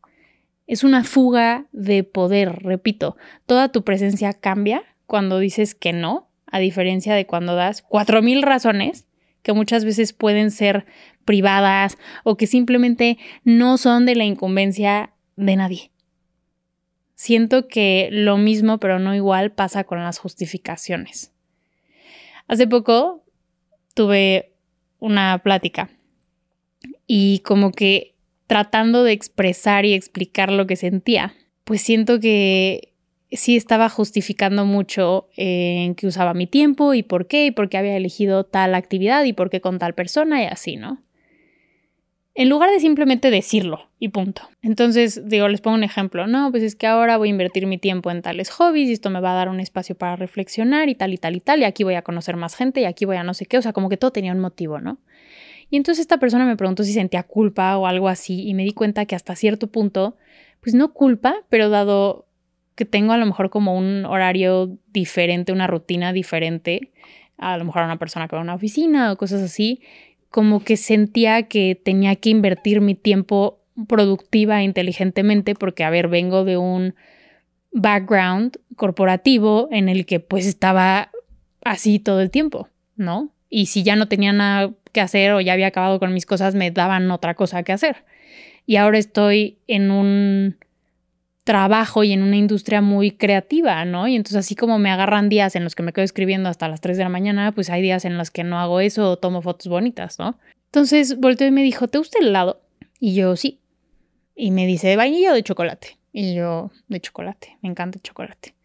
Es 0.67 0.83
una 0.83 1.03
fuga 1.03 1.67
de 1.71 2.03
poder, 2.03 2.63
repito. 2.63 3.17
Toda 3.45 3.71
tu 3.71 3.83
presencia 3.83 4.33
cambia 4.33 4.83
cuando 5.05 5.39
dices 5.39 5.75
que 5.75 5.93
no, 5.93 6.29
a 6.47 6.59
diferencia 6.59 7.13
de 7.13 7.25
cuando 7.25 7.55
das 7.55 7.81
cuatro 7.81 8.21
mil 8.21 8.41
razones 8.41 9.07
que 9.41 9.53
muchas 9.53 9.85
veces 9.85 10.13
pueden 10.13 10.51
ser 10.51 10.85
privadas 11.25 11.97
o 12.23 12.37
que 12.37 12.47
simplemente 12.47 13.17
no 13.43 13.77
son 13.77 14.05
de 14.05 14.15
la 14.15 14.23
incumbencia 14.23 15.13
de 15.35 15.55
nadie. 15.55 15.91
Siento 17.15 17.67
que 17.67 18.09
lo 18.11 18.37
mismo, 18.37 18.79
pero 18.79 18.99
no 18.99 19.13
igual, 19.13 19.51
pasa 19.51 19.83
con 19.83 20.03
las 20.03 20.17
justificaciones. 20.17 21.31
Hace 22.47 22.67
poco 22.67 23.23
tuve 23.93 24.53
una 24.99 25.37
plática 25.43 25.89
y 27.05 27.39
como 27.39 27.71
que 27.71 28.15
tratando 28.47 29.03
de 29.03 29.13
expresar 29.13 29.85
y 29.85 29.93
explicar 29.93 30.51
lo 30.51 30.67
que 30.67 30.75
sentía, 30.75 31.35
pues 31.63 31.81
siento 31.81 32.19
que 32.19 32.91
sí 33.31 33.55
estaba 33.55 33.87
justificando 33.87 34.65
mucho 34.65 35.29
en 35.37 35.95
que 35.95 36.07
usaba 36.07 36.33
mi 36.33 36.47
tiempo 36.47 36.93
y 36.93 37.03
por 37.03 37.27
qué, 37.27 37.45
y 37.45 37.51
por 37.51 37.69
qué 37.69 37.77
había 37.77 37.95
elegido 37.95 38.43
tal 38.45 38.75
actividad 38.75 39.23
y 39.23 39.33
por 39.33 39.49
qué 39.49 39.61
con 39.61 39.79
tal 39.79 39.93
persona 39.93 40.43
y 40.43 40.47
así, 40.47 40.75
¿no? 40.75 41.01
En 42.33 42.47
lugar 42.47 42.69
de 42.71 42.79
simplemente 42.79 43.29
decirlo 43.29 43.89
y 43.99 44.07
punto. 44.07 44.43
Entonces, 44.61 45.27
digo, 45.27 45.49
les 45.49 45.59
pongo 45.59 45.75
un 45.75 45.83
ejemplo, 45.83 46.27
no, 46.27 46.49
pues 46.49 46.63
es 46.63 46.75
que 46.75 46.87
ahora 46.87 47.17
voy 47.17 47.27
a 47.27 47.31
invertir 47.31 47.67
mi 47.67 47.77
tiempo 47.77 48.09
en 48.09 48.21
tales 48.21 48.49
hobbies 48.51 48.89
y 48.89 48.93
esto 48.93 49.09
me 49.09 49.19
va 49.19 49.33
a 49.33 49.35
dar 49.35 49.49
un 49.49 49.59
espacio 49.59 49.95
para 49.95 50.15
reflexionar 50.15 50.87
y 50.87 50.95
tal 50.95 51.13
y 51.13 51.17
tal 51.17 51.35
y 51.35 51.41
tal, 51.41 51.59
y 51.59 51.65
aquí 51.65 51.83
voy 51.83 51.95
a 51.95 52.03
conocer 52.03 52.37
más 52.37 52.55
gente 52.55 52.81
y 52.81 52.85
aquí 52.85 53.03
voy 53.03 53.17
a 53.17 53.23
no 53.23 53.33
sé 53.33 53.45
qué, 53.47 53.57
o 53.57 53.61
sea, 53.61 53.73
como 53.73 53.89
que 53.89 53.97
todo 53.97 54.11
tenía 54.11 54.31
un 54.31 54.39
motivo, 54.39 54.79
¿no? 54.79 54.99
Y 55.69 55.77
entonces 55.77 56.01
esta 56.01 56.19
persona 56.19 56.45
me 56.45 56.55
preguntó 56.55 56.83
si 56.83 56.93
sentía 56.93 57.23
culpa 57.23 57.77
o 57.77 57.85
algo 57.85 58.07
así 58.07 58.47
y 58.47 58.53
me 58.53 58.63
di 58.63 58.71
cuenta 58.71 59.05
que 59.05 59.15
hasta 59.15 59.35
cierto 59.35 59.67
punto, 59.67 60.17
pues 60.61 60.73
no 60.73 60.93
culpa, 60.93 61.35
pero 61.49 61.69
dado 61.69 62.27
que 62.75 62.85
tengo 62.85 63.11
a 63.13 63.17
lo 63.17 63.25
mejor 63.25 63.49
como 63.49 63.77
un 63.77 64.05
horario 64.05 64.77
diferente, 64.87 65.51
una 65.51 65.67
rutina 65.67 66.13
diferente, 66.13 66.91
a 67.37 67.57
lo 67.57 67.65
mejor 67.65 67.83
a 67.83 67.85
una 67.85 67.99
persona 67.99 68.27
que 68.27 68.35
va 68.35 68.41
a 68.41 68.43
una 68.43 68.53
oficina 68.53 69.11
o 69.11 69.17
cosas 69.17 69.41
así, 69.41 69.81
como 70.31 70.63
que 70.63 70.77
sentía 70.77 71.43
que 71.43 71.79
tenía 71.81 72.15
que 72.15 72.29
invertir 72.29 72.81
mi 72.81 72.95
tiempo 72.95 73.59
productiva 73.87 74.61
e 74.61 74.63
inteligentemente 74.63 75.55
porque, 75.55 75.83
a 75.83 75.89
ver, 75.89 76.07
vengo 76.07 76.45
de 76.45 76.57
un 76.57 76.95
background 77.71 78.57
corporativo 78.75 79.67
en 79.71 79.89
el 79.89 80.05
que 80.05 80.19
pues 80.19 80.45
estaba 80.45 81.11
así 81.63 81.99
todo 81.99 82.21
el 82.21 82.31
tiempo, 82.31 82.69
¿no? 82.95 83.31
Y 83.49 83.67
si 83.67 83.83
ya 83.83 83.95
no 83.95 84.07
tenía 84.07 84.31
nada 84.33 84.71
que 84.93 85.01
hacer 85.01 85.31
o 85.33 85.41
ya 85.41 85.53
había 85.53 85.67
acabado 85.67 85.99
con 85.99 86.13
mis 86.13 86.25
cosas, 86.25 86.55
me 86.55 86.71
daban 86.71 87.11
otra 87.11 87.35
cosa 87.35 87.63
que 87.63 87.73
hacer. 87.73 88.03
Y 88.65 88.77
ahora 88.77 88.97
estoy 88.97 89.57
en 89.67 89.91
un 89.91 90.57
trabajo 91.43 92.03
y 92.03 92.13
en 92.13 92.21
una 92.21 92.37
industria 92.37 92.81
muy 92.81 93.11
creativa, 93.11 93.83
¿no? 93.85 94.07
Y 94.07 94.15
entonces 94.15 94.37
así 94.37 94.55
como 94.55 94.79
me 94.79 94.91
agarran 94.91 95.29
días 95.29 95.55
en 95.55 95.63
los 95.63 95.75
que 95.75 95.83
me 95.83 95.93
quedo 95.93 96.05
escribiendo 96.05 96.49
hasta 96.49 96.67
las 96.67 96.81
3 96.81 96.97
de 96.97 97.03
la 97.03 97.09
mañana, 97.09 97.51
pues 97.51 97.69
hay 97.69 97.81
días 97.81 98.05
en 98.05 98.17
los 98.17 98.31
que 98.31 98.43
no 98.43 98.59
hago 98.59 98.79
eso 98.79 99.11
o 99.11 99.17
tomo 99.17 99.41
fotos 99.41 99.67
bonitas, 99.67 100.19
¿no? 100.19 100.37
Entonces 100.65 101.17
volteó 101.17 101.47
y 101.47 101.51
me 101.51 101.63
dijo, 101.63 101.87
¿te 101.87 101.97
gusta 101.97 102.19
el 102.19 102.27
helado? 102.27 102.61
Y 102.99 103.15
yo, 103.15 103.35
sí. 103.35 103.59
Y 104.35 104.51
me 104.51 104.65
dice, 104.65 104.87
¿de 104.87 104.95
vainilla 104.95 105.31
o 105.31 105.35
de 105.35 105.43
chocolate? 105.43 105.97
Y 106.13 106.35
yo, 106.35 106.71
de 106.87 107.01
chocolate, 107.01 107.57
me 107.61 107.69
encanta 107.69 107.97
el 107.97 108.03
chocolate. 108.03 108.55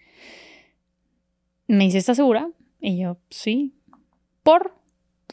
Me 1.69 1.85
dice, 1.85 1.99
¿estás 1.99 2.17
segura? 2.17 2.51
Y 2.81 2.99
yo, 2.99 3.19
sí. 3.31 3.73
¿Por? 4.43 4.75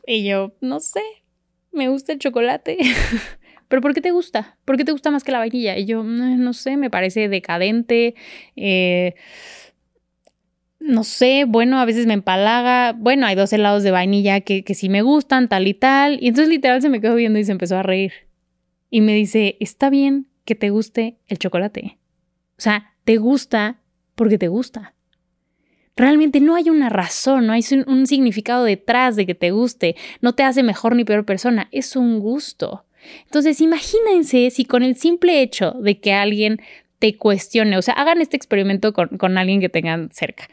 Y 0.08 0.24
yo, 0.24 0.54
no 0.62 0.80
sé, 0.80 1.04
me 1.72 1.90
gusta 1.90 2.14
el 2.14 2.20
chocolate. 2.20 2.78
¿pero 3.74 3.82
por 3.82 3.96
qué 3.96 4.02
te 4.02 4.12
gusta? 4.12 4.56
¿Por 4.66 4.78
qué 4.78 4.86
te 4.86 4.92
gusta 4.92 5.10
más 5.10 5.24
que 5.24 5.32
la 5.32 5.40
vainilla? 5.40 5.76
Y 5.80 5.86
yo, 5.86 6.04
no, 6.04 6.54
sé, 6.54 6.78
me 6.78 6.92
parece 6.92 7.28
decadente. 7.28 8.14
Eh, 8.56 9.16
no 10.80 11.04
sé, 11.04 11.46
bueno, 11.48 11.80
a 11.80 11.86
veces 11.86 12.06
me 12.06 12.14
empalaga. 12.14 12.94
Bueno, 12.94 13.26
hay 13.26 13.34
dos 13.34 13.52
helados 13.52 13.82
de 13.82 13.90
vainilla 13.90 14.42
que, 14.42 14.64
que 14.64 14.76
sí 14.76 14.90
me 14.90 15.02
gustan, 15.02 15.50
tal 15.50 15.68
y 15.68 15.74
tal. 15.74 16.20
Y 16.22 16.28
entonces 16.28 16.50
literal 16.50 16.84
se 16.84 16.90
me 16.90 17.02
quedó 17.02 17.16
viendo 17.16 17.40
y 17.40 17.46
se 17.46 17.52
empezó 17.52 17.76
a 17.76 17.82
reír. 17.82 18.12
Y 18.92 19.02
me 19.02 19.16
dice, 19.16 19.58
está 19.60 19.90
bien 19.90 20.28
que 20.46 20.54
te 20.54 20.70
guste 20.70 21.18
el 21.26 21.40
chocolate. 21.40 21.98
O 22.60 22.62
sea, 22.62 22.94
te 23.06 23.18
gusta 23.18 23.80
porque 24.14 24.38
te 24.38 24.50
gusta. 24.50 24.94
Realmente 25.96 26.42
no 26.42 26.54
hay 26.54 26.70
una 26.70 26.90
razón, 26.90 27.48
no 27.48 27.54
hay 27.54 27.64
un 27.88 28.06
significado 28.06 28.66
detrás 28.66 29.16
de 29.16 29.26
que 29.26 29.34
te 29.34 29.50
guste. 29.50 29.96
No 30.22 30.36
te 30.36 30.44
hace 30.44 30.62
mejor 30.62 30.96
ni 30.96 31.06
peor 31.06 31.26
persona, 31.26 31.70
es 31.72 31.96
un 31.96 32.20
gusto. 32.20 32.86
Entonces, 33.26 33.62
imagínense 33.62 34.50
si 34.50 34.66
con 34.66 34.84
el 34.84 34.96
simple 34.96 35.42
hecho 35.42 35.72
de 35.72 36.00
que 36.00 36.14
alguien 36.14 36.62
te 37.00 37.18
cuestione, 37.18 37.78
o 37.78 37.82
sea, 37.82 37.96
hagan 37.96 38.22
este 38.22 38.38
experimento 38.38 38.94
con, 38.94 39.38
alguien 39.38 39.60
que 39.60 39.70
tengan 39.70 40.10
cerca. 40.12 40.48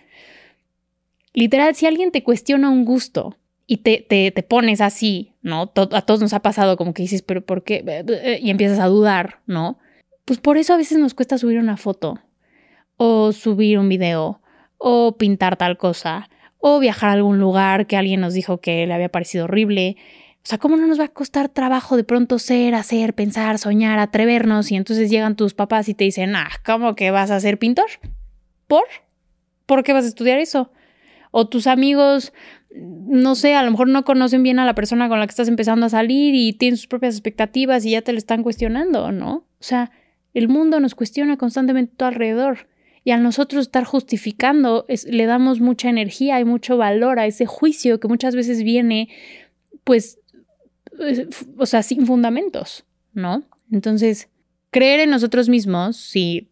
Literal, 1.33 1.75
si 1.75 1.87
alguien 1.87 2.11
te 2.11 2.25
cuestiona 2.25 2.71
un 2.71 2.85
gusto 2.85 3.37
y 3.67 3.79
te, 3.79 4.05
te, 4.09 4.43
pones 4.43 4.81
así, 4.81 5.33
¿no? 5.43 5.73
a 5.93 6.03
todos 6.03 6.21
nos 6.21 6.33
ha 6.33 6.41
pasado 6.41 6.77
como 6.77 6.93
que 6.93 7.03
dices, 7.03 7.23
pero 7.23 7.41
¿por 7.41 7.63
qué? 7.63 8.05
Y 8.43 8.51
empiezas 8.51 8.81
a 8.81 8.87
dudar, 8.87 9.39
¿no? 9.47 9.79
Pues 10.25 10.41
por 10.41 10.59
eso 10.59 10.75
a 10.75 10.77
veces 10.77 10.99
nos 10.99 11.15
cuesta 11.15 11.39
subir 11.39 11.59
una 11.59 11.77
foto 11.77 12.19
o 12.97 13.33
subir 13.33 13.79
un 13.79 13.89
video 13.89 14.41
o 14.77 15.17
pintar 15.17 15.57
tal 15.57 15.77
cosa 15.79 16.29
o 16.59 16.79
viajar 16.79 17.11
a 17.11 17.13
algún 17.15 17.39
lugar 17.39 17.87
que 17.87 17.97
alguien 17.97 18.21
nos 18.21 18.35
dijo 18.35 18.61
que 18.61 18.87
le 18.87 18.95
había 18.95 19.09
parecido 19.09 19.45
horrible. 19.45 19.97
O 20.43 20.47
sea, 20.51 20.59
¿cómo 20.59 20.77
no 20.77 20.87
nos 20.87 20.99
va 20.99 21.05
a 21.05 21.09
costar 21.09 21.49
trabajo 21.51 21.97
de 21.97 22.05
pronto 22.05 22.39
ser, 22.39 22.75
hacer, 22.75 23.15
pensar, 23.15 23.59
soñar, 23.59 23.99
atrevernos? 23.99 24.73
Y 24.73 24.77
entonces 24.77 25.11
llegan 25.11 25.37
tus 25.37 25.55
papás 25.55 25.89
y 25.89 25.95
te 25.95 26.05
dicen, 26.05 26.35
ah, 26.35 26.49
¿cómo 26.65 26.95
que 26.95 27.11
vas 27.11 27.31
a 27.31 27.41
ser 27.41 27.59
pintor? 27.59 27.87
¿Por? 28.67 28.85
¿Por 29.67 29.83
qué 29.83 29.93
vas 29.93 30.05
a 30.05 30.09
estudiar 30.09 30.39
eso? 30.39 30.73
O 31.31 31.47
tus 31.47 31.67
amigos, 31.67 32.33
no 32.75 33.35
sé, 33.35 33.55
a 33.55 33.63
lo 33.63 33.71
mejor 33.71 33.89
no 33.89 34.05
conocen 34.05 34.43
bien 34.43 34.59
a 34.59 34.65
la 34.65 34.75
persona 34.75 35.09
con 35.09 35.21
la 35.21 35.27
que 35.27 35.31
estás 35.31 35.49
empezando 35.49 35.87
a 35.87 35.91
salir 35.91 36.35
y 36.35 36.55
tienen 36.55 36.77
sus 36.77 36.87
propias 36.87 37.15
expectativas 37.15 37.85
y 37.85 37.91
ya 37.91 38.03
te 38.03 38.13
lo 38.13 38.19
están 38.19 38.43
cuestionando, 38.43 39.13
¿no? 39.13 39.33
O 39.33 39.63
sea, 39.63 39.93
el 40.33 40.49
mundo 40.49 40.81
nos 40.81 40.95
cuestiona 40.95 41.37
constantemente 41.37 41.93
a 41.95 41.97
tu 41.99 42.05
alrededor. 42.07 42.69
Y 43.03 43.13
al 43.13 43.23
nosotros 43.23 43.63
estar 43.63 43.85
justificando, 43.85 44.87
le 44.89 45.27
damos 45.27 45.61
mucha 45.61 45.89
energía 45.89 46.39
y 46.39 46.45
mucho 46.45 46.77
valor 46.77 47.19
a 47.19 47.27
ese 47.27 47.47
juicio 47.47 47.99
que 47.99 48.09
muchas 48.09 48.37
veces 48.37 48.63
viene, 48.63 49.09
pues, 49.85 50.20
o 51.57 51.67
sea, 51.67 51.83
sin 51.83 52.07
fundamentos, 52.07 52.85
¿no? 53.13 53.45
Entonces, 53.71 54.29
creer 54.71 55.01
en 55.01 55.11
nosotros 55.11 55.49
mismos, 55.49 55.97
si 55.97 56.51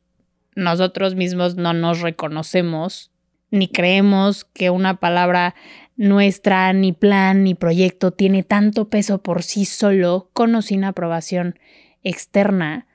nosotros 0.55 1.15
mismos 1.15 1.57
no 1.57 1.73
nos 1.73 2.01
reconocemos, 2.01 3.11
ni 3.51 3.69
creemos 3.69 4.45
que 4.45 4.71
una 4.71 5.01
palabra 5.01 5.55
nuestra, 5.97 6.73
ni 6.73 6.93
plan, 6.93 7.45
ni 7.45 7.55
proyecto 7.55 8.13
tiene 8.13 8.43
tanto 8.43 8.89
peso 8.89 9.23
por 9.23 9.43
sí 9.43 9.65
solo, 9.65 10.31
con 10.33 10.55
o 10.55 10.63
sin 10.63 10.85
aprobación 10.85 11.59
externa, 12.03 12.87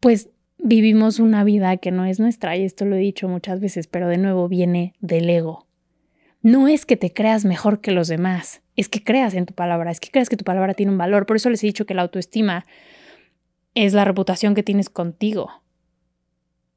pues 0.00 0.30
vivimos 0.58 1.18
una 1.18 1.44
vida 1.44 1.76
que 1.76 1.90
no 1.90 2.04
es 2.04 2.18
nuestra, 2.20 2.56
y 2.56 2.64
esto 2.64 2.84
lo 2.84 2.96
he 2.96 3.00
dicho 3.00 3.28
muchas 3.28 3.60
veces, 3.60 3.86
pero 3.86 4.08
de 4.08 4.18
nuevo 4.18 4.48
viene 4.48 4.94
del 5.00 5.28
ego. 5.28 5.66
No 6.40 6.68
es 6.68 6.86
que 6.86 6.96
te 6.96 7.12
creas 7.12 7.44
mejor 7.44 7.80
que 7.80 7.90
los 7.90 8.08
demás, 8.08 8.62
es 8.78 8.88
que 8.88 9.02
creas 9.02 9.34
en 9.34 9.44
tu 9.44 9.54
palabra, 9.54 9.90
es 9.90 9.98
que 9.98 10.08
creas 10.08 10.28
que 10.28 10.36
tu 10.36 10.44
palabra 10.44 10.72
tiene 10.72 10.92
un 10.92 10.98
valor. 10.98 11.26
Por 11.26 11.34
eso 11.34 11.50
les 11.50 11.64
he 11.64 11.66
dicho 11.66 11.84
que 11.84 11.94
la 11.94 12.02
autoestima 12.02 12.64
es 13.74 13.92
la 13.92 14.04
reputación 14.04 14.54
que 14.54 14.62
tienes 14.62 14.88
contigo. 14.88 15.50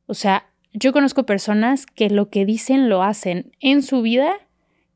O 0.08 0.16
sea, 0.16 0.48
yo 0.74 0.94
conozco 0.94 1.28
personas 1.28 1.86
que 1.86 2.10
lo 2.10 2.32
que 2.32 2.44
dicen 2.44 2.90
lo 2.90 3.04
hacen 3.04 3.52
en 3.60 3.84
su 3.84 4.02
vida 4.02 4.34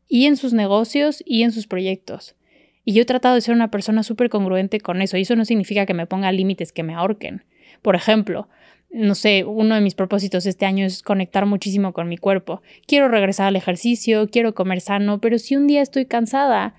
y 0.08 0.26
en 0.26 0.36
sus 0.36 0.54
negocios 0.54 1.22
y 1.28 1.44
en 1.44 1.52
sus 1.52 1.68
proyectos. 1.68 2.36
Y 2.84 2.94
yo 2.94 3.04
he 3.04 3.06
tratado 3.06 3.36
de 3.36 3.42
ser 3.42 3.54
una 3.54 3.70
persona 3.70 4.02
súper 4.02 4.32
congruente 4.32 4.80
con 4.80 5.00
eso. 5.04 5.16
Y 5.16 5.22
eso 5.22 5.36
no 5.36 5.46
significa 5.46 5.86
que 5.86 5.94
me 5.94 6.08
ponga 6.08 6.32
límites 6.32 6.72
que 6.72 6.82
me 6.82 6.96
ahorquen. 6.96 7.44
Por 7.84 7.96
ejemplo, 7.96 8.50
no 8.90 9.14
sé, 9.14 9.44
uno 9.44 9.76
de 9.76 9.82
mis 9.82 9.94
propósitos 9.94 10.48
este 10.48 10.66
año 10.66 10.88
es 10.88 11.04
conectar 11.04 11.46
muchísimo 11.46 11.94
con 11.94 12.10
mi 12.10 12.18
cuerpo. 12.18 12.64
Quiero 12.88 13.10
regresar 13.10 13.46
al 13.46 13.58
ejercicio, 13.58 14.28
quiero 14.32 14.56
comer 14.56 14.82
sano, 14.82 15.22
pero 15.22 15.38
si 15.38 15.56
un 15.56 15.68
día 15.68 15.84
estoy 15.84 16.08
cansada, 16.08 16.74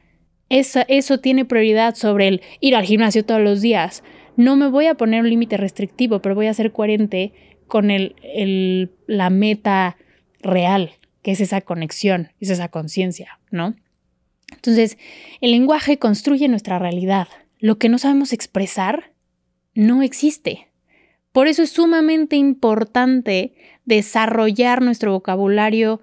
eso 0.48 1.18
tiene 1.18 1.44
prioridad 1.44 1.94
sobre 1.94 2.28
el 2.28 2.42
ir 2.60 2.76
al 2.76 2.84
gimnasio 2.84 3.24
todos 3.24 3.40
los 3.40 3.60
días. 3.60 4.02
No 4.36 4.56
me 4.56 4.68
voy 4.68 4.86
a 4.86 4.94
poner 4.94 5.22
un 5.22 5.30
límite 5.30 5.56
restrictivo, 5.56 6.20
pero 6.20 6.34
voy 6.34 6.46
a 6.46 6.54
ser 6.54 6.72
coherente 6.72 7.32
con 7.66 7.90
el, 7.90 8.90
la 9.06 9.30
meta 9.30 9.96
real, 10.40 10.92
que 11.22 11.32
es 11.32 11.40
esa 11.40 11.60
conexión, 11.60 12.32
es 12.40 12.50
esa 12.50 12.68
conciencia, 12.68 13.40
¿no? 13.50 13.74
Entonces, 14.52 14.98
el 15.40 15.50
lenguaje 15.50 15.98
construye 15.98 16.48
nuestra 16.48 16.78
realidad. 16.78 17.28
Lo 17.58 17.78
que 17.78 17.88
no 17.88 17.98
sabemos 17.98 18.32
expresar 18.32 19.12
no 19.74 20.02
existe. 20.02 20.68
Por 21.32 21.48
eso 21.48 21.62
es 21.62 21.70
sumamente 21.70 22.36
importante 22.36 23.54
desarrollar 23.84 24.82
nuestro 24.82 25.12
vocabulario 25.12 26.00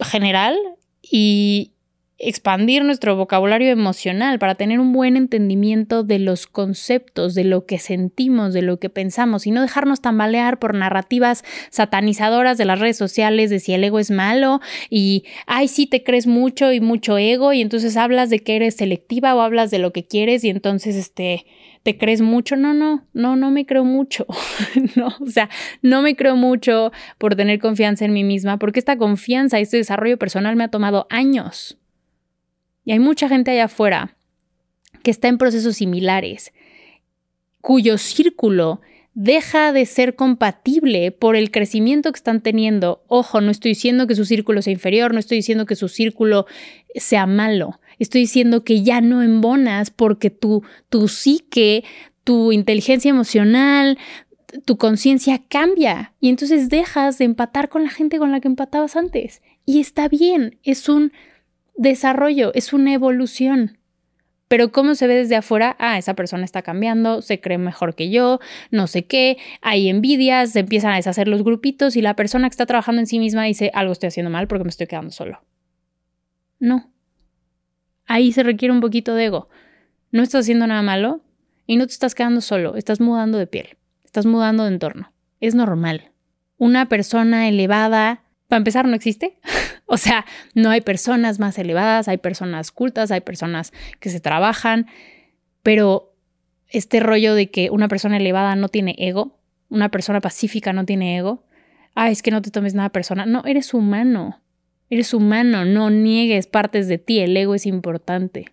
general 0.00 0.56
y 1.02 1.72
expandir 2.18 2.84
nuestro 2.84 3.14
vocabulario 3.14 3.70
emocional 3.70 4.40
para 4.40 4.56
tener 4.56 4.80
un 4.80 4.92
buen 4.92 5.16
entendimiento 5.16 6.02
de 6.02 6.18
los 6.18 6.48
conceptos, 6.48 7.34
de 7.34 7.44
lo 7.44 7.64
que 7.64 7.78
sentimos, 7.78 8.52
de 8.52 8.62
lo 8.62 8.80
que 8.80 8.90
pensamos 8.90 9.46
y 9.46 9.52
no 9.52 9.62
dejarnos 9.62 10.00
tambalear 10.00 10.58
por 10.58 10.74
narrativas 10.74 11.44
satanizadoras 11.70 12.58
de 12.58 12.64
las 12.64 12.80
redes 12.80 12.96
sociales 12.96 13.50
de 13.50 13.60
si 13.60 13.72
el 13.72 13.84
ego 13.84 14.00
es 14.00 14.10
malo 14.10 14.60
y 14.90 15.24
ay 15.46 15.68
sí 15.68 15.86
te 15.86 16.02
crees 16.02 16.26
mucho 16.26 16.72
y 16.72 16.80
mucho 16.80 17.18
ego 17.18 17.52
y 17.52 17.60
entonces 17.60 17.96
hablas 17.96 18.30
de 18.30 18.40
que 18.40 18.56
eres 18.56 18.76
selectiva 18.76 19.34
o 19.36 19.40
hablas 19.40 19.70
de 19.70 19.78
lo 19.78 19.92
que 19.92 20.04
quieres 20.04 20.42
y 20.42 20.50
entonces 20.50 20.96
este 20.96 21.46
te 21.84 21.96
crees 21.96 22.20
mucho. 22.20 22.56
No, 22.56 22.74
no, 22.74 23.06
no, 23.14 23.36
no 23.36 23.50
me 23.50 23.64
creo 23.64 23.84
mucho. 23.84 24.26
no, 24.96 25.08
o 25.20 25.26
sea, 25.26 25.48
no 25.80 26.02
me 26.02 26.16
creo 26.16 26.36
mucho 26.36 26.92
por 27.16 27.34
tener 27.36 27.60
confianza 27.60 28.04
en 28.04 28.12
mí 28.12 28.24
misma, 28.24 28.58
porque 28.58 28.78
esta 28.78 28.98
confianza, 28.98 29.58
este 29.58 29.78
desarrollo 29.78 30.18
personal 30.18 30.56
me 30.56 30.64
ha 30.64 30.68
tomado 30.68 31.06
años. 31.08 31.78
Y 32.88 32.92
hay 32.92 33.00
mucha 33.00 33.28
gente 33.28 33.50
allá 33.50 33.64
afuera 33.64 34.16
que 35.02 35.10
está 35.10 35.28
en 35.28 35.36
procesos 35.36 35.76
similares, 35.76 36.54
cuyo 37.60 37.98
círculo 37.98 38.80
deja 39.12 39.74
de 39.74 39.84
ser 39.84 40.14
compatible 40.14 41.12
por 41.12 41.36
el 41.36 41.50
crecimiento 41.50 42.10
que 42.10 42.16
están 42.16 42.40
teniendo. 42.40 43.04
Ojo, 43.06 43.42
no 43.42 43.50
estoy 43.50 43.72
diciendo 43.72 44.06
que 44.06 44.14
su 44.14 44.24
círculo 44.24 44.62
sea 44.62 44.72
inferior, 44.72 45.12
no 45.12 45.20
estoy 45.20 45.36
diciendo 45.36 45.66
que 45.66 45.76
su 45.76 45.88
círculo 45.88 46.46
sea 46.94 47.26
malo, 47.26 47.78
estoy 47.98 48.22
diciendo 48.22 48.64
que 48.64 48.82
ya 48.82 49.02
no 49.02 49.22
embonas 49.22 49.90
porque 49.90 50.30
tu, 50.30 50.62
tu 50.88 51.08
psique, 51.08 51.84
tu 52.24 52.52
inteligencia 52.52 53.10
emocional, 53.10 53.98
tu 54.64 54.78
conciencia 54.78 55.42
cambia 55.46 56.14
y 56.20 56.30
entonces 56.30 56.70
dejas 56.70 57.18
de 57.18 57.26
empatar 57.26 57.68
con 57.68 57.82
la 57.84 57.90
gente 57.90 58.18
con 58.18 58.32
la 58.32 58.40
que 58.40 58.48
empatabas 58.48 58.96
antes. 58.96 59.42
Y 59.66 59.78
está 59.78 60.08
bien, 60.08 60.58
es 60.62 60.88
un 60.88 61.12
desarrollo, 61.78 62.52
es 62.54 62.74
una 62.74 62.92
evolución. 62.92 63.78
Pero 64.48 64.72
¿cómo 64.72 64.94
se 64.94 65.06
ve 65.06 65.14
desde 65.14 65.36
afuera? 65.36 65.76
Ah, 65.78 65.98
esa 65.98 66.14
persona 66.14 66.44
está 66.44 66.62
cambiando, 66.62 67.22
se 67.22 67.40
cree 67.40 67.58
mejor 67.58 67.94
que 67.94 68.10
yo, 68.10 68.40
no 68.70 68.86
sé 68.86 69.06
qué, 69.06 69.36
hay 69.60 69.88
envidias, 69.88 70.52
se 70.52 70.60
empiezan 70.60 70.92
a 70.92 70.96
deshacer 70.96 71.28
los 71.28 71.44
grupitos 71.44 71.96
y 71.96 72.02
la 72.02 72.16
persona 72.16 72.48
que 72.48 72.54
está 72.54 72.66
trabajando 72.66 73.00
en 73.00 73.06
sí 73.06 73.18
misma 73.18 73.44
dice, 73.44 73.70
algo 73.74 73.92
estoy 73.92 74.08
haciendo 74.08 74.30
mal 74.30 74.48
porque 74.48 74.64
me 74.64 74.70
estoy 74.70 74.86
quedando 74.86 75.10
solo. 75.10 75.42
No. 76.58 76.90
Ahí 78.06 78.32
se 78.32 78.42
requiere 78.42 78.72
un 78.72 78.80
poquito 78.80 79.14
de 79.14 79.26
ego. 79.26 79.48
No 80.10 80.22
estás 80.22 80.40
haciendo 80.46 80.66
nada 80.66 80.82
malo 80.82 81.20
y 81.66 81.76
no 81.76 81.86
te 81.86 81.92
estás 81.92 82.14
quedando 82.14 82.40
solo, 82.40 82.76
estás 82.76 83.00
mudando 83.00 83.36
de 83.36 83.46
piel, 83.46 83.76
estás 84.04 84.24
mudando 84.24 84.64
de 84.64 84.70
entorno. 84.70 85.12
Es 85.40 85.54
normal. 85.54 86.10
Una 86.56 86.88
persona 86.88 87.48
elevada, 87.48 88.24
para 88.48 88.58
empezar, 88.58 88.88
no 88.88 88.96
existe. 88.96 89.38
O 89.90 89.96
sea, 89.96 90.26
no 90.54 90.68
hay 90.68 90.82
personas 90.82 91.38
más 91.38 91.58
elevadas, 91.58 92.08
hay 92.08 92.18
personas 92.18 92.70
cultas, 92.70 93.10
hay 93.10 93.22
personas 93.22 93.72
que 94.00 94.10
se 94.10 94.20
trabajan, 94.20 94.86
pero 95.62 96.14
este 96.68 97.00
rollo 97.00 97.34
de 97.34 97.50
que 97.50 97.70
una 97.70 97.88
persona 97.88 98.18
elevada 98.18 98.54
no 98.54 98.68
tiene 98.68 98.94
ego, 98.98 99.38
una 99.70 99.90
persona 99.90 100.20
pacífica 100.20 100.74
no 100.74 100.84
tiene 100.84 101.16
ego, 101.16 101.42
ah, 101.94 102.10
es 102.10 102.20
que 102.20 102.30
no 102.30 102.42
te 102.42 102.50
tomes 102.50 102.74
nada 102.74 102.90
persona, 102.90 103.24
no, 103.24 103.42
eres 103.46 103.72
humano, 103.72 104.42
eres 104.90 105.14
humano, 105.14 105.64
no 105.64 105.88
niegues 105.88 106.46
partes 106.48 106.86
de 106.86 106.98
ti, 106.98 107.20
el 107.20 107.34
ego 107.34 107.54
es 107.54 107.64
importante, 107.64 108.52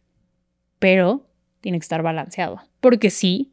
pero 0.79 1.27
tiene 1.59 1.79
que 1.79 1.83
estar 1.83 2.01
balanceado, 2.01 2.61
porque 2.79 3.09
sí, 3.09 3.51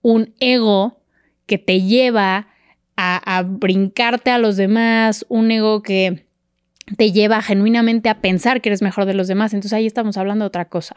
un 0.00 0.32
ego 0.40 1.02
que 1.44 1.58
te 1.58 1.82
lleva 1.82 2.48
a, 2.96 3.36
a 3.36 3.42
brincarte 3.42 4.30
a 4.30 4.38
los 4.38 4.56
demás, 4.56 5.26
un 5.28 5.50
ego 5.50 5.82
que 5.82 6.31
te 6.96 7.12
lleva 7.12 7.42
genuinamente 7.42 8.08
a 8.08 8.20
pensar 8.20 8.60
que 8.60 8.68
eres 8.68 8.82
mejor 8.82 9.06
de 9.06 9.14
los 9.14 9.28
demás. 9.28 9.54
Entonces 9.54 9.72
ahí 9.72 9.86
estamos 9.86 10.16
hablando 10.16 10.44
de 10.44 10.48
otra 10.48 10.66
cosa, 10.66 10.94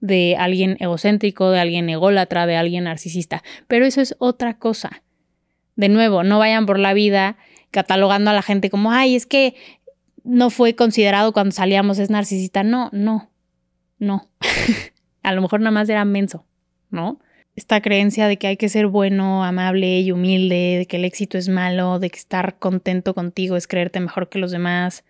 de 0.00 0.36
alguien 0.38 0.76
egocéntrico, 0.80 1.50
de 1.50 1.60
alguien 1.60 1.88
ególatra, 1.88 2.46
de 2.46 2.56
alguien 2.56 2.84
narcisista. 2.84 3.42
Pero 3.66 3.84
eso 3.84 4.00
es 4.00 4.14
otra 4.18 4.58
cosa. 4.58 5.02
De 5.76 5.88
nuevo, 5.88 6.24
no 6.24 6.38
vayan 6.38 6.66
por 6.66 6.78
la 6.78 6.94
vida 6.94 7.36
catalogando 7.70 8.30
a 8.30 8.34
la 8.34 8.42
gente 8.42 8.70
como, 8.70 8.92
ay, 8.92 9.14
es 9.14 9.26
que 9.26 9.54
no 10.24 10.50
fue 10.50 10.74
considerado 10.74 11.32
cuando 11.32 11.52
salíamos, 11.52 11.98
es 11.98 12.10
narcisista. 12.10 12.62
No, 12.62 12.90
no, 12.92 13.30
no. 13.98 14.28
a 15.22 15.32
lo 15.32 15.42
mejor 15.42 15.60
nada 15.60 15.70
más 15.70 15.88
era 15.88 16.04
menso, 16.04 16.46
¿no? 16.90 17.20
Esta 17.58 17.80
creencia 17.80 18.28
de 18.28 18.36
que 18.36 18.46
hay 18.46 18.56
que 18.56 18.68
ser 18.68 18.86
bueno, 18.86 19.42
amable 19.42 19.98
y 19.98 20.12
humilde, 20.12 20.76
de 20.78 20.86
que 20.86 20.96
el 20.96 21.04
éxito 21.04 21.36
es 21.36 21.48
malo, 21.48 21.98
de 21.98 22.08
que 22.08 22.16
estar 22.16 22.56
contento 22.60 23.14
contigo 23.14 23.56
es 23.56 23.66
creerte 23.66 23.98
mejor 23.98 24.28
que 24.28 24.38
los 24.38 24.52
demás, 24.52 25.02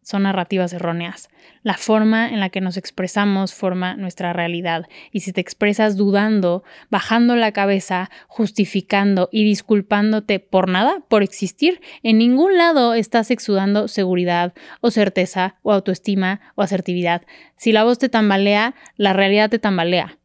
son 0.00 0.22
narrativas 0.22 0.72
erróneas. 0.72 1.28
La 1.62 1.74
forma 1.74 2.26
en 2.26 2.40
la 2.40 2.48
que 2.48 2.62
nos 2.62 2.78
expresamos 2.78 3.52
forma 3.52 3.96
nuestra 3.96 4.32
realidad. 4.32 4.86
Y 5.12 5.20
si 5.20 5.34
te 5.34 5.42
expresas 5.42 5.98
dudando, 5.98 6.64
bajando 6.88 7.36
la 7.36 7.52
cabeza, 7.52 8.10
justificando 8.28 9.28
y 9.30 9.44
disculpándote 9.44 10.40
por 10.40 10.70
nada, 10.70 11.02
por 11.06 11.22
existir, 11.22 11.82
en 12.02 12.16
ningún 12.16 12.56
lado 12.56 12.94
estás 12.94 13.30
exudando 13.30 13.88
seguridad 13.88 14.54
o 14.80 14.90
certeza 14.90 15.56
o 15.60 15.74
autoestima 15.74 16.40
o 16.54 16.62
asertividad. 16.62 17.26
Si 17.58 17.72
la 17.72 17.84
voz 17.84 17.98
te 17.98 18.08
tambalea, 18.08 18.74
la 18.96 19.12
realidad 19.12 19.50
te 19.50 19.58
tambalea. 19.58 20.17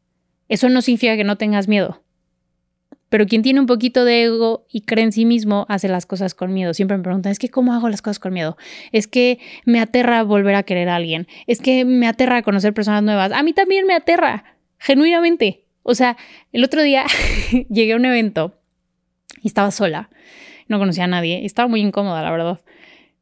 Eso 0.53 0.69
no 0.69 0.83
significa 0.83 1.17
que 1.17 1.23
no 1.23 1.35
tengas 1.35 1.67
miedo. 1.67 2.03
Pero 3.09 3.25
quien 3.25 3.41
tiene 3.41 3.59
un 3.59 3.65
poquito 3.65 4.05
de 4.05 4.25
ego 4.25 4.67
y 4.71 4.81
cree 4.81 5.03
en 5.03 5.11
sí 5.11 5.25
mismo 5.25 5.65
hace 5.67 5.87
las 5.87 6.05
cosas 6.05 6.35
con 6.35 6.53
miedo. 6.53 6.75
Siempre 6.75 6.95
me 6.95 7.01
preguntan, 7.01 7.31
es 7.31 7.39
que 7.39 7.49
¿cómo 7.49 7.73
hago 7.73 7.89
las 7.89 8.03
cosas 8.03 8.19
con 8.19 8.33
miedo? 8.33 8.55
Es 8.91 9.07
que 9.07 9.39
me 9.65 9.79
aterra 9.79 10.21
volver 10.21 10.53
a 10.53 10.61
querer 10.61 10.89
a 10.89 10.97
alguien. 10.97 11.27
Es 11.47 11.59
que 11.59 11.85
me 11.85 12.07
aterra 12.07 12.43
conocer 12.43 12.71
personas 12.71 13.01
nuevas. 13.01 13.31
A 13.31 13.41
mí 13.41 13.53
también 13.53 13.87
me 13.87 13.95
aterra, 13.95 14.43
genuinamente. 14.77 15.65
O 15.81 15.95
sea, 15.95 16.17
el 16.51 16.63
otro 16.63 16.83
día 16.83 17.05
llegué 17.71 17.93
a 17.93 17.95
un 17.95 18.05
evento 18.05 18.61
y 19.41 19.47
estaba 19.47 19.71
sola. 19.71 20.11
No 20.67 20.77
conocía 20.77 21.05
a 21.05 21.07
nadie. 21.07 21.47
Estaba 21.47 21.67
muy 21.67 21.81
incómoda, 21.81 22.21
la 22.21 22.29
verdad. 22.29 22.61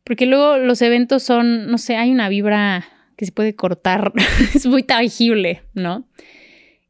Porque 0.04 0.26
luego 0.26 0.58
los 0.58 0.82
eventos 0.82 1.24
son, 1.24 1.72
no 1.72 1.78
sé, 1.78 1.96
hay 1.96 2.12
una 2.12 2.28
vibra 2.28 2.84
que 3.16 3.26
se 3.26 3.32
puede 3.32 3.56
cortar. 3.56 4.12
es 4.54 4.66
muy 4.66 4.84
tangible, 4.84 5.62
¿no? 5.74 6.10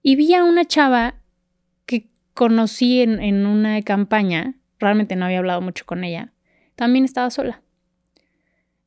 Y 0.02 0.16
vi 0.16 0.34
a 0.34 0.44
una 0.44 0.66
chava 0.66 1.22
conocí 2.34 3.02
en, 3.02 3.46
una 3.46 3.82
campaña, 3.82 4.56
realmente 4.80 5.16
no 5.16 5.26
había 5.26 5.40
hablado 5.40 5.62
mucho 5.62 5.86
con 5.86 6.04
ella, 6.04 6.32
también 6.76 7.06
estaba 7.06 7.30
sola. 7.30 7.62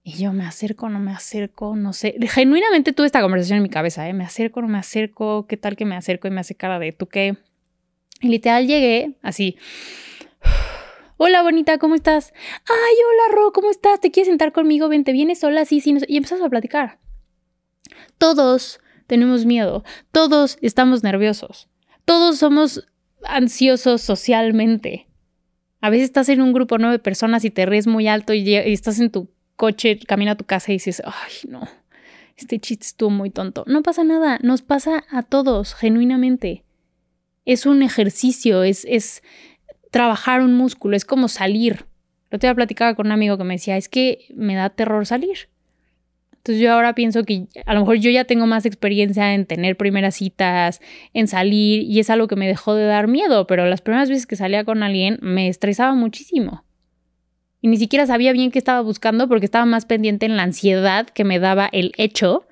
Y 0.03 0.14
yo 0.14 0.33
me 0.33 0.44
acerco, 0.44 0.88
no 0.88 0.98
me 0.98 1.12
acerco, 1.12 1.77
no 1.77 1.92
sé. 1.94 2.16
Genuinamente 2.20 2.92
tuve 2.92 3.07
esta 3.07 3.22
conversación 3.22 3.59
en 3.59 3.62
mi 3.62 3.70
cabeza, 3.70 4.07
¿eh? 4.07 4.12
Me 4.12 4.24
acerco, 4.24 4.61
no 4.61 4.68
me 4.68 4.79
acerco, 4.79 5.46
¿qué 5.46 5.57
tal 5.57 5.77
que 5.77 5.87
me 5.87 5.96
acerco? 5.96 6.29
Y 6.29 6.31
me 6.31 6.40
hace 6.40 6.55
cara 6.55 6.79
de, 6.79 6.92
¿tú 6.92 7.07
qué? 7.07 7.37
Y 8.20 8.29
literal 8.29 8.66
llegué 8.66 9.14
así. 9.22 9.57
Hola, 11.16 11.42
bonita, 11.42 11.79
¿cómo 11.79 11.94
estás? 11.94 12.35
Ay, 12.66 12.96
hola, 13.09 13.37
Ro, 13.37 13.53
¿cómo 13.53 13.70
estás? 13.70 14.00
¿Te 14.00 14.11
quieres 14.11 14.29
sentar 14.29 14.53
conmigo? 14.53 14.88
Ven, 14.88 15.05
¿te 15.05 15.12
vienes 15.12 15.38
sola? 15.38 15.64
Sí, 15.64 15.81
sí. 15.81 15.96
Y 16.09 16.16
empezamos 16.16 16.44
a 16.44 16.50
platicar. 16.50 16.98
Todos 18.18 18.81
tenemos 19.06 19.44
miedo. 19.44 19.84
Todos 20.12 20.58
estamos 20.60 21.02
nerviosos. 21.02 21.68
Todos 22.04 22.38
somos 22.38 22.86
ansioso 23.24 23.98
socialmente. 23.98 25.06
A 25.80 25.90
veces 25.90 26.06
estás 26.06 26.28
en 26.28 26.40
un 26.40 26.52
grupo 26.52 26.78
nueve 26.78 26.98
personas 26.98 27.44
y 27.44 27.50
te 27.50 27.66
ríes 27.66 27.86
muy 27.86 28.08
alto 28.08 28.32
y, 28.32 28.54
estás 28.54 29.00
en 29.00 29.10
tu 29.10 29.28
coche, 29.56 29.98
camina 29.98 30.32
a 30.32 30.36
tu 30.36 30.44
casa 30.44 30.72
y 30.72 30.76
dices, 30.76 31.02
ay, 31.04 31.48
no, 31.48 31.68
este 32.36 32.58
chiste 32.58 32.86
estuvo 32.86 33.10
muy 33.10 33.30
tonto. 33.30 33.64
No 33.66 33.82
pasa 33.82 34.04
nada, 34.04 34.38
nos 34.42 34.62
pasa 34.62 35.04
a 35.10 35.22
todos, 35.22 35.74
genuinamente. 35.74 36.64
Es 37.44 37.66
un 37.66 37.82
ejercicio, 37.82 38.62
es, 38.62 38.86
es 38.88 39.22
trabajar 39.90 40.40
un 40.40 40.54
músculo, 40.54 40.96
es 40.96 41.04
como 41.04 41.28
salir. 41.28 41.86
Lo 42.30 42.38
te 42.38 42.52
platicaba 42.54 42.94
con 42.94 43.06
un 43.06 43.12
amigo 43.12 43.36
que 43.36 43.44
me 43.44 43.54
decía, 43.54 43.76
es 43.76 43.88
que 43.88 44.26
me 44.34 44.54
da 44.54 44.70
terror 44.70 45.06
salir. 45.06 45.48
Entonces 46.44 46.62
yo 46.62 46.74
ahora 46.74 46.94
pienso 46.94 47.24
que 47.24 47.46
a 47.64 47.72
lo 47.72 47.80
mejor 47.80 47.96
yo 47.96 48.11
ya 48.11 48.26
tengo 48.26 48.46
más 48.46 48.66
experiencia 48.66 49.33
en 49.33 49.46
tener 49.46 49.78
primeras 49.78 50.16
citas, 50.16 50.83
en 51.14 51.26
salir, 51.26 51.85
y 51.85 52.00
es 52.00 52.11
algo 52.11 52.28
que 52.28 52.37
me 52.37 52.46
dejó 52.46 52.74
de 52.74 52.85
dar 52.85 53.09
miedo, 53.09 53.46
pero 53.46 53.64
las 53.64 53.80
primeras 53.80 54.11
veces 54.11 54.26
que 54.26 54.37
salía 54.37 54.62
con 54.62 54.83
alguien 54.83 55.18
me 55.22 55.48
estresaba 55.48 55.94
muchísimo. 55.94 56.62
Y 57.62 57.68
ni 57.68 57.78
siquiera 57.78 58.07
sabía 58.07 58.33
bien 58.33 58.50
qué 58.50 58.59
estaba 58.59 58.83
buscando 58.83 59.26
porque 59.26 59.46
estaba 59.46 59.64
más 59.64 59.87
pendiente 59.87 60.26
en 60.26 60.37
la 60.37 60.42
ansiedad 60.42 61.07
que 61.07 61.24
me 61.24 61.38
daba 61.38 61.70
el 61.72 61.92
hecho 61.96 62.46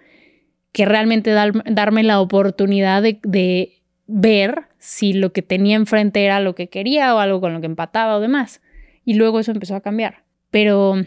que 0.73 0.87
realmente 0.87 1.31
darme 1.31 2.03
la 2.03 2.19
oportunidad 2.19 3.03
de, 3.03 3.21
de 3.23 3.83
ver 4.07 4.69
si 4.79 5.13
lo 5.13 5.35
que 5.35 5.43
tenía 5.43 5.77
enfrente 5.77 6.25
era 6.25 6.41
lo 6.41 6.55
que 6.55 6.71
quería 6.71 7.15
o 7.15 7.19
algo 7.19 7.43
con 7.43 7.53
lo 7.53 7.61
que 7.61 7.67
empataba 7.67 8.17
o 8.17 8.21
demás. 8.21 8.63
Y 9.05 9.15
luego 9.15 9.39
eso 9.39 9.53
empezó 9.53 9.77
a 9.77 9.83
cambiar. 9.83 10.25
Pero 10.51 11.05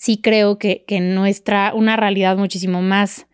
sí 0.00 0.16
creo 0.16 0.56
que, 0.56 0.82
que 0.86 0.98
nuestra, 1.00 1.74
una 1.74 1.94
realidad 1.94 2.38
muchísimo 2.38 2.80
más 2.80 3.26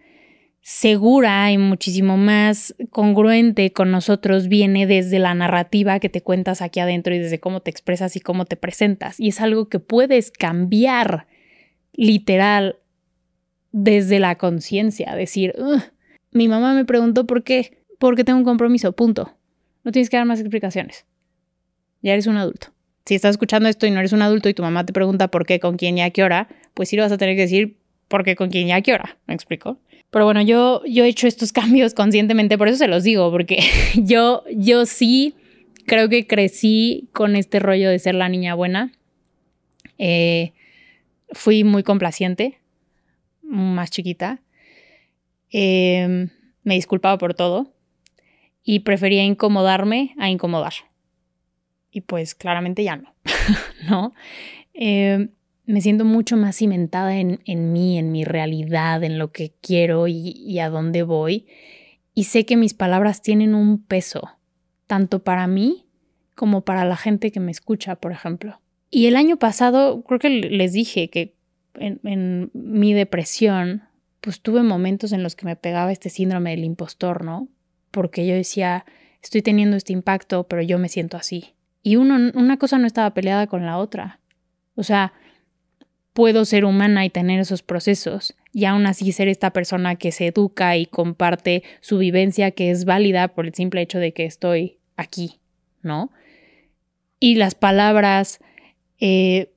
segura 0.62 1.52
y 1.52 1.58
muchísimo 1.58 2.16
más 2.16 2.74
congruente 2.90 3.72
con 3.72 3.92
nosotros 3.92 4.48
viene 4.48 4.84
desde 4.84 5.20
la 5.20 5.32
narrativa 5.32 6.00
que 6.00 6.08
te 6.08 6.22
cuentas 6.22 6.62
aquí 6.62 6.80
adentro 6.80 7.14
y 7.14 7.20
desde 7.20 7.38
cómo 7.38 7.60
te 7.60 7.70
expresas 7.70 8.16
y 8.16 8.20
cómo 8.20 8.46
te 8.46 8.56
presentas. 8.56 9.20
Y 9.20 9.28
es 9.28 9.40
algo 9.40 9.68
que 9.68 9.78
puedes 9.78 10.32
cambiar 10.32 11.28
literal 11.92 12.80
desde 13.70 14.18
la 14.18 14.36
conciencia. 14.36 15.14
Decir, 15.14 15.54
mi 16.32 16.48
mamá 16.48 16.74
me 16.74 16.84
preguntó 16.84 17.28
por 17.28 17.44
qué. 17.44 17.78
Porque 18.00 18.24
tengo 18.24 18.40
un 18.40 18.44
compromiso, 18.44 18.90
punto. 18.90 19.38
No 19.84 19.92
tienes 19.92 20.10
que 20.10 20.16
dar 20.16 20.26
más 20.26 20.40
explicaciones. 20.40 21.06
Ya 22.02 22.12
eres 22.12 22.26
un 22.26 22.38
adulto. 22.38 22.75
Si 23.06 23.14
estás 23.14 23.30
escuchando 23.30 23.68
esto 23.68 23.86
y 23.86 23.92
no 23.92 24.00
eres 24.00 24.12
un 24.12 24.20
adulto 24.22 24.48
y 24.48 24.54
tu 24.54 24.62
mamá 24.62 24.84
te 24.84 24.92
pregunta 24.92 25.28
por 25.28 25.46
qué, 25.46 25.60
con 25.60 25.76
quién 25.76 25.96
y 25.96 26.02
a 26.02 26.10
qué 26.10 26.24
hora, 26.24 26.48
pues 26.74 26.88
sí 26.88 26.96
lo 26.96 27.04
vas 27.04 27.12
a 27.12 27.18
tener 27.18 27.36
que 27.36 27.42
decir 27.42 27.76
por 28.08 28.24
qué, 28.24 28.34
con 28.34 28.50
quién 28.50 28.66
y 28.66 28.72
a 28.72 28.80
qué 28.82 28.92
hora. 28.92 29.16
¿Me 29.26 29.34
explico? 29.34 29.78
Pero 30.10 30.24
bueno, 30.24 30.42
yo, 30.42 30.82
yo 30.86 31.04
he 31.04 31.08
hecho 31.08 31.28
estos 31.28 31.52
cambios 31.52 31.94
conscientemente, 31.94 32.58
por 32.58 32.66
eso 32.66 32.78
se 32.78 32.88
los 32.88 33.04
digo, 33.04 33.30
porque 33.30 33.60
yo, 33.94 34.42
yo 34.52 34.86
sí 34.86 35.34
creo 35.86 36.08
que 36.08 36.26
crecí 36.26 37.08
con 37.12 37.36
este 37.36 37.60
rollo 37.60 37.88
de 37.90 37.98
ser 38.00 38.16
la 38.16 38.28
niña 38.28 38.54
buena. 38.54 38.92
Eh, 39.98 40.52
fui 41.30 41.62
muy 41.62 41.84
complaciente, 41.84 42.58
más 43.42 43.92
chiquita. 43.92 44.40
Em, 45.50 46.30
me 46.64 46.74
disculpaba 46.74 47.18
por 47.18 47.34
todo 47.34 47.72
y 48.64 48.80
prefería 48.80 49.22
incomodarme 49.22 50.14
a 50.18 50.28
incomodar. 50.28 50.72
Y 51.96 52.02
pues 52.02 52.34
claramente 52.34 52.84
ya 52.84 52.96
no, 52.96 53.14
¿no? 53.88 54.14
Em, 54.74 55.30
me 55.64 55.80
siento 55.80 56.04
mucho 56.04 56.36
más 56.36 56.58
cimentada 56.58 57.16
en, 57.16 57.40
mí, 57.72 57.96
en 57.96 58.12
mi 58.12 58.22
realidad, 58.22 59.02
en 59.02 59.18
lo 59.18 59.32
que 59.32 59.54
quiero 59.62 60.06
y, 60.06 60.58
a 60.58 60.68
dónde 60.68 61.04
voy. 61.04 61.46
Y 62.12 62.24
sé 62.24 62.44
que 62.44 62.58
mis 62.58 62.74
palabras 62.74 63.22
tienen 63.22 63.54
un 63.54 63.82
peso, 63.82 64.28
tanto 64.86 65.24
para 65.24 65.46
mí 65.46 65.86
como 66.34 66.66
para 66.66 66.84
la 66.84 66.98
gente 66.98 67.32
que 67.32 67.40
me 67.40 67.50
escucha, 67.50 67.96
por 67.96 68.12
ejemplo. 68.12 68.60
Y 68.90 69.06
el 69.06 69.16
año 69.16 69.38
pasado, 69.38 70.02
creo 70.02 70.18
que 70.18 70.28
les 70.28 70.74
dije 70.74 71.08
que 71.08 71.34
en, 71.76 71.98
en, 72.04 72.50
mi 72.52 72.92
depresión, 72.92 73.84
pues 74.20 74.42
tuve 74.42 74.62
momentos 74.62 75.12
en 75.12 75.22
los 75.22 75.34
que 75.34 75.46
me 75.46 75.56
pegaba 75.56 75.92
este 75.92 76.10
síndrome 76.10 76.50
del 76.50 76.64
impostor, 76.64 77.24
¿no? 77.24 77.48
Porque 77.90 78.26
yo 78.26 78.34
decía, 78.34 78.84
estoy 79.22 79.40
teniendo 79.40 79.78
este 79.78 79.94
impacto, 79.94 80.46
pero 80.46 80.60
yo 80.60 80.78
me 80.78 80.90
siento 80.90 81.16
así. 81.16 81.55
Y 81.86 81.94
una 81.94 82.56
cosa 82.56 82.78
no 82.78 82.86
estaba 82.88 83.14
peleada 83.14 83.46
con 83.46 83.64
la 83.64 83.78
otra. 83.78 84.18
O 84.74 84.82
sea, 84.82 85.12
puedo 86.14 86.44
ser 86.44 86.64
humana 86.64 87.04
y 87.04 87.10
tener 87.10 87.38
esos 87.38 87.62
procesos 87.62 88.34
y 88.52 88.64
aún 88.64 88.86
así 88.86 89.12
ser 89.12 89.28
esta 89.28 89.52
persona 89.52 89.94
que 89.94 90.10
se 90.10 90.26
educa 90.26 90.76
y 90.76 90.86
comparte 90.86 91.62
su 91.80 91.98
vivencia 91.98 92.50
que 92.50 92.72
es 92.72 92.86
válida 92.86 93.28
por 93.28 93.46
el 93.46 93.54
simple 93.54 93.82
hecho 93.82 94.00
de 94.00 94.12
que 94.12 94.24
estoy 94.24 94.78
aquí, 94.96 95.38
¿no? 95.80 96.10
Y 97.20 97.36
las 97.36 97.54
palabras, 97.54 98.40
eh, 98.98 99.52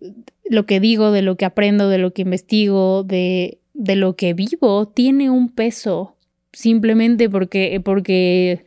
lo 0.48 0.68
que 0.68 0.80
digo, 0.80 1.12
de 1.12 1.24
lo 1.24 1.36
que 1.36 1.46
aprendo, 1.46 1.90
de 1.90 1.98
lo 1.98 2.14
que 2.14 2.22
investigo, 2.22 3.04
de, 3.04 3.58
de 3.74 3.96
lo 3.96 4.16
que 4.16 4.36
vivo, 4.36 4.88
tiene 4.88 5.32
un 5.32 5.50
peso 5.50 6.16
simplemente 6.54 7.28
porque, 7.28 7.82
porque 7.84 8.66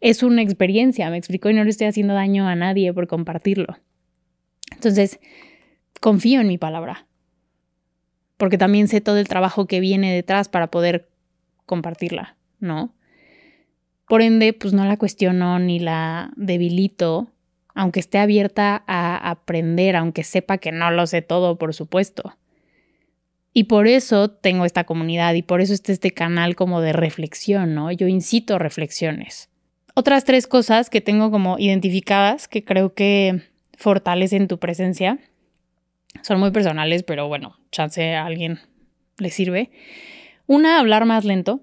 es 0.00 0.22
una 0.22 0.42
experiencia, 0.42 1.10
me 1.10 1.18
explico, 1.18 1.50
y 1.50 1.54
no 1.54 1.64
le 1.64 1.70
estoy 1.70 1.86
haciendo 1.86 2.14
daño 2.14 2.48
a 2.48 2.54
nadie 2.54 2.92
por 2.92 3.06
compartirlo. 3.06 3.78
Entonces, 4.72 5.20
confío 6.00 6.40
en 6.40 6.48
mi 6.48 6.58
palabra, 6.58 7.06
porque 8.36 8.58
también 8.58 8.88
sé 8.88 9.00
todo 9.00 9.18
el 9.18 9.28
trabajo 9.28 9.66
que 9.66 9.80
viene 9.80 10.12
detrás 10.14 10.48
para 10.48 10.70
poder 10.70 11.10
compartirla, 11.66 12.36
¿no? 12.58 12.94
Por 14.08 14.22
ende, 14.22 14.52
pues 14.52 14.72
no 14.72 14.86
la 14.86 14.96
cuestiono 14.96 15.58
ni 15.58 15.78
la 15.78 16.32
debilito, 16.36 17.30
aunque 17.74 18.00
esté 18.00 18.18
abierta 18.18 18.82
a 18.86 19.30
aprender, 19.30 19.94
aunque 19.94 20.24
sepa 20.24 20.58
que 20.58 20.72
no 20.72 20.90
lo 20.90 21.06
sé 21.06 21.22
todo, 21.22 21.58
por 21.58 21.74
supuesto. 21.74 22.36
Y 23.52 23.64
por 23.64 23.86
eso 23.86 24.30
tengo 24.30 24.64
esta 24.64 24.84
comunidad 24.84 25.34
y 25.34 25.42
por 25.42 25.60
eso 25.60 25.74
está 25.74 25.92
este 25.92 26.12
canal 26.12 26.56
como 26.56 26.80
de 26.80 26.92
reflexión, 26.92 27.74
¿no? 27.74 27.92
Yo 27.92 28.08
incito 28.08 28.58
reflexiones. 28.58 29.49
Otras 30.00 30.24
tres 30.24 30.46
cosas 30.46 30.88
que 30.88 31.02
tengo 31.02 31.30
como 31.30 31.58
identificadas 31.58 32.48
que 32.48 32.64
creo 32.64 32.94
que 32.94 33.42
fortalecen 33.76 34.48
tu 34.48 34.58
presencia 34.58 35.18
son 36.22 36.40
muy 36.40 36.52
personales, 36.52 37.02
pero 37.02 37.28
bueno, 37.28 37.58
chance 37.70 38.14
a 38.14 38.24
alguien 38.24 38.60
le 39.18 39.28
sirve. 39.28 39.70
Una, 40.46 40.78
hablar 40.78 41.04
más 41.04 41.26
lento, 41.26 41.60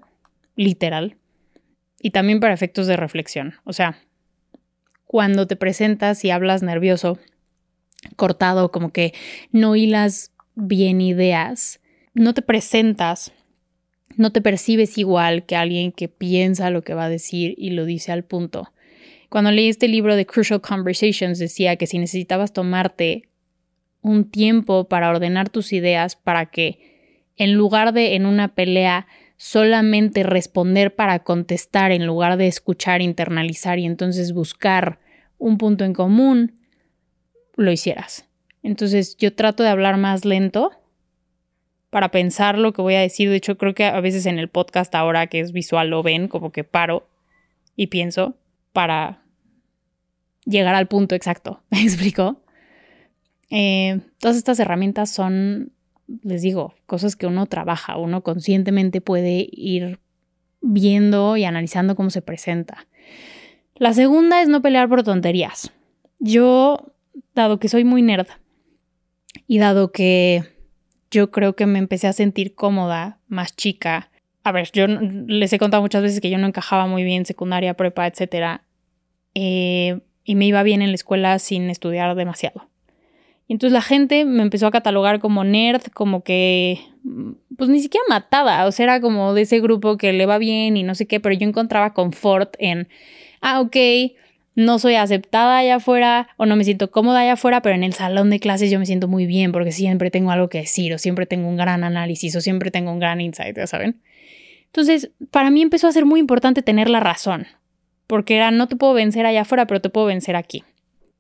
literal, 0.56 1.18
y 2.00 2.12
también 2.12 2.40
para 2.40 2.54
efectos 2.54 2.86
de 2.86 2.96
reflexión. 2.96 3.56
O 3.64 3.74
sea, 3.74 3.98
cuando 5.08 5.48
te 5.48 5.56
presentas 5.56 6.24
y 6.24 6.30
hablas 6.30 6.62
nervioso, 6.62 7.18
cortado, 8.18 8.72
como 8.72 8.92
que 8.92 9.16
no 9.52 9.76
hilas 9.76 10.32
bien 10.54 11.02
ideas, 11.02 11.80
no 12.14 12.36
te 12.36 12.44
presentas, 12.44 13.34
no 14.16 14.32
te 14.32 14.42
percibes 14.42 14.98
igual 14.98 15.46
que 15.46 15.56
alguien 15.56 15.92
que 15.92 16.08
piensa 16.08 16.70
lo 16.70 16.82
que 16.84 16.94
va 16.94 17.06
a 17.06 17.10
decir 17.10 17.54
y 17.58 17.72
lo 17.72 17.86
dice 17.86 18.12
al 18.12 18.24
punto. 18.24 18.72
Cuando 19.30 19.52
leí 19.52 19.68
este 19.68 19.88
libro 19.88 20.16
de 20.16 20.26
Crucial 20.26 20.62
Conversations 20.62 21.38
decía 21.38 21.76
que 21.76 21.88
si 21.88 22.00
necesitabas 22.00 22.54
tomarte 22.54 23.30
un 24.02 24.30
tiempo 24.30 24.86
para 24.86 25.10
ordenar 25.10 25.50
tus 25.50 25.74
ideas 25.74 26.16
para 26.16 26.46
que 26.46 26.80
en 27.36 27.54
lugar 27.54 27.94
de 27.94 28.16
en 28.16 28.26
una 28.26 28.56
pelea 28.56 29.08
solamente 29.36 30.24
responder 30.24 30.96
para 30.96 31.20
contestar 31.20 31.92
en 31.92 32.06
lugar 32.06 32.38
de 32.38 32.48
escuchar, 32.48 33.02
internalizar 33.02 33.78
y 33.78 33.86
entonces 33.86 34.34
buscar 34.34 35.00
un 35.38 35.58
punto 35.58 35.84
en 35.84 35.94
común, 35.94 36.54
lo 37.56 37.72
hicieras. 37.72 38.26
Entonces 38.64 39.18
yo 39.18 39.34
trato 39.34 39.62
de 39.62 39.70
hablar 39.70 39.98
más 39.98 40.26
lento 40.26 40.72
para 41.98 42.12
pensar 42.12 42.60
lo 42.60 42.74
que 42.74 42.84
voy 42.84 42.94
a 42.94 43.02
decir. 43.02 43.28
De 43.28 43.38
hecho, 43.38 43.58
creo 43.58 43.74
que 43.74 43.84
a 43.84 44.00
veces 44.02 44.28
en 44.28 44.38
el 44.38 44.50
podcast 44.50 44.94
ahora 44.94 45.26
que 45.26 45.40
es 45.40 45.52
visual 45.52 45.90
lo 45.90 46.04
ven, 46.04 46.28
como 46.28 46.52
que 46.52 46.64
paro 46.64 47.10
y 47.76 47.88
pienso 47.88 48.38
para 48.72 49.24
llegar 50.46 50.76
al 50.76 50.88
punto 50.88 51.16
exacto. 51.16 51.64
¿Me 51.72 51.82
explico? 51.82 52.44
Eh, 53.50 54.00
todas 54.20 54.38
estas 54.38 54.60
herramientas 54.60 55.10
son, 55.10 55.72
les 56.22 56.44
digo, 56.44 56.76
cosas 56.86 57.16
que 57.16 57.26
uno 57.26 57.48
trabaja, 57.48 57.98
uno 57.98 58.22
conscientemente 58.22 59.02
puede 59.02 59.50
ir 59.52 60.00
viendo 60.62 61.36
y 61.36 61.46
analizando 61.46 61.96
cómo 61.96 62.12
se 62.12 62.22
presenta. 62.22 62.86
La 63.74 63.96
segunda 63.96 64.44
es 64.44 64.50
no 64.50 64.62
pelear 64.62 64.88
por 64.88 65.02
tonterías. 65.02 65.72
Yo, 66.20 66.94
dado 67.34 67.58
que 67.58 67.70
soy 67.70 67.86
muy 67.86 68.04
nerd 68.04 68.28
y 69.48 69.58
dado 69.58 69.92
que 69.92 70.57
yo 71.12 71.32
creo 71.32 71.56
que 71.56 71.66
me 71.66 71.80
empecé 71.80 72.08
a 72.08 72.14
sentir 72.14 72.56
cómoda, 72.56 73.20
más 73.28 73.56
chica. 73.56 74.10
A 74.44 74.52
ver, 74.52 74.70
yo 74.72 74.88
les 74.88 75.52
he 75.54 75.60
contado 75.60 75.82
muchas 75.82 76.04
veces 76.04 76.22
que 76.22 76.30
yo 76.30 76.38
no 76.38 76.48
encajaba 76.48 76.88
muy 76.88 77.04
bien 77.04 77.26
secundaria, 77.26 77.76
prepa, 77.76 78.08
etc. 78.08 78.62
Eh, 79.34 80.00
y 80.24 80.36
me 80.36 80.46
iba 80.46 80.64
bien 80.64 80.82
en 80.82 80.90
la 80.90 80.96
escuela 80.96 81.40
sin 81.40 81.70
estudiar 81.70 82.16
demasiado. 82.16 82.68
Y 83.48 83.54
entonces 83.54 83.74
la 83.74 83.82
gente 83.82 84.26
me 84.26 84.44
empezó 84.44 84.68
a 84.68 84.72
catalogar 84.72 85.20
como 85.20 85.46
nerd, 85.46 85.84
como 85.94 86.22
que, 86.22 86.82
pues 87.58 87.70
ni 87.70 87.80
siquiera 87.80 88.04
matada, 88.10 88.66
o 88.66 88.72
sea, 88.74 88.84
era 88.84 89.02
como 89.02 89.34
de 89.34 89.44
ese 89.44 89.62
grupo 89.62 89.98
que 89.98 90.12
le 90.12 90.26
va 90.26 90.38
bien 90.38 90.76
y 90.76 90.84
no 90.84 90.96
sé 90.96 91.08
qué, 91.08 91.22
pero 91.22 91.34
yo 91.34 91.48
encontraba 91.48 91.94
confort 91.94 92.56
en, 92.60 92.90
ah, 93.40 93.62
ok, 93.62 93.78
no 94.58 94.80
soy 94.80 94.96
aceptada 94.96 95.60
allá 95.60 95.76
afuera 95.76 96.28
o 96.36 96.46
no 96.46 96.58
me 96.58 96.66
siento 96.66 96.92
cómoda 96.92 97.22
allá 97.22 97.34
afuera, 97.34 97.62
pero 97.62 97.76
en 97.76 97.84
el 97.84 97.94
salón 97.94 98.30
de 98.30 98.42
clases 98.42 98.70
yo 98.70 98.80
me 98.80 98.86
siento 98.86 99.08
muy 99.08 99.26
bien 99.26 99.54
porque 99.54 99.72
siempre 99.72 100.12
tengo 100.12 100.32
algo 100.32 100.50
que 100.50 100.58
decir 100.58 100.94
o 100.94 100.98
siempre 100.98 101.26
tengo 101.26 101.48
un 101.48 101.56
gran 101.56 101.86
análisis 101.86 102.36
o 102.36 102.42
siempre 102.42 102.72
tengo 102.72 102.92
un 102.92 103.00
gran 103.00 103.22
insight, 103.22 103.56
ya 103.56 103.68
saben. 103.68 104.02
Entonces, 104.66 105.12
para 105.32 105.50
mí 105.50 105.62
empezó 105.62 105.88
a 105.88 105.92
ser 105.94 106.06
muy 106.06 106.20
importante 106.20 106.62
tener 106.62 106.90
la 106.90 107.00
razón, 107.00 107.48
porque 108.06 108.36
era, 108.36 108.52
no 108.52 108.68
te 108.68 108.76
puedo 108.76 108.94
vencer 108.94 109.26
allá 109.26 109.42
afuera, 109.42 109.66
pero 109.66 109.80
te 109.80 109.90
puedo 109.90 110.08
vencer 110.08 110.36
aquí. 110.36 110.64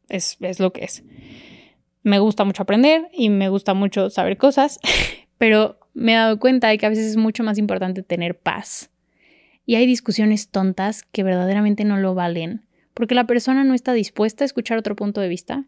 Es, 0.09 0.38
es 0.41 0.59
lo 0.59 0.74
que 0.74 0.84
es 0.86 1.03
me 2.07 2.20
gusta 2.20 2.45
mucho 2.45 2.64
aprender 2.64 3.09
y 3.12 3.30
me 3.30 3.49
gusta 3.49 3.74
mucho 3.74 4.09
saber 4.09 4.38
cosas, 4.38 4.80
pero 5.38 5.78
me 5.93 6.14
he 6.14 6.16
dado 6.16 6.39
cuenta 6.39 6.70
de 6.70 6.78
que 6.78 6.86
a 6.86 6.89
veces 6.89 7.05
es 7.05 7.18
mucho 7.18 7.43
más 7.43 7.57
importante 7.57 8.01
tener 8.01 8.39
paz. 8.39 8.89
Y 9.66 9.76
hay 9.76 9.86
discusiones 9.86 10.49
tontas 10.49 11.03
que 11.03 11.24
verdaderamente 11.24 11.84
no 11.84 11.97
lo 11.97 12.16
valen, 12.16 12.66
porque 12.98 13.14
la 13.14 13.28
persona 13.28 13.64
no 13.64 13.76
está 13.76 13.93
dispuesta 13.93 14.43
a 14.43 14.48
escuchar 14.48 14.80
otro 14.80 14.95
punto 14.95 15.22
de 15.22 15.28
vista, 15.28 15.66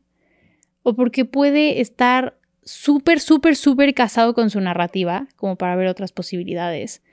o 0.81 0.95
porque 0.95 1.25
puede 1.25 1.79
estar 1.79 2.39
súper, 2.63 3.19
súper, 3.19 3.55
súper 3.55 3.93
casado 3.93 4.33
con 4.33 4.49
su 4.49 4.59
narrativa, 4.59 5.27
como 5.35 5.55
para 5.55 5.75
ver 5.75 5.87
otras 5.89 6.11
posibilidades, 6.11 7.03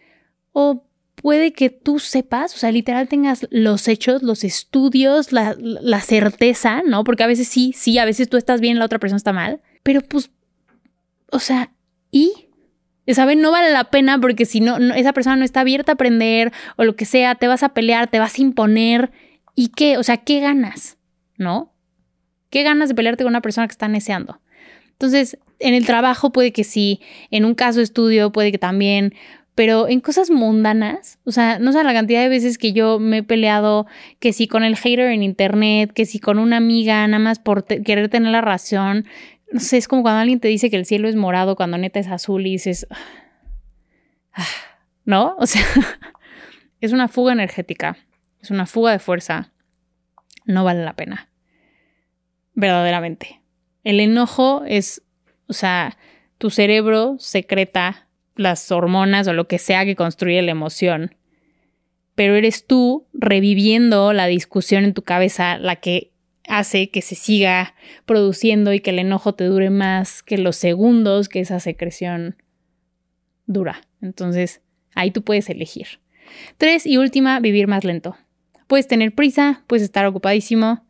o 0.53 0.87
puede 1.17 1.53
que 1.53 1.69
tú 1.69 1.99
sepas, 1.99 2.55
o 2.55 2.59
sea, 2.59 2.73
literal 2.73 3.09
tengas 3.09 3.47
los 3.51 3.89
hechos, 3.89 4.23
los 4.23 4.43
estudios, 4.43 5.33
la, 5.33 6.01
certeza, 6.01 6.83
¿no? 6.87 7.05
Porque 7.05 7.23
a 7.23 7.27
veces 7.27 7.49
sí, 7.49 7.75
sí, 7.77 7.99
a 7.99 8.07
veces 8.07 8.31
tú 8.31 8.39
estás 8.39 8.63
bien, 8.63 8.79
la 8.79 8.87
otra 8.87 8.99
persona 8.99 9.19
está 9.19 9.35
mal, 9.35 9.61
pero 9.83 10.01
pues, 10.01 10.31
o 11.31 11.41
sea, 11.41 11.75
¿y? 12.11 12.49
¿Saben? 13.07 13.43
No 13.43 13.51
vale 13.51 13.71
la 13.71 13.91
pena 13.91 14.19
porque 14.19 14.47
si 14.47 14.61
no, 14.61 14.79
esa 14.95 15.13
persona 15.13 15.37
no 15.37 15.45
está 15.45 15.61
abierta 15.61 15.93
a 15.93 15.95
aprender 15.95 16.55
o 16.77 16.85
lo 16.85 16.97
que 16.97 17.05
sea, 17.05 17.35
te 17.35 17.49
vas 17.49 17.63
a 17.63 17.75
pelear, 17.75 18.09
te 18.09 18.19
vas 18.19 18.39
a 18.39 18.43
imponer. 18.43 19.13
¿Y 19.57 19.69
qué? 19.69 19.99
O 19.99 20.05
sea, 20.05 20.19
¿qué 20.19 20.39
ganas? 20.39 20.99
¿No? 21.37 21.73
¿Qué 22.51 22.63
ganas 22.63 22.89
de 22.91 22.95
pelearte 22.95 23.25
con 23.25 23.33
una 23.33 23.41
persona 23.41 23.67
que 23.67 23.73
está 23.73 23.89
neceando? 23.89 24.41
Entonces, 24.93 25.39
en 25.59 25.75
el 25.75 25.85
trabajo 25.85 26.31
puede 26.31 26.53
que 26.53 26.63
sí, 26.63 27.01
en 27.31 27.45
un 27.45 27.55
caso 27.55 27.81
estudio 27.81 28.31
puede 28.31 28.53
que 28.53 28.59
también, 28.59 29.15
pero 29.55 29.89
en 29.89 30.01
cosas 30.01 30.31
mundanas, 30.31 31.19
o 31.25 31.33
sea, 31.33 31.59
no 31.59 31.73
sé 31.73 31.83
la 31.83 31.95
cantidad 31.95 32.21
de 32.21 32.29
veces 32.29 32.59
que 32.59 32.75
yo 32.75 32.99
me 32.99 33.19
he 33.19 33.23
peleado, 33.23 33.87
que 34.21 34.35
si 34.35 34.47
con 34.47 34.63
el 34.63 34.77
hater 34.77 35.11
en 35.11 35.23
internet, 35.23 35.93
que 35.93 36.05
si 36.05 36.21
con 36.21 36.39
una 36.39 36.59
amiga, 36.59 37.07
nada 37.09 37.19
más 37.19 37.39
por 37.39 37.65
querer 37.65 38.11
tener 38.11 38.33
la 38.33 38.43
razón, 38.43 39.07
no 39.51 39.61
sé, 39.61 39.79
es 39.79 39.89
como 39.89 40.03
cuando 40.03 40.21
alguien 40.21 40.41
te 40.41 40.49
dice 40.49 40.69
que 40.69 40.77
el 40.77 40.85
cielo 40.85 41.09
es 41.09 41.17
morado 41.17 41.57
cuando 41.57 41.79
neta 41.79 41.99
es 41.99 42.09
azul 42.09 42.47
y 42.47 42.53
dices, 42.53 42.87
ah, 44.35 44.45
¿no? 45.07 45.37
O 45.39 45.47
sea, 45.47 45.63
es 46.83 46.93
una 46.93 47.09
fuga 47.09 47.33
energética, 47.33 47.97
es 48.47 48.51
una 48.53 48.67
fuga 48.67 48.93
de 48.93 49.01
fuerza, 49.01 49.53
no 50.45 50.63
vale 50.63 50.85
la 50.85 50.95
pena, 50.95 51.29
verdaderamente. 52.55 53.41
El 53.83 53.99
enojo 53.99 54.63
es, 54.67 55.03
o 55.49 55.53
sea, 55.53 55.99
tu 56.39 56.51
cerebro 56.51 57.17
secreta 57.19 58.07
las 58.37 58.71
hormonas 58.71 59.27
o 59.27 59.33
lo 59.33 59.49
que 59.49 59.59
sea 59.59 59.85
que 59.85 59.97
construye 59.97 60.41
la 60.43 60.53
emoción. 60.53 61.17
Pero 62.15 62.37
eres 62.37 62.67
tú 62.67 63.07
reviviendo 63.13 64.13
la 64.13 64.27
discusión 64.27 64.85
en 64.85 64.95
tu 64.95 65.03
cabeza 65.03 65.59
la 65.59 65.77
que 65.77 66.13
hace 66.49 66.91
que 66.91 67.03
se 67.03 67.17
siga 67.17 67.75
produciendo 68.05 68.73
y 68.73 68.81
que 68.81 68.91
el 68.91 69.01
enojo 69.01 69.35
te 69.35 69.45
dure 69.45 69.71
más 69.71 70.23
que 70.23 70.39
los 70.39 70.55
segundos 70.57 71.29
que 71.29 71.41
esa 71.41 71.59
secreción 71.59 72.37
dura. 73.47 73.81
Entonces, 74.01 74.63
ahí 74.95 75.11
tú 75.11 75.23
puedes 75.23 75.51
elegir. 75.51 76.01
Tres 76.59 76.87
y 76.87 76.97
última, 76.97 77.41
vivir 77.41 77.67
más 77.67 77.85
lento. 77.85 78.17
Puedes 78.67 78.89
tener 78.89 79.15
prisa, 79.15 79.63
puedes 79.67 79.83
estar 79.83 80.07
ocupadísimo. 80.07 80.85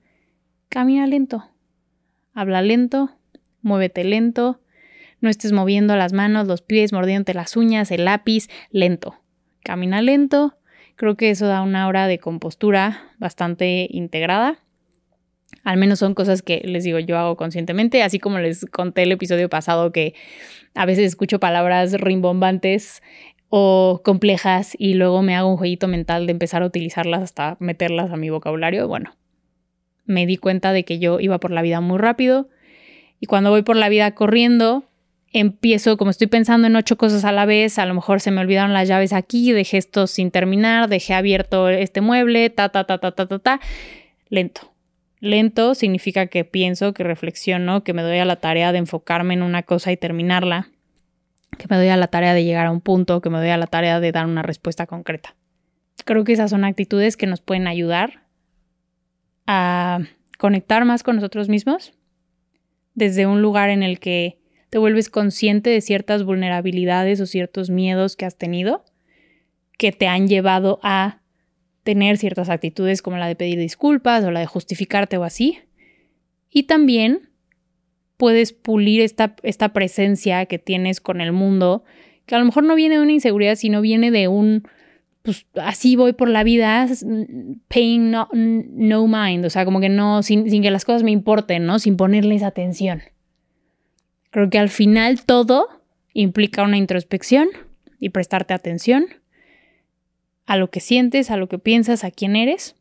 Camina 0.68 1.06
lento. 1.06 1.50
Habla 2.32 2.62
lento, 2.62 3.10
muévete 3.62 4.04
lento, 4.04 4.60
no 5.20 5.30
estés 5.30 5.52
moviendo 5.52 5.96
las 5.96 6.12
manos, 6.12 6.46
los 6.46 6.62
pies, 6.62 6.92
mordiéndote 6.92 7.34
las 7.34 7.56
uñas, 7.56 7.90
el 7.90 8.04
lápiz, 8.04 8.48
lento. 8.70 9.16
Camina 9.62 10.02
lento. 10.02 10.56
Creo 10.96 11.16
que 11.16 11.30
eso 11.30 11.46
da 11.46 11.62
una 11.62 11.88
hora 11.88 12.06
de 12.06 12.18
compostura 12.18 13.10
bastante 13.18 13.86
integrada. 13.90 14.58
Al 15.64 15.76
menos 15.76 15.98
son 15.98 16.14
cosas 16.14 16.42
que 16.42 16.62
les 16.64 16.84
digo 16.84 16.98
yo 16.98 17.18
hago 17.18 17.36
conscientemente, 17.36 18.02
así 18.02 18.18
como 18.18 18.38
les 18.38 18.66
conté 18.66 19.02
el 19.02 19.12
episodio 19.12 19.48
pasado 19.48 19.92
que 19.92 20.14
a 20.74 20.86
veces 20.86 21.06
escucho 21.06 21.40
palabras 21.40 21.92
rimbombantes 21.92 23.02
o 23.48 24.00
complejas 24.04 24.74
y 24.78 24.94
luego 24.94 25.22
me 25.22 25.36
hago 25.36 25.50
un 25.50 25.56
jueguito 25.56 25.88
mental 25.88 26.26
de 26.26 26.32
empezar 26.32 26.62
a 26.62 26.66
utilizarlas 26.66 27.22
hasta 27.22 27.56
meterlas 27.60 28.10
a 28.10 28.16
mi 28.16 28.30
vocabulario. 28.30 28.88
Bueno, 28.88 29.14
me 30.04 30.26
di 30.26 30.36
cuenta 30.36 30.72
de 30.72 30.84
que 30.84 30.98
yo 30.98 31.20
iba 31.20 31.38
por 31.38 31.50
la 31.50 31.62
vida 31.62 31.80
muy 31.80 31.98
rápido 31.98 32.48
y 33.20 33.26
cuando 33.26 33.50
voy 33.50 33.62
por 33.62 33.76
la 33.76 33.88
vida 33.88 34.10
corriendo, 34.12 34.84
empiezo, 35.32 35.96
como 35.96 36.10
estoy 36.10 36.26
pensando 36.26 36.66
en 36.66 36.76
ocho 36.76 36.96
cosas 36.96 37.24
a 37.24 37.32
la 37.32 37.46
vez, 37.46 37.78
a 37.78 37.86
lo 37.86 37.94
mejor 37.94 38.20
se 38.20 38.30
me 38.30 38.40
olvidaron 38.40 38.72
las 38.72 38.88
llaves 38.88 39.12
aquí, 39.12 39.52
dejé 39.52 39.78
esto 39.78 40.06
sin 40.06 40.30
terminar, 40.30 40.88
dejé 40.88 41.14
abierto 41.14 41.68
este 41.68 42.00
mueble, 42.00 42.50
ta, 42.50 42.68
ta, 42.68 42.84
ta, 42.84 42.98
ta, 42.98 43.12
ta, 43.12 43.26
ta, 43.26 43.38
ta. 43.38 43.60
Lento. 44.28 44.72
Lento 45.20 45.74
significa 45.74 46.26
que 46.26 46.44
pienso, 46.44 46.92
que 46.92 47.02
reflexiono, 47.02 47.84
que 47.84 47.94
me 47.94 48.02
doy 48.02 48.18
a 48.18 48.24
la 48.24 48.36
tarea 48.36 48.72
de 48.72 48.78
enfocarme 48.78 49.34
en 49.34 49.42
una 49.42 49.62
cosa 49.62 49.90
y 49.92 49.96
terminarla, 49.96 50.68
que 51.56 51.66
me 51.68 51.76
doy 51.76 51.88
a 51.88 51.96
la 51.96 52.08
tarea 52.08 52.34
de 52.34 52.44
llegar 52.44 52.66
a 52.66 52.70
un 52.70 52.80
punto, 52.80 53.20
que 53.20 53.30
me 53.30 53.38
doy 53.38 53.50
a 53.50 53.56
la 53.56 53.66
tarea 53.66 54.00
de 54.00 54.12
dar 54.12 54.26
una 54.26 54.42
respuesta 54.42 54.86
concreta. 54.86 55.34
Creo 56.04 56.24
que 56.24 56.32
esas 56.32 56.50
son 56.50 56.64
actitudes 56.64 57.16
que 57.16 57.26
nos 57.26 57.40
pueden 57.40 57.66
ayudar 57.66 58.24
a 59.46 60.00
conectar 60.38 60.84
más 60.84 61.02
con 61.02 61.16
nosotros 61.16 61.48
mismos 61.48 61.94
desde 62.94 63.26
un 63.26 63.42
lugar 63.42 63.70
en 63.70 63.82
el 63.82 63.98
que 63.98 64.38
te 64.70 64.78
vuelves 64.78 65.10
consciente 65.10 65.70
de 65.70 65.80
ciertas 65.80 66.24
vulnerabilidades 66.24 67.20
o 67.20 67.26
ciertos 67.26 67.70
miedos 67.70 68.16
que 68.16 68.26
has 68.26 68.36
tenido 68.36 68.84
que 69.78 69.92
te 69.92 70.08
han 70.08 70.26
llevado 70.26 70.80
a 70.82 71.20
tener 71.82 72.18
ciertas 72.18 72.48
actitudes 72.48 73.02
como 73.02 73.18
la 73.18 73.26
de 73.28 73.36
pedir 73.36 73.58
disculpas 73.58 74.24
o 74.24 74.30
la 74.30 74.40
de 74.40 74.46
justificarte 74.46 75.18
o 75.18 75.24
así. 75.24 75.60
Y 76.50 76.64
también 76.64 77.30
puedes 78.16 78.52
pulir 78.52 79.00
esta, 79.00 79.36
esta 79.42 79.72
presencia 79.72 80.46
que 80.46 80.58
tienes 80.58 81.00
con 81.00 81.20
el 81.20 81.32
mundo, 81.32 81.84
que 82.26 82.34
a 82.34 82.38
lo 82.38 82.44
mejor 82.44 82.64
no 82.64 82.74
viene 82.74 82.96
de 82.96 83.02
una 83.02 83.12
inseguridad, 83.12 83.56
sino 83.56 83.80
viene 83.80 84.10
de 84.10 84.28
un, 84.28 84.68
pues 85.22 85.46
así 85.54 85.96
voy 85.96 86.12
por 86.12 86.28
la 86.28 86.44
vida, 86.44 86.86
paying 87.68 88.10
no, 88.10 88.28
no 88.32 89.06
mind, 89.06 89.44
o 89.44 89.50
sea, 89.50 89.64
como 89.64 89.80
que 89.80 89.88
no, 89.88 90.22
sin, 90.22 90.50
sin 90.50 90.62
que 90.62 90.70
las 90.70 90.84
cosas 90.84 91.02
me 91.02 91.10
importen, 91.10 91.66
¿no? 91.66 91.78
Sin 91.78 91.96
ponerles 91.96 92.42
atención. 92.42 93.02
Creo 94.30 94.50
que 94.50 94.58
al 94.58 94.68
final 94.68 95.24
todo 95.24 95.68
implica 96.12 96.62
una 96.62 96.76
introspección 96.76 97.48
y 97.98 98.10
prestarte 98.10 98.54
atención 98.54 99.06
a 100.46 100.56
lo 100.56 100.70
que 100.70 100.80
sientes, 100.80 101.30
a 101.30 101.36
lo 101.36 101.48
que 101.48 101.58
piensas, 101.58 102.04
a 102.04 102.10
quién 102.10 102.36
eres. 102.36 102.76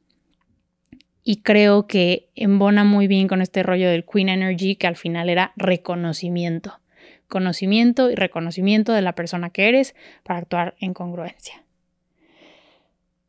Y 1.27 1.37
creo 1.37 1.87
que 1.87 2.29
embona 2.35 2.83
muy 2.83 3.07
bien 3.07 3.27
con 3.27 3.41
este 3.41 3.63
rollo 3.63 3.89
del 3.89 4.05
Queen 4.05 4.29
Energy, 4.29 4.75
que 4.75 4.85
al 4.85 4.95
final 4.95 5.27
era 5.27 5.53
reconocimiento. 5.55 6.79
Conocimiento 7.27 8.11
y 8.11 8.15
reconocimiento 8.15 8.93
de 8.93 9.01
la 9.01 9.15
persona 9.15 9.49
que 9.49 9.67
eres 9.67 9.95
para 10.23 10.37
actuar 10.37 10.75
en 10.79 10.93
congruencia. 10.93 11.63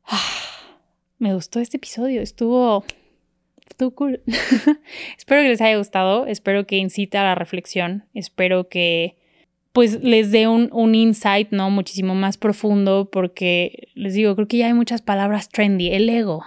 me 1.19 1.33
gustó 1.33 1.59
este 1.59 1.79
episodio, 1.79 2.21
estuvo 2.21 2.85
estuvo 3.67 3.93
cool. 3.93 4.21
espero 5.17 5.41
que 5.41 5.49
les 5.49 5.63
haya 5.63 5.79
gustado, 5.79 6.27
espero 6.27 6.67
que 6.67 6.77
incite 6.77 7.17
a 7.17 7.25
la 7.25 7.35
reflexión, 7.35 8.05
espero 8.13 8.69
que 8.69 9.17
pues 9.73 10.03
les 10.03 10.33
dé 10.33 10.49
un, 10.49 10.69
un, 10.73 10.95
insight, 10.95 11.51
¿no? 11.51 11.71
Muchísimo 11.71 12.15
más 12.15 12.37
profundo, 12.37 13.11
porque 13.11 13.89
les 13.95 14.13
digo, 14.15 14.35
creo 14.35 14.49
que 14.49 14.59
ya 14.59 14.67
hay 14.67 14.75
muchas 14.75 15.03
palabras 15.03 15.51
trendy. 15.51 15.93
El 15.93 16.09
ego. 16.09 16.45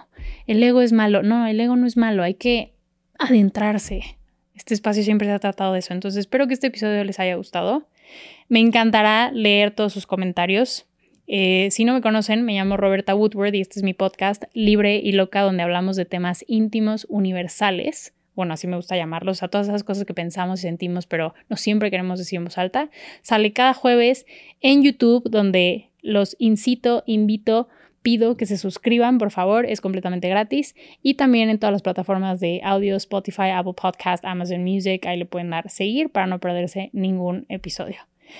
El 0.49 0.63
ego 0.63 0.81
es 0.81 0.93
malo. 0.93 1.21
No, 1.21 1.45
el 1.45 1.59
ego 1.59 1.75
no 1.75 1.85
es 1.85 1.95
malo. 1.95 2.23
Hay 2.23 2.33
que 2.33 2.73
adentrarse. 3.19 4.17
Este 4.55 4.73
espacio 4.73 5.03
siempre 5.03 5.27
se 5.27 5.33
ha 5.33 5.37
tratado 5.37 5.73
de 5.73 5.79
eso. 5.79 5.93
Entonces, 5.93 6.21
espero 6.21 6.47
que 6.47 6.55
este 6.55 6.67
episodio 6.67 7.03
les 7.03 7.19
haya 7.19 7.35
gustado. 7.35 7.87
Me 8.47 8.59
encantará 8.59 9.31
leer 9.31 9.69
todos 9.69 9.93
sus 9.93 10.07
comentarios. 10.07 10.87
Eh, 11.27 11.67
si 11.69 11.85
no 11.85 11.93
me 11.93 12.01
conocen, 12.01 12.41
me 12.41 12.55
llamo 12.55 12.77
Roberta 12.77 13.13
Woodward 13.13 13.53
y 13.53 13.61
este 13.61 13.77
es 13.77 13.83
mi 13.83 13.93
podcast 13.93 14.45
Libre 14.55 14.95
y 14.95 15.11
Loca, 15.11 15.41
donde 15.41 15.61
hablamos 15.61 15.95
de 15.95 16.05
temas 16.05 16.43
íntimos, 16.47 17.05
universales. 17.09 18.15
Bueno, 18.33 18.55
así 18.55 18.65
me 18.65 18.75
gusta 18.75 18.97
llamarlos, 18.97 19.43
a 19.43 19.49
todas 19.49 19.67
esas 19.67 19.83
cosas 19.83 20.05
que 20.05 20.15
pensamos 20.15 20.61
y 20.61 20.63
sentimos, 20.63 21.05
pero 21.05 21.35
no 21.49 21.57
siempre 21.57 21.91
queremos 21.91 22.17
decir 22.17 22.37
en 22.37 22.45
voz 22.45 22.57
alta. 22.57 22.89
Sale 23.21 23.53
cada 23.53 23.75
jueves 23.75 24.25
en 24.61 24.81
YouTube, 24.81 25.29
donde 25.29 25.91
los 26.01 26.35
incito, 26.39 27.03
invito, 27.05 27.69
pido 28.01 28.37
que 28.37 28.45
se 28.45 28.57
suscriban, 28.57 29.17
por 29.17 29.31
favor, 29.31 29.65
es 29.65 29.81
completamente 29.81 30.29
gratis. 30.29 30.75
Y 31.01 31.15
también 31.15 31.49
en 31.49 31.59
todas 31.59 31.73
las 31.73 31.81
plataformas 31.81 32.39
de 32.39 32.61
audio, 32.63 32.95
Spotify, 32.95 33.49
Apple 33.53 33.73
Podcast, 33.79 34.25
Amazon 34.25 34.63
Music, 34.63 35.05
ahí 35.05 35.17
le 35.17 35.25
pueden 35.25 35.49
dar 35.49 35.69
seguir 35.69 36.09
para 36.09 36.27
no 36.27 36.39
perderse 36.39 36.89
ningún 36.93 37.45
episodio. 37.49 37.97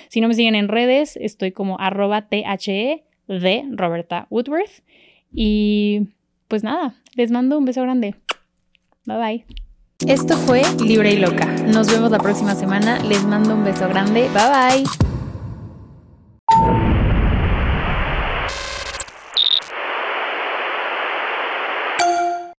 Si 0.08 0.20
no 0.20 0.28
me 0.28 0.34
siguen 0.34 0.54
en 0.54 0.68
redes, 0.68 1.16
estoy 1.16 1.52
como 1.52 1.78
arroba 1.80 2.28
THE 2.28 3.04
de 3.26 3.64
Roberta 3.70 4.26
Woodworth. 4.30 4.82
Y 5.32 6.08
pues 6.48 6.64
nada, 6.64 6.94
les 7.14 7.30
mando 7.30 7.58
un 7.58 7.64
beso 7.64 7.82
grande. 7.82 8.14
Bye 9.06 9.16
bye. 9.16 9.44
Esto 10.06 10.36
fue 10.36 10.62
Libre 10.82 11.12
y 11.12 11.16
Loca. 11.18 11.46
Nos 11.66 11.90
vemos 11.90 12.10
la 12.10 12.18
próxima 12.18 12.54
semana. 12.54 12.98
Les 13.00 13.22
mando 13.24 13.54
un 13.54 13.64
beso 13.64 13.88
grande. 13.88 14.28
Bye 14.32 14.84
bye. 16.56 16.89